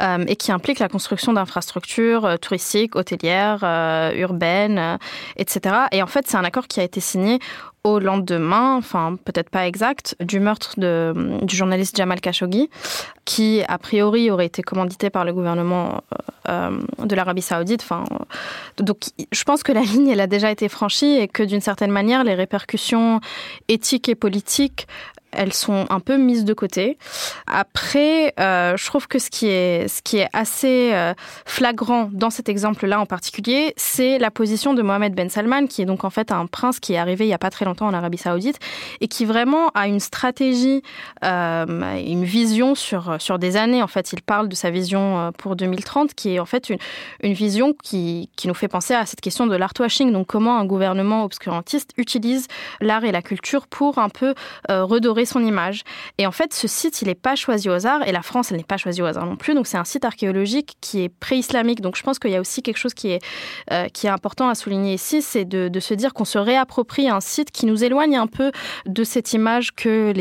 et 0.00 0.36
qui 0.36 0.52
implique 0.52 0.78
la 0.78 0.88
construction 0.88 1.32
d'un 1.32 1.39
d'infrastructures 1.40 2.24
euh, 2.24 2.36
touristiques, 2.36 2.94
hôtelières, 2.96 3.60
euh, 3.62 4.12
urbaines, 4.14 4.78
euh, 4.78 4.96
etc. 5.36 5.74
Et 5.92 6.02
en 6.02 6.06
fait, 6.06 6.26
c'est 6.28 6.36
un 6.36 6.44
accord 6.44 6.68
qui 6.68 6.80
a 6.80 6.82
été 6.82 7.00
signé 7.00 7.38
au 7.82 7.98
lendemain, 7.98 8.76
enfin 8.76 9.16
peut-être 9.24 9.48
pas 9.48 9.66
exact, 9.66 10.14
du 10.20 10.38
meurtre 10.38 10.78
de, 10.78 11.40
du 11.40 11.56
journaliste 11.56 11.96
Jamal 11.96 12.20
Khashoggi, 12.20 12.68
qui 13.24 13.62
a 13.68 13.78
priori 13.78 14.30
aurait 14.30 14.44
été 14.44 14.62
commandité 14.62 15.08
par 15.08 15.24
le 15.24 15.32
gouvernement 15.32 16.02
de 16.46 17.14
l'Arabie 17.14 17.40
Saoudite. 17.40 17.80
Enfin, 17.82 18.04
donc 18.76 18.98
je 19.32 19.44
pense 19.44 19.62
que 19.62 19.72
la 19.72 19.80
ligne 19.92 20.08
elle 20.08 20.20
a 20.20 20.26
déjà 20.26 20.50
été 20.50 20.68
franchie 20.68 21.16
et 21.16 21.26
que 21.26 21.42
d'une 21.42 21.62
certaine 21.62 21.90
manière 21.90 22.22
les 22.22 22.34
répercussions 22.34 23.20
éthiques 23.68 24.10
et 24.10 24.14
politiques 24.14 24.86
elles 25.32 25.52
sont 25.52 25.86
un 25.90 26.00
peu 26.00 26.16
mises 26.16 26.44
de 26.44 26.54
côté. 26.54 26.98
Après, 27.46 28.34
euh, 28.38 28.76
je 28.76 28.84
trouve 28.86 29.08
que 29.08 29.18
ce 29.18 29.30
qui 29.30 29.46
est, 29.46 29.86
assez 30.32 30.92
euh, 30.92 31.14
flagrant 31.44 32.08
dans 32.12 32.30
cet 32.30 32.48
exemple-là 32.48 33.00
en 33.00 33.06
particulier, 33.06 33.72
c'est 33.76 34.18
la 34.18 34.30
position 34.30 34.74
de 34.74 34.82
Mohamed 34.82 35.14
Ben 35.14 35.28
Salman, 35.30 35.66
qui 35.66 35.82
est 35.82 35.84
donc 35.86 36.04
en 36.04 36.10
fait 36.10 36.32
un 36.32 36.46
prince 36.46 36.80
qui 36.80 36.94
est 36.94 36.98
arrivé 36.98 37.24
il 37.24 37.28
n'y 37.28 37.34
a 37.34 37.38
pas 37.38 37.50
très 37.50 37.64
longtemps 37.64 37.86
en 37.86 37.94
Arabie 37.94 38.18
Saoudite 38.18 38.58
et 39.00 39.08
qui 39.08 39.24
vraiment 39.24 39.68
a 39.74 39.86
une 39.86 40.00
stratégie, 40.00 40.82
euh, 41.24 41.96
une 41.96 42.24
vision 42.24 42.74
sur, 42.74 43.18
des 43.38 43.56
années. 43.56 43.82
En 43.82 43.86
fait, 43.86 44.12
il 44.12 44.22
parle 44.22 44.48
de 44.48 44.54
sa 44.54 44.70
vision 44.70 45.32
pour 45.38 45.56
2030, 45.56 46.14
qui 46.14 46.34
est 46.34 46.38
en 46.38 46.46
fait 46.46 46.70
une, 47.22 47.32
vision 47.32 47.74
qui, 47.82 48.28
nous 48.44 48.54
fait 48.54 48.68
penser 48.68 48.94
à 48.94 49.06
cette 49.06 49.20
question 49.20 49.46
de 49.46 49.56
l'art 49.56 49.72
washing. 49.78 50.12
Donc, 50.12 50.26
comment 50.26 50.58
un 50.58 50.64
gouvernement 50.64 51.24
obscurantiste 51.24 51.92
utilise 51.96 52.48
l'art 52.80 53.04
et 53.04 53.12
la 53.12 53.22
culture 53.22 53.66
pour 53.66 53.98
un 53.98 54.08
peu 54.08 54.34
redorer 54.68 55.19
son 55.24 55.44
image. 55.44 55.82
Et 56.18 56.26
en 56.26 56.32
fait, 56.32 56.52
ce 56.54 56.68
site, 56.68 57.02
il 57.02 57.08
n'est 57.08 57.14
pas 57.14 57.36
choisi 57.36 57.68
au 57.68 57.72
hasard, 57.72 58.06
et 58.06 58.12
la 58.12 58.22
France, 58.22 58.50
elle 58.50 58.58
n'est 58.58 58.64
pas 58.64 58.76
choisie 58.76 59.02
au 59.02 59.06
hasard 59.06 59.26
non 59.26 59.36
plus. 59.36 59.54
Donc, 59.54 59.66
c'est 59.66 59.78
un 59.78 59.84
site 59.84 60.04
archéologique 60.04 60.76
qui 60.80 61.02
est 61.02 61.08
pré-islamique. 61.08 61.80
Donc, 61.80 61.96
je 61.96 62.02
pense 62.02 62.18
qu'il 62.18 62.30
y 62.30 62.36
a 62.36 62.40
aussi 62.40 62.62
quelque 62.62 62.78
chose 62.78 62.94
qui 62.94 63.10
est, 63.10 63.20
euh, 63.72 63.88
qui 63.88 64.06
est 64.06 64.10
important 64.10 64.48
à 64.48 64.54
souligner 64.54 64.94
ici, 64.94 65.22
c'est 65.22 65.44
de, 65.44 65.68
de, 65.68 65.80
se 65.80 65.94
dire 65.94 66.12
qu'on 66.12 66.24
se 66.24 66.38
réapproprie 66.38 67.08
un 67.08 67.20
site 67.20 67.50
qui 67.50 67.66
nous 67.66 67.82
éloigne 67.84 68.16
un 68.16 68.26
peu 68.26 68.52
de 68.86 69.04
cette 69.04 69.32
image 69.32 69.72
que 69.74 70.12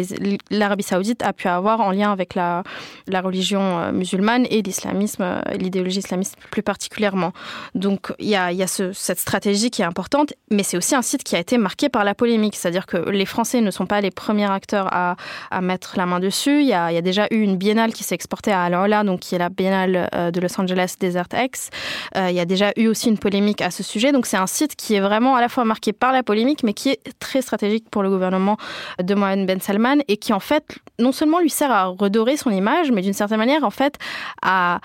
l'Arabie 0.51 0.83
saoudite 0.83 1.21
a 1.23 1.33
pu 1.33 1.47
avoir 1.47 1.81
en 1.81 1.91
lien 1.91 2.11
avec 2.11 2.35
la, 2.35 2.63
la 3.07 3.21
religion 3.21 3.79
euh, 3.79 3.91
musulmane 3.91 4.45
et 4.49 4.61
l'islamisme, 4.61 5.23
euh, 5.23 5.41
l'idéologie 5.57 5.99
islamiste 5.99 6.37
plus 6.51 6.63
particulièrement. 6.63 7.33
Donc, 7.75 8.13
il 8.19 8.29
y 8.29 8.35
a, 8.35 8.51
y 8.51 8.63
a 8.63 8.67
ce, 8.67 8.93
cette 8.93 9.19
stratégie 9.19 9.69
qui 9.69 9.81
est 9.81 9.85
importante, 9.85 10.33
mais 10.51 10.63
c'est 10.63 10.77
aussi 10.77 10.95
un 10.95 11.01
site 11.01 11.23
qui 11.23 11.35
a 11.35 11.39
été 11.39 11.57
marqué 11.57 11.89
par 11.89 12.03
la 12.03 12.15
polémique. 12.15 12.55
C'est-à-dire 12.55 12.85
que 12.85 12.97
les 12.97 13.25
Français 13.25 13.61
ne 13.61 13.71
sont 13.71 13.85
pas 13.85 14.01
les 14.01 14.11
premiers 14.11 14.49
acteurs 14.49 14.88
à, 14.91 15.15
mettre 15.61 15.95
la 15.97 16.05
main 16.05 16.19
dessus. 16.19 16.61
Il 16.61 16.67
y, 16.67 16.73
a, 16.73 17.01
déjà 17.01 17.27
eu 17.31 17.41
une 17.41 17.57
biennale 17.57 17.93
qui 17.93 18.03
s'est 18.03 18.15
exportée 18.15 18.51
à 18.51 18.63
Alola, 18.63 19.03
donc 19.03 19.21
qui 19.21 19.35
est 19.35 19.37
la 19.37 19.49
biennale 19.49 20.09
euh, 20.15 20.31
de 20.31 20.39
Los 20.39 20.59
Angeles 20.59 20.95
Desert 20.99 21.27
X. 21.33 21.69
Euh, 22.15 22.29
il 22.29 22.35
y 22.35 22.39
a 22.39 22.45
déjà 22.45 22.71
eu 22.77 22.87
aussi 22.87 23.09
une 23.09 23.17
polémique 23.17 23.61
à 23.61 23.71
ce 23.71 23.83
sujet. 23.83 24.11
Donc 24.11 24.25
c'est 24.25 24.37
un 24.37 24.47
site 24.47 24.75
qui 24.75 24.95
est 24.95 24.99
vraiment 24.99 25.35
à 25.35 25.41
la 25.41 25.49
fois 25.49 25.65
marqué 25.65 25.93
par 25.93 26.11
la 26.11 26.23
polémique, 26.23 26.63
mais 26.63 26.73
qui 26.73 26.89
est 26.89 26.99
très 27.19 27.41
stratégique 27.41 27.89
pour 27.89 28.03
le 28.03 28.09
gouvernement 28.09 28.57
de 29.01 29.15
Mohamed 29.15 29.45
Ben 29.47 29.59
Salman 29.59 29.97
et 30.07 30.17
qui 30.17 30.33
en 30.33 30.39
fait 30.39 30.77
non 30.97 31.11
seulement 31.11 31.39
lui 31.39 31.49
sert 31.49 31.71
à 31.71 31.85
redorer 31.85 32.37
son 32.37 32.51
image, 32.51 32.91
mais 32.91 33.01
d'une 33.01 33.13
certaine 33.13 33.37
manière 33.37 33.63
en 33.63 33.69
fait 33.69 33.97
à, 34.41 34.79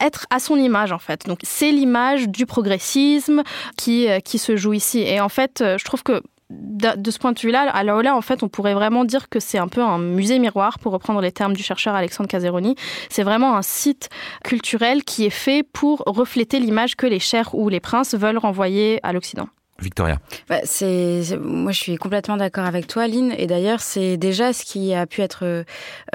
être 0.00 0.26
à 0.30 0.38
son 0.38 0.56
image 0.56 0.92
en 0.92 0.98
fait. 0.98 1.26
Donc 1.26 1.40
c'est 1.42 1.70
l'image 1.70 2.28
du 2.28 2.46
progressisme 2.46 3.42
qui, 3.76 4.08
euh, 4.08 4.20
qui 4.20 4.38
se 4.38 4.56
joue 4.56 4.72
ici. 4.72 5.00
Et 5.00 5.20
en 5.20 5.28
fait, 5.28 5.62
je 5.62 5.84
trouve 5.84 6.02
que 6.02 6.22
de 6.50 7.10
ce 7.10 7.18
point 7.18 7.32
de 7.32 7.38
vue-là, 7.38 7.68
à 7.70 7.84
là, 7.84 8.16
en 8.16 8.22
fait, 8.22 8.42
on 8.42 8.48
pourrait 8.48 8.74
vraiment 8.74 9.04
dire 9.04 9.28
que 9.28 9.40
c'est 9.40 9.58
un 9.58 9.68
peu 9.68 9.82
un 9.82 9.98
musée 9.98 10.38
miroir, 10.38 10.78
pour 10.78 10.92
reprendre 10.92 11.20
les 11.20 11.32
termes 11.32 11.54
du 11.54 11.62
chercheur 11.62 11.94
Alexandre 11.94 12.28
Caseroni. 12.28 12.74
C'est 13.10 13.22
vraiment 13.22 13.56
un 13.56 13.62
site 13.62 14.08
culturel 14.44 15.04
qui 15.04 15.26
est 15.26 15.30
fait 15.30 15.62
pour 15.62 16.02
refléter 16.06 16.58
l'image 16.58 16.96
que 16.96 17.06
les 17.06 17.20
chers 17.20 17.54
ou 17.54 17.68
les 17.68 17.80
princes 17.80 18.14
veulent 18.14 18.38
renvoyer 18.38 19.00
à 19.02 19.12
l'Occident. 19.12 19.48
Victoria. 19.80 20.18
Bah, 20.48 20.56
moi, 21.40 21.70
je 21.70 21.78
suis 21.78 21.96
complètement 21.96 22.36
d'accord 22.36 22.64
avec 22.64 22.88
toi, 22.88 23.06
Lynn. 23.06 23.32
Et 23.38 23.46
d'ailleurs, 23.46 23.78
c'est 23.78 24.16
déjà 24.16 24.52
ce 24.52 24.64
qui 24.64 24.92
a 24.92 25.06
pu 25.06 25.20
être 25.20 25.64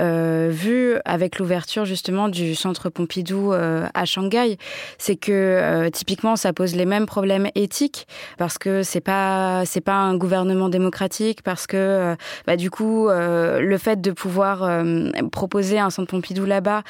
euh, 0.02 0.50
vu 0.52 0.96
avec 1.06 1.40
l'ouverture 1.40 1.86
justement 1.86 2.28
du 2.28 2.56
centre 2.56 2.90
Pompidou 2.90 3.54
euh, 3.54 3.88
à 3.94 4.04
Shanghai. 4.04 4.58
C'est 4.98 5.16
que 5.16 5.32
euh, 5.32 5.90
typiquement, 5.90 6.36
ça 6.36 6.52
pose 6.52 6.76
les 6.76 6.86
mêmes 6.86 7.06
problèmes 7.06 7.48
éthiques 7.56 8.06
parce 8.38 8.58
que 8.58 8.84
c'est 8.84 9.00
pas 9.00 9.64
c'est 9.66 9.82
pas 9.82 9.96
un 9.96 10.18
gouvernement 10.18 10.68
démocratique 10.68 11.42
parce 11.42 11.66
que 11.66 12.18
bah, 12.46 12.58
du 12.58 12.70
coup, 12.70 13.08
le 13.08 13.78
fait 13.78 14.02
de 14.02 14.12
pouvoir 14.12 14.84
proposer 15.32 15.80
un 15.80 15.90
centre 15.90 16.10
Pompidou 16.10 16.46
là-bas 16.46 16.84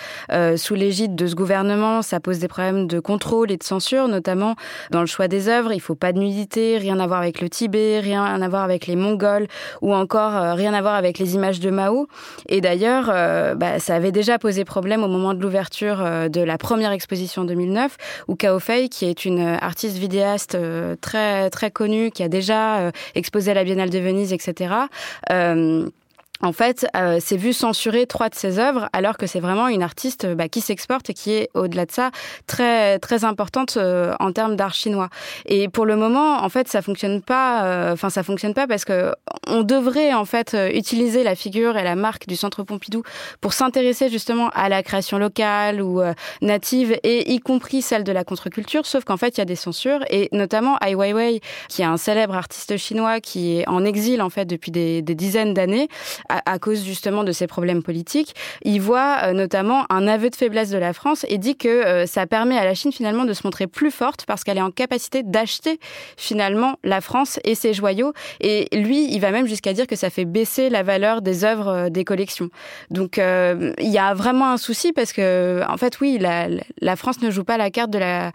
sous 0.55 0.73
l'égide 0.73 1.15
de 1.15 1.27
ce 1.27 1.35
gouvernement, 1.35 2.01
ça 2.01 2.19
pose 2.19 2.39
des 2.39 2.47
problèmes 2.47 2.87
de 2.87 2.99
contrôle 2.99 3.51
et 3.51 3.57
de 3.57 3.63
censure, 3.63 4.07
notamment 4.07 4.55
dans 4.89 5.01
le 5.01 5.05
choix 5.05 5.27
des 5.27 5.49
œuvres. 5.49 5.71
Il 5.71 5.79
faut 5.79 5.93
pas 5.93 6.13
de 6.13 6.19
nudité 6.19 6.62
rien 6.79 6.99
à 6.99 7.07
voir 7.07 7.19
avec 7.19 7.41
le 7.41 7.49
Tibet, 7.49 7.99
rien 7.99 8.41
à 8.41 8.49
voir 8.49 8.63
avec 8.63 8.87
les 8.87 8.95
Mongols 8.95 9.47
ou 9.81 9.93
encore 9.93 10.35
euh, 10.35 10.53
rien 10.53 10.73
à 10.73 10.81
voir 10.81 10.95
avec 10.95 11.19
les 11.19 11.35
images 11.35 11.59
de 11.59 11.69
Mao. 11.69 12.07
Et 12.47 12.61
d'ailleurs, 12.61 13.09
euh, 13.13 13.55
bah, 13.55 13.79
ça 13.79 13.95
avait 13.95 14.11
déjà 14.11 14.39
posé 14.39 14.65
problème 14.65 15.03
au 15.03 15.07
moment 15.07 15.33
de 15.33 15.41
l'ouverture 15.41 16.01
euh, 16.01 16.29
de 16.29 16.41
la 16.41 16.57
première 16.57 16.91
exposition 16.91 17.43
2009 17.43 17.97
où 18.27 18.35
Cao 18.35 18.59
Fei, 18.59 18.89
qui 18.89 19.05
est 19.05 19.25
une 19.25 19.41
artiste 19.41 19.97
vidéaste 19.97 20.57
très 21.01 21.49
très 21.49 21.71
connue, 21.71 22.11
qui 22.11 22.23
a 22.23 22.29
déjà 22.29 22.91
exposé 23.15 23.51
à 23.51 23.53
la 23.53 23.63
Biennale 23.63 23.89
de 23.89 23.99
Venise, 23.99 24.33
etc 24.33 24.73
en 26.43 26.51
fait, 26.51 26.85
euh, 26.97 27.19
c'est 27.21 27.37
vu 27.37 27.53
censurer 27.53 28.05
trois 28.05 28.27
de 28.27 28.35
ses 28.35 28.59
œuvres, 28.59 28.89
alors 28.91 29.15
que 29.15 29.27
c'est 29.27 29.39
vraiment 29.39 29.69
une 29.69 29.81
artiste 29.81 30.27
bah, 30.27 30.49
qui 30.49 30.59
s'exporte 30.59 31.09
et 31.09 31.13
qui 31.13 31.31
est, 31.31 31.49
au-delà 31.53 31.85
de 31.85 31.91
ça, 31.91 32.11
très 32.47 32.99
très 32.99 33.23
importante 33.23 33.77
euh, 33.77 34.13
en 34.19 34.33
termes 34.33 34.57
d'art 34.57 34.73
chinois. 34.73 35.07
Et 35.45 35.69
pour 35.69 35.85
le 35.85 35.95
moment, 35.95 36.43
en 36.43 36.49
fait, 36.49 36.67
ça 36.67 36.81
fonctionne 36.81 37.21
pas. 37.21 37.63
Euh, 37.63 37.93
enfin, 37.93 38.09
ça 38.09 38.23
fonctionne 38.23 38.53
pas 38.53 38.67
parce 38.67 38.83
que 38.83 39.13
on 39.47 39.63
devrait 39.63 40.13
en 40.13 40.25
fait 40.25 40.55
utiliser 40.73 41.23
la 41.23 41.35
figure 41.35 41.77
et 41.77 41.83
la 41.83 41.95
marque 41.95 42.27
du 42.27 42.35
Centre 42.35 42.63
Pompidou 42.63 43.03
pour 43.39 43.53
s'intéresser 43.53 44.09
justement 44.09 44.49
à 44.49 44.67
la 44.67 44.83
création 44.83 45.17
locale 45.17 45.81
ou 45.81 46.01
native, 46.41 46.97
et 47.03 47.31
y 47.31 47.39
compris 47.39 47.81
celle 47.81 48.03
de 48.03 48.11
la 48.11 48.25
contre-culture. 48.25 48.85
Sauf 48.85 49.05
qu'en 49.05 49.17
fait, 49.17 49.37
il 49.37 49.39
y 49.39 49.41
a 49.41 49.45
des 49.45 49.55
censures, 49.55 49.99
et 50.09 50.27
notamment 50.33 50.77
Ai 50.85 50.95
Weiwei, 50.95 51.39
qui 51.69 51.83
est 51.83 51.85
un 51.85 51.97
célèbre 51.97 52.35
artiste 52.35 52.75
chinois 52.77 53.21
qui 53.21 53.59
est 53.59 53.67
en 53.67 53.85
exil 53.85 54.21
en 54.21 54.29
fait 54.29 54.45
depuis 54.45 54.71
des, 54.71 55.01
des 55.01 55.15
dizaines 55.15 55.53
d'années 55.53 55.87
à, 56.45 56.59
cause 56.59 56.83
justement 56.83 57.23
de 57.23 57.31
ces 57.31 57.47
problèmes 57.47 57.83
politiques. 57.83 58.35
Il 58.63 58.81
voit 58.81 59.17
euh, 59.23 59.33
notamment 59.33 59.85
un 59.89 60.07
aveu 60.07 60.29
de 60.29 60.35
faiblesse 60.35 60.69
de 60.69 60.77
la 60.77 60.93
France 60.93 61.25
et 61.29 61.37
dit 61.37 61.55
que 61.55 61.67
euh, 61.67 62.05
ça 62.05 62.25
permet 62.27 62.57
à 62.57 62.65
la 62.65 62.73
Chine 62.73 62.91
finalement 62.91 63.25
de 63.25 63.33
se 63.33 63.45
montrer 63.45 63.67
plus 63.67 63.91
forte 63.91 64.25
parce 64.25 64.43
qu'elle 64.43 64.57
est 64.57 64.61
en 64.61 64.71
capacité 64.71 65.23
d'acheter 65.23 65.79
finalement 66.17 66.77
la 66.83 67.01
France 67.01 67.39
et 67.43 67.55
ses 67.55 67.73
joyaux. 67.73 68.13
Et 68.39 68.67
lui, 68.75 69.13
il 69.13 69.19
va 69.19 69.31
même 69.31 69.47
jusqu'à 69.47 69.73
dire 69.73 69.87
que 69.87 69.95
ça 69.95 70.09
fait 70.09 70.25
baisser 70.25 70.69
la 70.69 70.83
valeur 70.83 71.21
des 71.21 71.43
œuvres 71.43 71.67
euh, 71.67 71.89
des 71.89 72.03
collections. 72.03 72.49
Donc 72.89 73.17
il 73.17 73.89
y 73.89 73.97
a 73.97 74.13
vraiment 74.13 74.51
un 74.51 74.57
souci 74.57 74.93
parce 74.93 75.13
que 75.13 75.61
en 75.67 75.77
fait 75.77 75.99
oui, 75.99 76.17
la, 76.19 76.95
France 76.95 77.21
ne 77.21 77.29
joue 77.29 77.43
pas 77.43 77.57
la 77.57 77.69
carte 77.69 77.89
de 77.89 77.99
la 77.99 78.31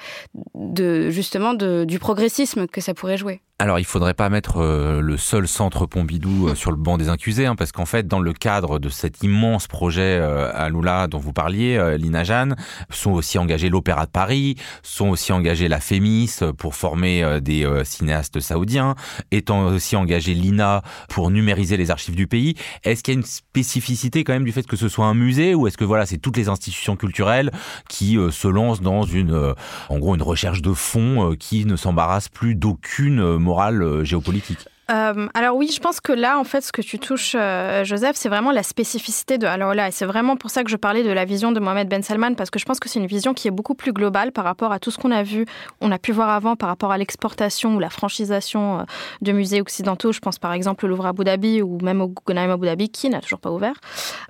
justement 1.11 1.55
du 1.55 1.99
progressisme 1.99 2.67
que 2.67 2.81
ça 2.81 2.95
pourrait 2.95 3.17
jouer. 3.17 3.41
Alors, 3.61 3.81
il 3.81 3.85
faudrait 3.85 4.15
pas 4.15 4.29
mettre 4.29 4.59
euh, 4.59 5.01
le 5.01 5.17
seul 5.17 5.49
centre 5.49 5.85
Pompidou 5.85 6.47
euh, 6.47 6.55
sur 6.55 6.71
le 6.71 6.77
banc 6.77 6.97
des 6.97 7.09
accusés, 7.09 7.45
hein, 7.45 7.57
parce 7.57 7.73
qu'en 7.73 7.87
fait, 7.87 8.07
dans 8.07 8.21
le 8.21 8.33
cadre 8.33 8.79
de 8.79 8.89
cet 8.89 9.25
immense 9.25 9.67
projet 9.67 10.17
euh, 10.21 10.53
à 10.55 10.69
Lula 10.69 11.09
dont 11.09 11.19
vous 11.19 11.33
parliez, 11.33 11.97
Lina 11.99 12.23
Jeanne, 12.23 12.55
sont 12.89 13.11
aussi 13.11 13.37
engagés 13.37 13.69
l'Opéra 13.69 14.07
de 14.07 14.13
Paris, 14.13 14.55
sont 14.85 15.09
aussi 15.09 15.33
engagés 15.33 15.67
la 15.67 15.81
Fémis 15.81 16.39
pour 16.57 16.77
former 16.77 17.41
des 17.41 17.69
cinéastes 17.85 18.39
saoudiens, 18.39 18.95
étant 19.33 19.67
aussi 19.67 19.97
engagé 19.97 20.35
l'INA 20.35 20.83
pour 21.09 21.33
numériser 21.33 21.77
les 21.77 21.91
archives 21.91 22.15
du 22.15 22.29
pays. 22.29 22.55
Est-ce 22.85 23.03
qu'il 23.03 23.15
y 23.15 23.17
a 23.17 23.21
une 23.21 23.27
spécificité 23.27 24.23
quand 24.23 24.35
même 24.35 24.45
du 24.45 24.53
fait 24.53 24.67
que 24.67 24.77
ce 24.77 24.89
soit 24.89 25.07
un 25.07 25.15
musée, 25.15 25.57
ou 25.57 25.67
est-ce 25.67 25.77
que 25.77 25.85
voilà, 25.85 26.07
c'est 26.07 26.19
toutes 26.19 26.37
les 26.37 26.49
institutions 26.49 26.95
culturelles 26.95 27.51
qui 27.89 28.19
se 28.31 28.47
lancent 28.47 28.83
dans 28.83 29.03
une, 29.03 29.55
en 29.89 29.99
gros, 29.99 30.15
une 30.15 30.23
recherche 30.23 30.63
de 30.63 30.73
fond 30.73 31.35
qui 31.39 31.65
ne 31.65 31.75
s'embarrasse 31.75 32.29
plus 32.29 32.55
d'aucune 32.55 33.48
euh, 33.57 34.05
géopolitique 34.05 34.69
euh, 34.91 35.29
alors 35.35 35.57
oui, 35.57 35.71
je 35.71 35.81
pense 35.81 36.01
que 36.01 36.13
là, 36.13 36.39
en 36.39 36.45
fait, 36.45 36.63
ce 36.63 36.73
que 36.73 36.81
tu 36.81 36.99
touches, 36.99 37.37
euh, 37.39 37.85
Joseph, 37.85 38.17
c'est 38.17 38.31
vraiment 38.31 38.53
la 38.53 38.63
spécificité 38.63 39.37
de 39.37 39.47
Alola. 39.47 39.89
Et 39.89 39.91
c'est 39.91 40.07
vraiment 40.07 40.37
pour 40.37 40.51
ça 40.51 40.65
que 40.65 40.71
je 40.71 40.77
parlais 40.77 41.03
de 41.03 41.11
la 41.11 41.27
vision 41.27 41.53
de 41.53 41.61
Mohamed 41.61 41.89
Ben 41.89 42.03
Salman, 42.03 42.35
parce 42.35 42.49
que 42.49 42.59
je 42.59 42.65
pense 42.65 42.81
que 42.81 42.89
c'est 42.89 42.99
une 42.99 43.07
vision 43.07 43.35
qui 43.35 43.49
est 43.49 43.51
beaucoup 43.51 43.75
plus 43.75 43.93
globale 43.93 44.33
par 44.33 44.45
rapport 44.45 44.73
à 44.73 44.79
tout 44.79 44.91
ce 44.91 44.97
qu'on 44.97 45.11
a 45.11 45.23
vu, 45.23 45.45
on 45.83 45.93
a 45.93 45.99
pu 45.99 46.13
voir 46.13 46.31
avant 46.31 46.57
par 46.57 46.71
rapport 46.71 46.91
à 46.91 46.97
l'exportation 46.97 47.77
ou 47.77 47.79
la 47.81 47.91
franchisation 47.91 48.87
de 49.21 49.33
musées 49.33 49.61
occidentaux. 49.61 50.13
Je 50.13 50.21
pense 50.21 50.39
par 50.39 50.55
exemple 50.55 50.87
au 50.87 50.89
Louvre 50.89 51.05
Abu 51.05 51.23
Dhabi 51.23 51.61
ou 51.61 51.79
même 51.83 52.01
au 52.01 52.09
Guggenheim 52.09 52.51
Abu 52.51 52.67
Dhabi, 52.67 52.89
qui 52.89 53.11
n'a 53.11 53.21
toujours 53.21 53.41
pas 53.41 53.51
ouvert. 53.51 53.75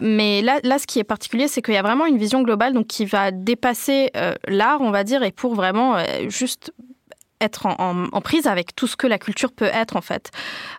Mais 0.01 0.43
là, 0.43 0.59
là, 0.65 0.79
ce 0.81 0.89
qui 0.89 0.99
est 0.99 1.05
particulier, 1.05 1.47
c'est 1.47 1.63
qu'il 1.63 1.75
y 1.75 1.79
a 1.79 1.83
vraiment 1.83 2.07
une 2.07 2.19
vision 2.19 2.43
globale 2.43 2.73
donc 2.73 2.89
qui 2.89 3.05
va 3.05 3.31
dépasser 3.31 4.11
l'art, 4.49 4.81
on 4.81 4.91
va 4.91 5.05
dire, 5.05 5.23
et 5.23 5.31
pour 5.31 5.55
vraiment 5.55 5.99
juste 6.29 6.73
être 7.41 7.67
en, 7.67 8.21
prise 8.21 8.47
avec 8.47 8.75
tout 8.75 8.87
ce 8.87 8.97
que 8.97 9.07
la 9.07 9.19
culture 9.19 9.53
peut 9.53 9.71
être 9.73 9.97
en 9.97 10.01
fait. 10.01 10.31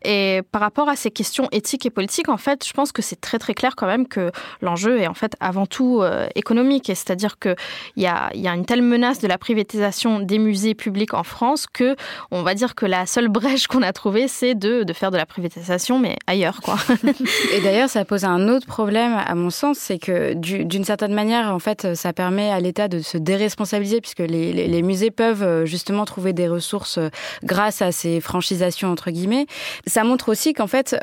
Et 0.04 0.42
par 0.52 0.62
rapport 0.62 0.90
à 0.90 0.96
ces 0.96 1.10
questions 1.10 1.48
éthiques 1.52 1.86
et 1.86 1.90
politiques, 1.90 2.30
en 2.30 2.38
fait, 2.38 2.68
je 2.68 2.74
pense 2.74 2.92
que 2.92 3.02
c'est 3.02 3.20
très 3.20 3.40
très 3.40 3.54
clair 3.54 3.76
quand 3.76 3.88
même 3.88 4.08
que 4.08 4.32
l'enjeu 4.62 5.00
est 5.00 5.08
en 5.08 5.14
fait 5.14 5.36
avant 5.40 5.66
tout 5.66 6.02
euh, 6.02 6.28
économique. 6.36 6.90
Et 6.90 6.96
c'est-à-dire 6.96 7.40
qu'il 7.40 7.56
y 7.98 8.08
a, 8.08 8.30
y 8.36 8.48
a 8.48 8.54
une 8.54 8.66
telle 8.66 8.82
menace 8.82 9.20
de 9.20 9.28
la 9.28 9.38
privatisation 9.38 10.20
des 10.20 10.38
musées 10.38 10.76
publics 10.76 11.14
en 11.14 11.24
France 11.24 11.66
que 11.72 11.96
on 12.32 12.44
va 12.44 12.54
dire 12.54 12.76
que 12.76 12.86
la 12.86 13.06
seule 13.06 13.30
brèche 13.30 13.68
qu'on 13.68 13.82
a 13.82 13.94
trouvée, 13.94 14.28
c'est 14.28 14.56
de, 14.56 14.84
de 14.84 14.94
faire 14.94 15.12
de 15.12 15.18
la 15.18 15.26
privatisation, 15.26 16.00
mais 16.00 16.18
ailleurs 16.28 16.62
quoi. 16.62 16.78
et 17.54 17.62
d'ailleurs, 17.62 17.90
ça 17.90 18.06
pose 18.06 18.26
un 18.26 18.50
autre 18.50 18.68
problème 18.68 19.18
à 19.26 19.34
mon 19.36 19.50
sens, 19.50 19.78
c'est 19.78 20.00
que 20.00 20.34
d'une 20.34 20.84
certaine 20.84 21.14
manière, 21.14 21.54
en 21.54 21.60
fait, 21.60 21.96
ça 21.96 22.14
permet 22.14 22.52
à 22.52 22.60
l'État 22.60 22.88
de 22.88 23.00
se 23.00 23.18
déresponsabiliser 23.18 24.02
puisque 24.02 24.20
les, 24.20 24.54
les, 24.54 24.68
les 24.68 24.82
musées 24.82 25.12
peuvent 25.12 25.44
euh, 25.44 25.66
justement 25.66 26.06
trouver 26.06 26.34
des 26.34 26.49
ressources 26.50 27.00
grâce 27.44 27.82
à 27.82 27.92
ces 27.92 28.22
franchisations 28.22 28.92
entre 28.92 29.12
guillemets. 29.12 29.46
Ça 29.88 30.04
montre 30.04 30.30
aussi 30.30 30.54
qu'en 30.54 30.68
fait, 30.68 30.96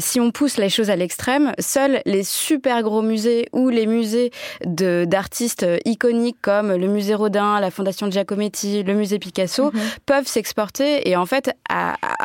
si 0.00 0.20
on 0.20 0.30
pousse 0.30 0.56
les 0.56 0.68
choses 0.68 0.90
à 0.90 0.96
l'extrême, 0.96 1.52
seuls 1.58 2.00
les 2.04 2.22
super 2.22 2.82
gros 2.82 3.02
musées 3.02 3.48
ou 3.52 3.68
les 3.68 3.86
musées 3.86 4.30
d'artistes 4.64 5.66
iconiques 5.84 6.38
comme 6.42 6.72
le 6.74 6.88
musée 6.88 7.14
Rodin, 7.14 7.60
la 7.60 7.70
fondation 7.70 8.10
Giacometti, 8.10 8.82
le 8.82 8.94
musée 8.94 9.18
Picasso 9.18 9.70
mhm. 9.72 9.80
peuvent 10.06 10.26
s'exporter 10.26 11.08
et 11.08 11.16
en 11.16 11.26
fait, 11.26 11.50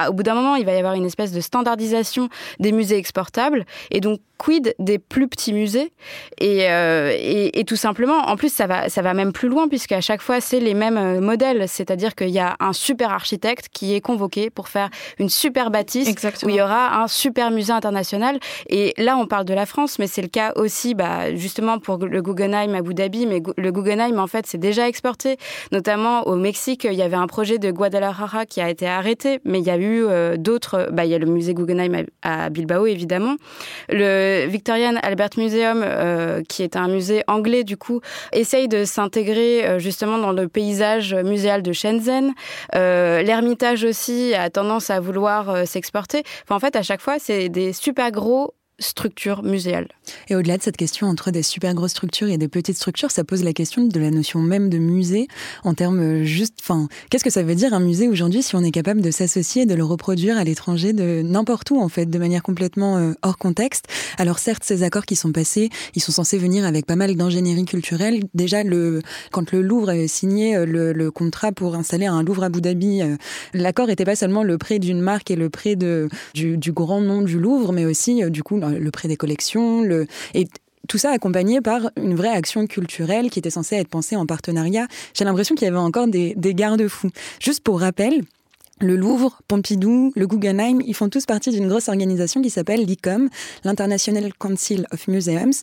au 0.07 0.13
bout 0.13 0.23
d'un 0.23 0.35
moment, 0.35 0.55
il 0.55 0.65
va 0.65 0.73
y 0.73 0.77
avoir 0.77 0.93
une 0.93 1.05
espèce 1.05 1.31
de 1.31 1.41
standardisation 1.41 2.29
des 2.59 2.71
musées 2.71 2.97
exportables 2.97 3.65
et 3.91 3.99
donc 3.99 4.19
quid 4.43 4.75
des 4.79 4.99
plus 4.99 5.27
petits 5.27 5.53
musées? 5.53 5.93
Euh, 6.41 7.15
et, 7.17 7.59
et, 7.59 7.63
tout 7.63 7.75
simplement, 7.75 8.27
en 8.27 8.35
plus, 8.35 8.51
ça 8.51 8.67
va, 8.67 8.89
ça 8.89 9.01
va 9.01 9.13
même 9.13 9.31
plus 9.31 9.47
loin 9.47 9.67
puisqu'à 9.67 10.01
chaque 10.01 10.21
fois, 10.21 10.41
c'est 10.41 10.59
les 10.59 10.73
mêmes 10.73 10.97
euh, 10.97 11.21
modèles. 11.21 11.69
C'est-à-dire 11.69 12.13
qu'il 12.15 12.29
y 12.29 12.39
a 12.39 12.55
un 12.63 12.73
super 12.73 13.11
architecte 13.11 13.67
qui 13.71 13.93
est 13.93 14.01
convoqué 14.01 14.49
pour 14.49 14.67
faire 14.67 14.89
une 15.19 15.29
super 15.29 15.71
bâtisse 15.71 16.09
où 16.43 16.49
il 16.49 16.55
y 16.55 16.61
aura 16.61 17.01
un 17.01 17.07
super 17.07 17.51
musée 17.51 17.73
international. 17.73 18.39
Et 18.69 18.93
là, 18.97 19.17
on 19.17 19.27
parle 19.27 19.45
de 19.45 19.53
la 19.53 19.65
France, 19.65 19.99
mais 19.99 20.07
c'est 20.07 20.21
le 20.21 20.27
cas 20.27 20.53
aussi, 20.55 20.95
bah, 20.95 21.35
justement, 21.35 21.79
pour 21.79 21.97
le 21.97 22.21
Guggenheim 22.21 22.73
à 22.75 22.77
Abu 22.77 22.93
Dhabi. 22.93 23.25
Mais 23.25 23.41
le 23.57 23.71
Guggenheim, 23.71 24.19
en 24.19 24.27
fait, 24.27 24.45
c'est 24.47 24.57
déjà 24.57 24.87
exporté. 24.87 25.37
Notamment 25.71 26.27
au 26.27 26.35
Mexique, 26.35 26.85
il 26.89 26.93
y 26.93 27.01
avait 27.01 27.17
un 27.17 27.27
projet 27.27 27.57
de 27.57 27.71
Guadalajara 27.71 28.45
qui 28.45 28.61
a 28.61 28.69
été 28.69 28.87
arrêté, 28.87 29.39
mais 29.45 29.59
il 29.59 29.65
y 29.65 29.69
a 29.69 29.77
eu 29.77 30.05
euh, 30.05 30.37
d'autres. 30.37 30.89
Bah, 30.91 31.05
il 31.05 31.11
y 31.11 31.15
a 31.15 31.19
le 31.19 31.25
musée 31.25 31.53
Guggenheim 31.53 32.05
à, 32.21 32.49
Bilbao, 32.49 32.85
évidemment. 32.85 33.35
Le 33.89 34.45
Victorian 34.47 34.95
Albert 35.01 35.31
Museum, 35.37 35.81
euh, 35.83 36.41
qui 36.47 36.63
est 36.63 36.75
un 36.75 36.87
musée 36.87 37.23
anglais, 37.27 37.63
du 37.63 37.77
coup, 37.77 38.01
essaye 38.31 38.67
de 38.67 38.85
s'intégrer 38.85 39.65
euh, 39.65 39.79
justement 39.79 40.17
dans 40.17 40.31
le 40.31 40.47
paysage 40.47 41.13
muséal 41.13 41.61
de 41.61 41.73
Shenzhen. 41.73 42.33
L'Ermitage 42.73 43.83
aussi 43.83 44.33
a 44.33 44.49
tendance 44.49 44.89
à 44.89 44.99
vouloir 44.99 45.67
s'exporter. 45.67 46.23
Enfin, 46.43 46.55
en 46.55 46.59
fait, 46.59 46.75
à 46.75 46.83
chaque 46.83 47.01
fois, 47.01 47.19
c'est 47.19 47.49
des 47.49 47.73
super 47.73 48.11
gros 48.11 48.53
structure 48.83 49.43
muséale. 49.43 49.87
Et 50.29 50.35
au-delà 50.35 50.57
de 50.57 50.63
cette 50.63 50.77
question 50.77 51.07
entre 51.07 51.31
des 51.31 51.43
super 51.43 51.73
grosses 51.73 51.91
structures 51.91 52.29
et 52.29 52.37
des 52.37 52.47
petites 52.47 52.75
structures, 52.75 53.11
ça 53.11 53.23
pose 53.23 53.43
la 53.43 53.53
question 53.53 53.85
de 53.85 53.99
la 53.99 54.11
notion 54.11 54.39
même 54.39 54.69
de 54.69 54.77
musée 54.77 55.27
en 55.63 55.73
termes 55.73 55.99
euh, 55.99 56.23
juste, 56.23 56.55
enfin, 56.61 56.87
qu'est-ce 57.09 57.23
que 57.23 57.29
ça 57.29 57.43
veut 57.43 57.55
dire 57.55 57.73
un 57.73 57.79
musée 57.79 58.07
aujourd'hui 58.07 58.43
si 58.43 58.55
on 58.55 58.63
est 58.63 58.71
capable 58.71 59.01
de 59.01 59.11
s'associer 59.11 59.65
de 59.65 59.73
le 59.73 59.83
reproduire 59.83 60.37
à 60.37 60.43
l'étranger 60.43 60.93
de 60.93 61.21
n'importe 61.21 61.71
où 61.71 61.79
en 61.79 61.89
fait, 61.89 62.05
de 62.05 62.19
manière 62.19 62.43
complètement 62.43 62.97
euh, 62.97 63.13
hors 63.21 63.37
contexte? 63.37 63.85
Alors 64.17 64.39
certes, 64.39 64.63
ces 64.63 64.83
accords 64.83 65.05
qui 65.05 65.15
sont 65.15 65.31
passés, 65.31 65.69
ils 65.95 66.01
sont 66.01 66.11
censés 66.11 66.37
venir 66.37 66.65
avec 66.65 66.85
pas 66.85 66.95
mal 66.95 67.15
d'ingénierie 67.15 67.65
culturelle. 67.65 68.23
Déjà, 68.33 68.63
quand 69.31 69.51
le 69.51 69.61
Louvre 69.61 69.89
a 69.89 70.07
signé 70.07 70.55
euh, 70.55 70.65
le, 70.65 71.11
contrat 71.11 71.51
pour 71.51 71.75
installer 71.75 72.05
un 72.05 72.23
Louvre 72.23 72.43
à 72.43 72.47
Abu 72.47 72.61
Dhabi, 72.61 73.01
l'accord 73.53 73.87
n'était 73.87 74.05
pas 74.05 74.15
seulement 74.15 74.43
le 74.43 74.57
prêt 74.57 74.79
d'une 74.79 75.01
marque 75.01 75.31
et 75.31 75.35
le 75.35 75.49
prêt 75.49 75.75
du 75.75 76.71
grand 76.71 77.01
nom 77.01 77.21
du 77.21 77.39
Louvre, 77.39 77.71
mais 77.71 77.85
aussi 77.85 78.21
du 78.29 78.41
coup 78.41 78.59
le 78.79 78.91
prêt 78.91 79.07
des 79.07 79.17
collections, 79.17 79.81
le... 79.81 80.07
et 80.33 80.47
tout 80.87 80.97
ça 80.97 81.11
accompagné 81.11 81.61
par 81.61 81.91
une 81.95 82.15
vraie 82.15 82.29
action 82.29 82.67
culturelle 82.67 83.29
qui 83.29 83.39
était 83.39 83.49
censée 83.49 83.75
être 83.75 83.87
pensée 83.87 84.15
en 84.15 84.25
partenariat. 84.25 84.87
J'ai 85.13 85.23
l'impression 85.23 85.55
qu'il 85.55 85.65
y 85.65 85.69
avait 85.69 85.77
encore 85.77 86.07
des, 86.07 86.33
des 86.35 86.53
garde-fous. 86.53 87.09
Juste 87.39 87.61
pour 87.61 87.79
rappel, 87.79 88.23
le 88.79 88.95
Louvre, 88.95 89.39
Pompidou, 89.47 90.11
le 90.15 90.27
Guggenheim, 90.27 90.81
ils 90.85 90.93
font 90.93 91.07
tous 91.07 91.25
partie 91.25 91.51
d'une 91.51 91.69
grosse 91.69 91.87
organisation 91.87 92.41
qui 92.41 92.49
s'appelle 92.49 92.83
l'ICOM, 92.83 93.29
l'International 93.63 94.33
Council 94.37 94.85
of 94.91 95.07
Museums. 95.07 95.53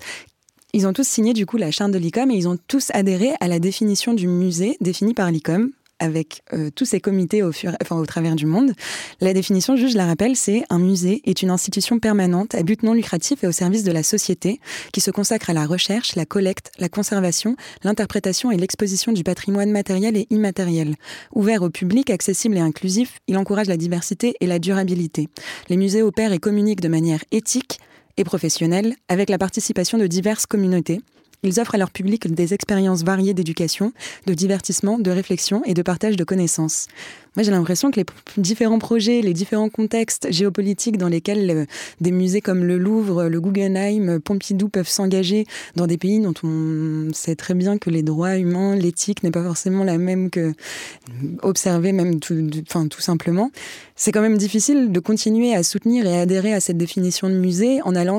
Ils 0.73 0.87
ont 0.87 0.93
tous 0.93 1.07
signé 1.07 1.33
du 1.33 1.47
coup 1.47 1.57
la 1.57 1.71
charte 1.71 1.91
de 1.91 1.99
l'ICOM 1.99 2.31
et 2.31 2.37
ils 2.37 2.49
ont 2.49 2.57
tous 2.69 2.91
adhéré 2.95 3.33
à 3.41 3.49
la 3.49 3.59
définition 3.59 4.15
du 4.15 4.29
musée 4.29 4.77
définie 4.81 5.15
par 5.15 5.31
l'ICOM, 5.31 5.71
avec 6.01 6.43
euh, 6.53 6.71
tous 6.75 6.85
ces 6.85 7.01
comités 7.01 7.43
au, 7.43 7.53
fur, 7.53 7.77
enfin, 7.81 7.97
au 7.97 8.07
travers 8.07 8.35
du 8.35 8.47
monde. 8.47 8.73
La 9.21 9.33
définition, 9.33 9.77
je 9.77 9.97
la 9.97 10.07
rappelle, 10.07 10.35
c'est 10.35 10.65
un 10.71 10.79
musée 10.79 11.23
est 11.25 11.43
une 11.43 11.51
institution 11.51 12.01
permanente 12.01 12.55
à 12.55 12.63
but 12.63 12.83
non 12.83 12.95
lucratif 12.95 13.45
et 13.45 13.47
au 13.47 13.53
service 13.53 13.85
de 13.85 13.93
la 13.93 14.03
société 14.03 14.61
qui 14.93 15.01
se 15.01 15.11
consacre 15.11 15.51
à 15.51 15.53
la 15.53 15.67
recherche, 15.67 16.17
la 16.17 16.27
collecte, 16.27 16.73
la 16.79 16.89
conservation, 16.89 17.57
l'interprétation 17.85 18.51
et 18.51 18.57
l'exposition 18.57 19.13
du 19.13 19.23
patrimoine 19.23 19.71
matériel 19.71 20.17
et 20.17 20.27
immatériel. 20.31 20.97
Ouvert 21.35 21.63
au 21.63 21.71
public, 21.71 22.11
accessible 22.11 22.57
et 22.57 22.61
inclusif, 22.61 23.19
il 23.29 23.37
encourage 23.37 23.69
la 23.69 23.77
diversité 23.77 24.35
et 24.41 24.47
la 24.47 24.59
durabilité. 24.59 25.29
Les 25.69 25.77
musées 25.77 26.03
opèrent 26.03 26.33
et 26.33 26.39
communiquent 26.39 26.81
de 26.81 26.89
manière 26.89 27.23
éthique 27.31 27.79
et 28.17 28.25
professionnelle 28.25 28.95
avec 29.09 29.31
la 29.31 29.39
participation 29.39 29.99
de 29.99 30.07
diverses 30.07 30.47
communautés 30.47 31.01
ils 31.43 31.61
offrent 31.61 31.75
à 31.75 31.79
leur 31.79 31.91
public 31.91 32.33
des 32.33 32.55
expériences 32.55 33.03
variées 33.03 33.35
d'éducation, 33.35 33.93
de 34.27 34.35
divertissement, 34.35 34.99
de 34.99 35.11
réflexion 35.11 35.63
et 35.65 35.75
de 35.75 35.83
partage 35.83 36.17
de 36.17 36.25
connaissances. 36.25 36.87
Moi, 37.37 37.45
j'ai 37.45 37.53
l'impression 37.53 37.93
que 37.93 38.01
les 38.01 38.07
différents 38.37 38.81
projets, 38.81 39.21
les 39.23 39.33
différents 39.33 39.69
contextes 39.69 40.33
géopolitiques 40.33 40.99
dans 40.99 41.09
lesquels 41.09 41.51
euh, 41.51 41.65
des 42.01 42.11
musées 42.11 42.41
comme 42.41 42.65
le 42.65 42.77
Louvre, 42.77 43.25
le 43.25 43.41
Guggenheim, 43.41 44.19
Pompidou 44.19 44.69
peuvent 44.69 44.89
s'engager 44.89 45.47
dans 45.77 45.87
des 45.87 45.97
pays 45.97 46.19
dont 46.19 46.35
on 46.43 47.09
sait 47.13 47.37
très 47.37 47.55
bien 47.55 47.79
que 47.79 47.89
les 47.89 48.03
droits 48.03 48.37
humains, 48.37 48.75
l'éthique 48.75 49.23
n'est 49.23 49.31
pas 49.31 49.45
forcément 49.45 49.85
la 49.85 49.97
même 49.97 50.29
que 50.29 50.55
observer 51.43 51.93
même 51.93 52.19
tout, 52.19 52.51
enfin, 52.69 52.89
tout 52.89 53.01
simplement. 53.01 53.51
C'est 53.95 54.13
quand 54.13 54.23
même 54.23 54.39
difficile 54.39 54.91
de 54.91 55.01
continuer 55.01 55.55
à 55.55 55.63
soutenir 55.63 56.07
et 56.07 56.19
adhérer 56.19 56.53
à 56.53 56.61
cette 56.61 56.79
définition 56.79 57.29
de 57.29 57.35
musée 57.35 57.81
en 57.83 57.95
allant 57.95 58.19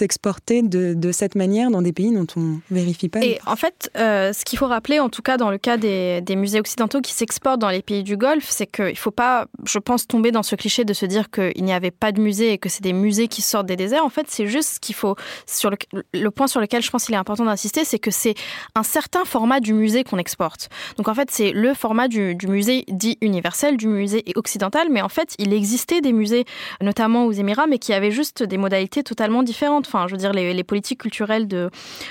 s'exporter 0.00 0.62
de, 0.62 0.94
de, 0.94 1.12
cette 1.12 1.34
manière 1.34 1.70
dans 1.70 1.82
des 1.82 1.92
pays 1.92 2.10
dont 2.10 2.26
on 2.34 2.60
vérifie 2.70 3.10
pas. 3.10 3.20
Et 3.20 3.38
en 3.44 3.56
fait, 3.56 3.90
euh, 3.98 4.32
ce 4.32 4.46
qu'il 4.46 4.58
faut 4.58 4.66
rappeler, 4.66 4.98
en 4.98 5.10
tout 5.10 5.20
cas 5.20 5.36
dans 5.36 5.50
le 5.50 5.58
cas 5.58 5.76
des, 5.76 6.22
des 6.22 6.36
musées 6.36 6.58
occidentaux 6.58 7.02
qui 7.02 7.12
s'exportent 7.12 7.60
dans 7.60 7.68
les 7.68 7.82
pays 7.82 8.02
du 8.02 8.16
Golfe, 8.16 8.48
c'est 8.48 8.66
qu'il 8.66 8.86
ne 8.86 8.94
faut 8.94 9.10
pas, 9.10 9.46
je 9.66 9.78
pense, 9.78 10.06
tomber 10.06 10.30
dans 10.30 10.42
ce 10.42 10.56
cliché 10.56 10.86
de 10.86 10.94
se 10.94 11.04
dire 11.04 11.30
qu'il 11.30 11.62
n'y 11.62 11.74
avait 11.74 11.90
pas 11.90 12.12
de 12.12 12.20
musée 12.20 12.52
et 12.54 12.58
que 12.58 12.70
c'est 12.70 12.82
des 12.82 12.94
musées 12.94 13.28
qui 13.28 13.42
sortent 13.42 13.66
des 13.66 13.76
déserts. 13.76 14.02
En 14.02 14.08
fait, 14.08 14.24
c'est 14.28 14.46
juste 14.46 14.70
ce 14.76 14.80
qu'il 14.80 14.94
faut, 14.94 15.16
sur 15.46 15.68
le, 15.68 15.76
le, 16.14 16.30
point 16.30 16.46
sur 16.46 16.60
lequel 16.60 16.82
je 16.82 16.90
pense 16.90 17.04
qu'il 17.04 17.14
est 17.14 17.18
important 17.18 17.44
d'insister, 17.44 17.84
c'est 17.84 17.98
que 17.98 18.10
c'est 18.10 18.34
un 18.74 18.82
certain 18.82 19.26
format 19.26 19.60
du 19.60 19.74
musée 19.74 20.02
qu'on 20.02 20.18
exporte. 20.18 20.70
Donc 20.96 21.08
en 21.08 21.14
fait, 21.14 21.30
c'est 21.30 21.52
le 21.52 21.74
format 21.74 22.08
du, 22.08 22.34
du 22.34 22.46
musée 22.46 22.86
dit 22.88 23.18
universel, 23.20 23.76
du 23.76 23.88
musée 23.88 24.24
occidental, 24.34 24.88
mais 24.90 25.02
en 25.02 25.10
fait, 25.10 25.34
il 25.38 25.52
existait 25.52 26.00
des 26.00 26.14
musées, 26.14 26.46
notamment 26.80 27.26
aux 27.26 27.32
Émirats, 27.32 27.66
mais 27.66 27.78
qui 27.78 27.92
avaient 27.92 28.10
juste 28.10 28.42
des 28.42 28.56
modalités 28.56 29.02
totalement 29.02 29.42
différentes. 29.42 29.89
Enfin, 29.92 30.06
je 30.06 30.12
veux 30.12 30.18
dire, 30.18 30.32
les, 30.32 30.64
politiques 30.64 31.00
culturelles 31.00 31.48
de, 31.48 31.68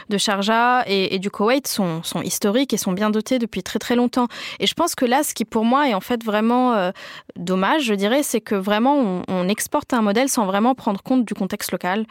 de 0.09 0.17
Sharjah 0.17 0.83
et, 0.85 1.17
du 1.19 1.29
Koweït 1.29 1.65
sont, 1.65 2.03
sont, 2.03 2.21
historiques 2.21 2.73
et 2.73 2.77
sont 2.77 2.91
bien 2.91 3.09
dotées 3.09 3.39
depuis 3.39 3.63
très 3.63 3.79
très 3.79 3.95
longtemps. 3.95 4.27
Et 4.59 4.67
je 4.67 4.73
pense 4.73 4.95
que 4.95 5.05
là, 5.05 5.23
ce 5.23 5.33
qui 5.33 5.45
pour 5.45 5.63
moi 5.63 5.87
est 5.87 5.93
en 5.93 6.01
fait 6.01 6.23
vraiment 6.25 6.73
euh, 6.73 6.91
dommage, 7.37 7.83
je 7.83 7.93
dirais, 7.93 8.21
c'est 8.21 8.41
que 8.41 8.55
vraiment 8.55 9.23
on, 9.27 9.49
exporte 9.49 9.93
un 9.93 10.01
modèle 10.01 10.29
sans 10.29 10.45
vraiment 10.45 10.75
prendre 10.75 11.01
compte 11.01 11.25
du 11.25 11.33
contexte 11.33 11.71
local. 11.71 12.05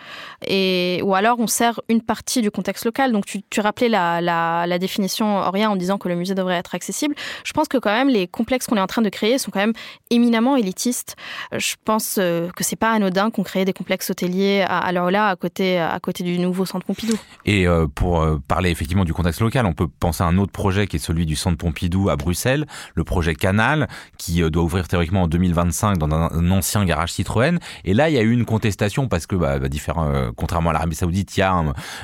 Et, 0.46 1.00
ou 1.04 1.14
alors 1.14 1.38
on 1.38 1.46
sert 1.46 1.80
une 1.88 2.00
partie 2.00 2.40
du 2.40 2.50
contexte 2.50 2.84
local. 2.84 3.12
Donc 3.12 3.26
tu, 3.26 3.42
tu 3.50 3.60
rappelais 3.60 3.88
la, 3.88 4.20
la, 4.20 4.78
définition 4.78 5.38
Auria 5.38 5.70
en 5.70 5.76
disant 5.76 5.98
que 5.98 6.08
le 6.08 6.16
musée 6.16 6.34
devrait 6.34 6.56
être 6.56 6.74
accessible. 6.74 7.14
Je 7.44 7.52
pense 7.52 7.68
que 7.68 7.76
quand 7.76 7.92
même 7.92 8.08
les 8.08 8.26
complexes 8.26 8.66
qu'on 8.66 8.76
est 8.76 8.80
en 8.80 8.86
train 8.86 9.02
de 9.02 9.08
créer 9.08 9.38
sont 9.38 9.50
quand 9.50 9.60
même 9.60 9.74
éminemment 10.10 10.56
élitistes. 10.56 11.16
Je 11.56 11.74
pense 11.84 12.16
euh, 12.18 12.48
que 12.56 12.64
c'est 12.64 12.76
pas 12.76 12.92
anodin 12.92 13.30
qu'on 13.30 13.42
crée 13.42 13.64
des 13.64 13.72
complexes 13.72 14.10
hôteliers 14.10 14.64
à, 14.66 14.78
à 14.78 14.92
à 14.98 15.36
côté 15.36 15.57
à 15.60 15.98
côté 16.00 16.24
du 16.24 16.38
nouveau 16.38 16.66
centre 16.66 16.86
Pompidou. 16.86 17.16
Et 17.44 17.66
euh, 17.66 17.86
pour 17.86 18.22
euh, 18.22 18.38
parler 18.46 18.70
effectivement 18.70 19.04
du 19.04 19.12
contexte 19.12 19.40
local, 19.40 19.66
on 19.66 19.72
peut 19.72 19.88
penser 19.88 20.22
à 20.22 20.26
un 20.26 20.38
autre 20.38 20.52
projet 20.52 20.86
qui 20.86 20.96
est 20.96 21.00
celui 21.00 21.26
du 21.26 21.36
centre 21.36 21.56
Pompidou 21.56 22.10
à 22.10 22.16
Bruxelles, 22.16 22.66
le 22.94 23.04
projet 23.04 23.34
Canal, 23.34 23.88
qui 24.16 24.42
euh, 24.42 24.50
doit 24.50 24.62
ouvrir 24.62 24.88
théoriquement 24.88 25.22
en 25.22 25.28
2025 25.28 25.98
dans 25.98 26.10
un, 26.10 26.50
ancien 26.50 26.84
garage 26.84 27.12
Citroën. 27.12 27.58
Et 27.84 27.94
là, 27.94 28.10
il 28.10 28.14
y 28.14 28.18
a 28.18 28.22
eu 28.22 28.32
une 28.32 28.44
contestation 28.44 29.08
parce 29.08 29.26
que, 29.26 29.36
bah, 29.36 29.58
bah 29.58 29.68
contrairement 30.36 30.70
à 30.70 30.72
l'Arabie 30.72 30.96
Saoudite, 30.96 31.36
il 31.36 31.40
y 31.40 31.42
a 31.42 31.52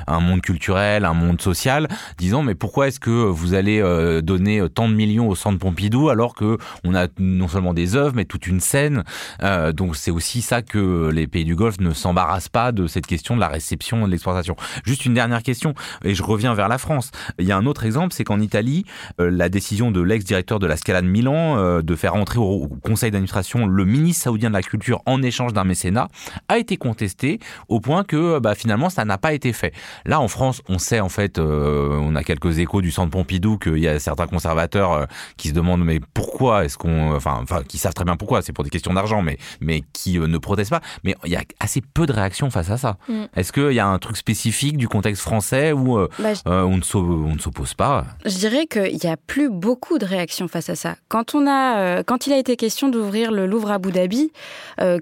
un, 0.07 0.19
monde 0.19 0.41
culturel, 0.41 1.05
un 1.05 1.13
monde 1.13 1.41
social, 1.41 1.87
disant 2.17 2.43
mais 2.43 2.55
pourquoi 2.55 2.87
est-ce 2.87 2.99
que 2.99 3.09
vous 3.09 3.53
allez 3.53 3.81
donner 4.21 4.65
tant 4.73 4.87
de 4.89 4.93
millions 4.93 5.29
au 5.29 5.35
centre 5.35 5.59
Pompidou 5.59 6.09
alors 6.09 6.35
que 6.35 6.57
on 6.83 6.95
a 6.95 7.07
non 7.19 7.47
seulement 7.47 7.73
des 7.73 7.95
œuvres 7.95 8.13
mais 8.15 8.25
toute 8.25 8.47
une 8.47 8.59
scène? 8.59 9.03
donc 9.73 9.95
c'est 9.95 10.11
aussi 10.11 10.41
ça 10.41 10.61
que 10.61 11.09
les 11.09 11.27
pays 11.27 11.45
du 11.45 11.55
Golfe 11.55 11.79
ne 11.79 11.91
s'embarrassent 11.91 12.49
pas 12.49 12.71
de 12.71 12.87
cette 12.87 13.07
question 13.07 13.35
de 13.35 13.41
la 13.41 13.44
réception 13.47 14.03
et 14.03 14.05
de 14.05 14.11
l'exportation. 14.11 14.55
Juste 14.85 15.05
une 15.05 15.13
dernière 15.13 15.43
question, 15.43 15.73
et 16.03 16.15
je 16.15 16.23
reviens 16.23 16.53
vers 16.53 16.67
la 16.67 16.77
France. 16.77 17.11
Il 17.39 17.45
y 17.45 17.51
a 17.51 17.57
un 17.57 17.65
autre 17.65 17.85
exemple, 17.85 18.13
c'est 18.13 18.23
qu'en 18.23 18.39
Italie, 18.39 18.85
euh, 19.19 19.29
la 19.29 19.49
décision 19.49 19.91
de 19.91 20.01
l'ex-directeur 20.01 20.59
de 20.59 20.67
la 20.67 20.77
Scala 20.77 21.01
de 21.01 21.07
Milan 21.07 21.57
euh, 21.57 21.81
de 21.81 21.95
faire 21.95 22.15
entrer 22.15 22.39
au, 22.39 22.67
conseil 22.83 23.11
d'administration 23.11 23.65
le 23.65 23.85
ministre 23.85 24.23
saoudien 24.23 24.49
de 24.49 24.55
la 24.55 24.61
culture 24.61 25.01
en 25.05 25.21
échange 25.21 25.53
d'un 25.53 25.63
mécénat 25.63 26.07
a 26.47 26.57
été 26.57 26.77
contestée 26.77 27.39
au 27.67 27.79
point 27.79 28.03
que 28.03 28.39
bah, 28.39 28.55
finalement 28.55 28.89
ça 28.89 29.05
n'a 29.05 29.17
pas 29.17 29.33
été 29.33 29.53
fait. 29.53 29.73
Là 30.05 30.19
en 30.19 30.27
France, 30.27 30.61
on 30.67 30.79
sait 30.79 30.99
en 30.99 31.09
fait, 31.09 31.37
euh, 31.37 31.97
on 31.99 32.15
a 32.15 32.23
quelques 32.23 32.59
échos 32.59 32.81
du 32.81 32.91
centre 32.91 33.11
Pompidou 33.11 33.57
qu'il 33.57 33.77
y 33.77 33.87
a 33.87 33.99
certains 33.99 34.27
conservateurs 34.27 35.07
qui 35.37 35.49
se 35.49 35.53
demandent 35.53 35.83
mais 35.83 35.99
pourquoi 36.13 36.65
est-ce 36.65 36.77
qu'on, 36.77 37.15
enfin, 37.15 37.43
qui 37.67 37.77
savent 37.77 37.93
très 37.93 38.05
bien 38.05 38.17
pourquoi, 38.17 38.41
c'est 38.41 38.53
pour 38.53 38.63
des 38.63 38.69
questions 38.69 38.93
d'argent, 38.93 39.21
mais 39.21 39.37
mais 39.61 39.83
qui 39.93 40.19
ne 40.19 40.37
protestent 40.37 40.71
pas. 40.71 40.81
Mais 41.03 41.15
il 41.25 41.31
y 41.31 41.35
a 41.35 41.43
assez 41.59 41.81
peu 41.81 42.05
de 42.05 42.13
réactions 42.13 42.49
face 42.49 42.69
à 42.69 42.77
ça. 42.77 42.97
Mm. 43.07 43.24
Est-ce 43.35 43.51
qu'il 43.51 43.71
y 43.71 43.79
a 43.79 43.87
un 43.87 43.99
truc 43.99 44.17
spécifique 44.17 44.77
du 44.77 44.87
contexte 44.87 45.21
français 45.21 45.71
où 45.71 45.97
euh, 45.97 46.09
bah, 46.19 46.33
euh, 46.47 46.63
on 46.63 46.77
ne 46.77 47.39
s'oppose 47.39 47.73
pas 47.73 48.05
Je 48.25 48.37
dirais 48.37 48.67
qu'il 48.67 48.97
n'y 49.03 49.09
a 49.09 49.17
plus 49.17 49.49
beaucoup 49.49 49.97
de 49.97 50.05
réactions 50.05 50.47
face 50.47 50.69
à 50.69 50.75
ça. 50.75 50.95
Quand 51.07 51.35
on 51.35 51.47
a 51.47 51.55
a, 51.55 52.03
quand 52.03 52.27
il 52.27 52.33
a 52.33 52.37
été 52.37 52.55
question 52.55 52.89
d'ouvrir 52.89 53.31
le 53.31 53.45
Louvre 53.45 53.71
à 53.71 53.75
Abu 53.75 53.91
Dhabi, 53.91 54.31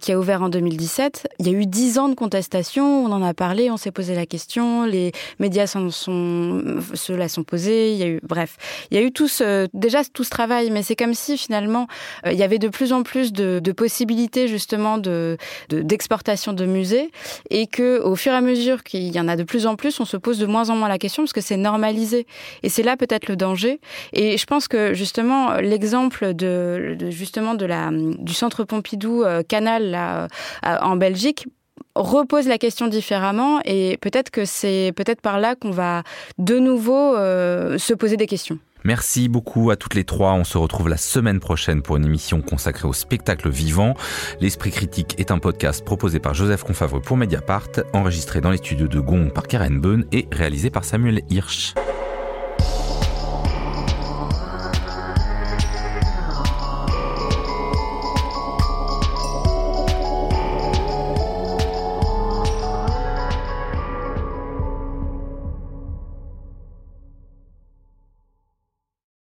qui 0.02 0.12
a 0.12 0.20
ouvert 0.20 0.42
en 0.42 0.50
2017, 0.50 1.28
il 1.40 1.48
y 1.48 1.50
a 1.50 1.54
eu 1.54 1.66
dix 1.66 1.98
ans 1.98 2.10
de 2.10 2.16
contestation. 2.16 3.06
On 3.06 3.12
en 3.12 3.24
a 3.24 3.34
parlé, 3.34 3.72
on 3.72 3.78
s'est 3.78 3.92
posé 3.92 4.16
la 4.16 4.26
question, 4.26 4.86
les 4.86 5.12
médias 5.40 5.68
s'en 5.68 5.90
sont, 5.90 6.62
se 6.94 7.14
la 7.14 7.28
sont 7.28 7.44
posés. 7.44 7.94
Il 7.94 7.98
y 7.98 8.04
a 8.04 8.08
eu, 8.08 8.20
bref, 8.24 8.58
il 8.92 8.98
y 8.98 9.00
a 9.00 9.04
eu 9.04 9.12
tout 9.12 9.28
ce, 9.28 9.68
déjà 9.74 10.04
tout 10.04 10.24
ce 10.24 10.30
travail, 10.30 10.70
mais 10.72 10.84
c'est 10.84 10.96
comme 10.96 11.14
si 11.14 11.38
finalement 11.38 11.88
il 12.26 12.38
y 12.38 12.44
avait 12.44 12.60
de 12.60 12.68
plus 12.68 12.94
en 12.94 13.04
plus 13.04 13.34
de, 13.34 13.60
de 13.60 13.72
possibilités 13.72 14.48
justement 14.48 14.98
de 14.98 15.38
d'exportation 15.70 16.54
de, 16.54 16.66
musées 16.66 17.12
et 17.50 17.68
que 17.68 18.02
au 18.14 18.16
fur 18.16 18.32
et 18.32 18.36
à 18.36 18.41
mesure 18.41 18.84
qu'il 18.84 19.11
y 19.11 19.20
en 19.20 19.28
a 19.28 19.36
de 19.36 19.41
plus 19.41 19.66
en 19.66 19.76
plus, 19.76 19.99
on 19.99 20.05
se 20.05 20.18
pose 20.18 20.38
de 20.38 20.45
moins 20.45 20.70
en 20.70 20.76
moins 20.76 20.88
la 20.88 20.99
question 20.99 21.24
parce 21.24 21.34
que 21.34 21.41
c'est 21.41 21.57
normalisé. 21.57 22.28
Et 22.61 22.70
c'est 22.70 22.84
là 22.84 22.95
peut-être 22.95 23.28
le 23.28 23.36
danger. 23.36 23.82
Et 24.14 24.38
je 24.38 24.45
pense 24.45 24.68
que 24.68 24.93
justement 24.93 25.55
l'exemple 25.55 26.36
de, 26.36 26.95
justement 27.09 27.55
de 27.55 27.66
la 27.66 27.89
du 27.91 28.34
centre 28.34 28.66
Pompidou 28.66 29.24
euh, 29.24 29.41
Canal 29.41 29.89
là, 29.89 30.28
euh, 30.64 30.78
en 30.82 30.95
Belgique 30.95 31.47
repose 31.95 32.47
la 32.47 32.59
question 32.59 32.86
différemment 32.88 33.61
et 33.66 33.97
peut-être 33.97 34.30
que 34.30 34.45
c'est 34.45 34.93
peut-être 34.95 35.22
par 35.22 35.39
là 35.39 35.55
qu'on 35.55 35.72
va 35.72 36.03
de 36.38 36.59
nouveau 36.59 37.16
euh, 37.16 37.80
se 37.80 37.95
poser 37.95 38.16
des 38.16 38.28
questions. 38.28 38.59
Merci 38.84 39.30
beaucoup 39.30 39.72
à 39.72 39.76
toutes 39.76 39.96
les 39.96 40.04
trois. 40.04 40.34
On 40.34 40.44
se 40.44 40.58
retrouve 40.58 40.90
la 40.90 40.98
semaine 40.98 41.40
prochaine 41.40 41.82
pour 41.82 41.98
une 41.98 42.06
émission 42.06 42.42
consacrée 42.42 42.88
au 42.88 42.94
spectacle 42.94 43.50
vivant. 43.50 43.94
L'Esprit 44.42 44.72
critique 44.72 45.16
est 45.20 45.32
un 45.32 45.40
podcast 45.40 45.86
proposé 45.86 46.20
par 46.20 46.34
Joseph 46.34 46.64
Confavreux 46.64 47.02
pour 47.02 47.18
Mediapart, 47.18 47.70
enregistré 47.94 48.42
dans 48.42 48.52
les 48.52 48.58
studios 48.58 48.88
de 48.88 49.00
Gong 49.00 49.32
par 49.34 49.48
Karen 49.48 49.80
Beun 49.80 50.04
et 50.12 50.28
réalisé 50.32 50.70
par 50.70 50.84
Samuel 50.84 51.22
Hirsch. 51.30 51.74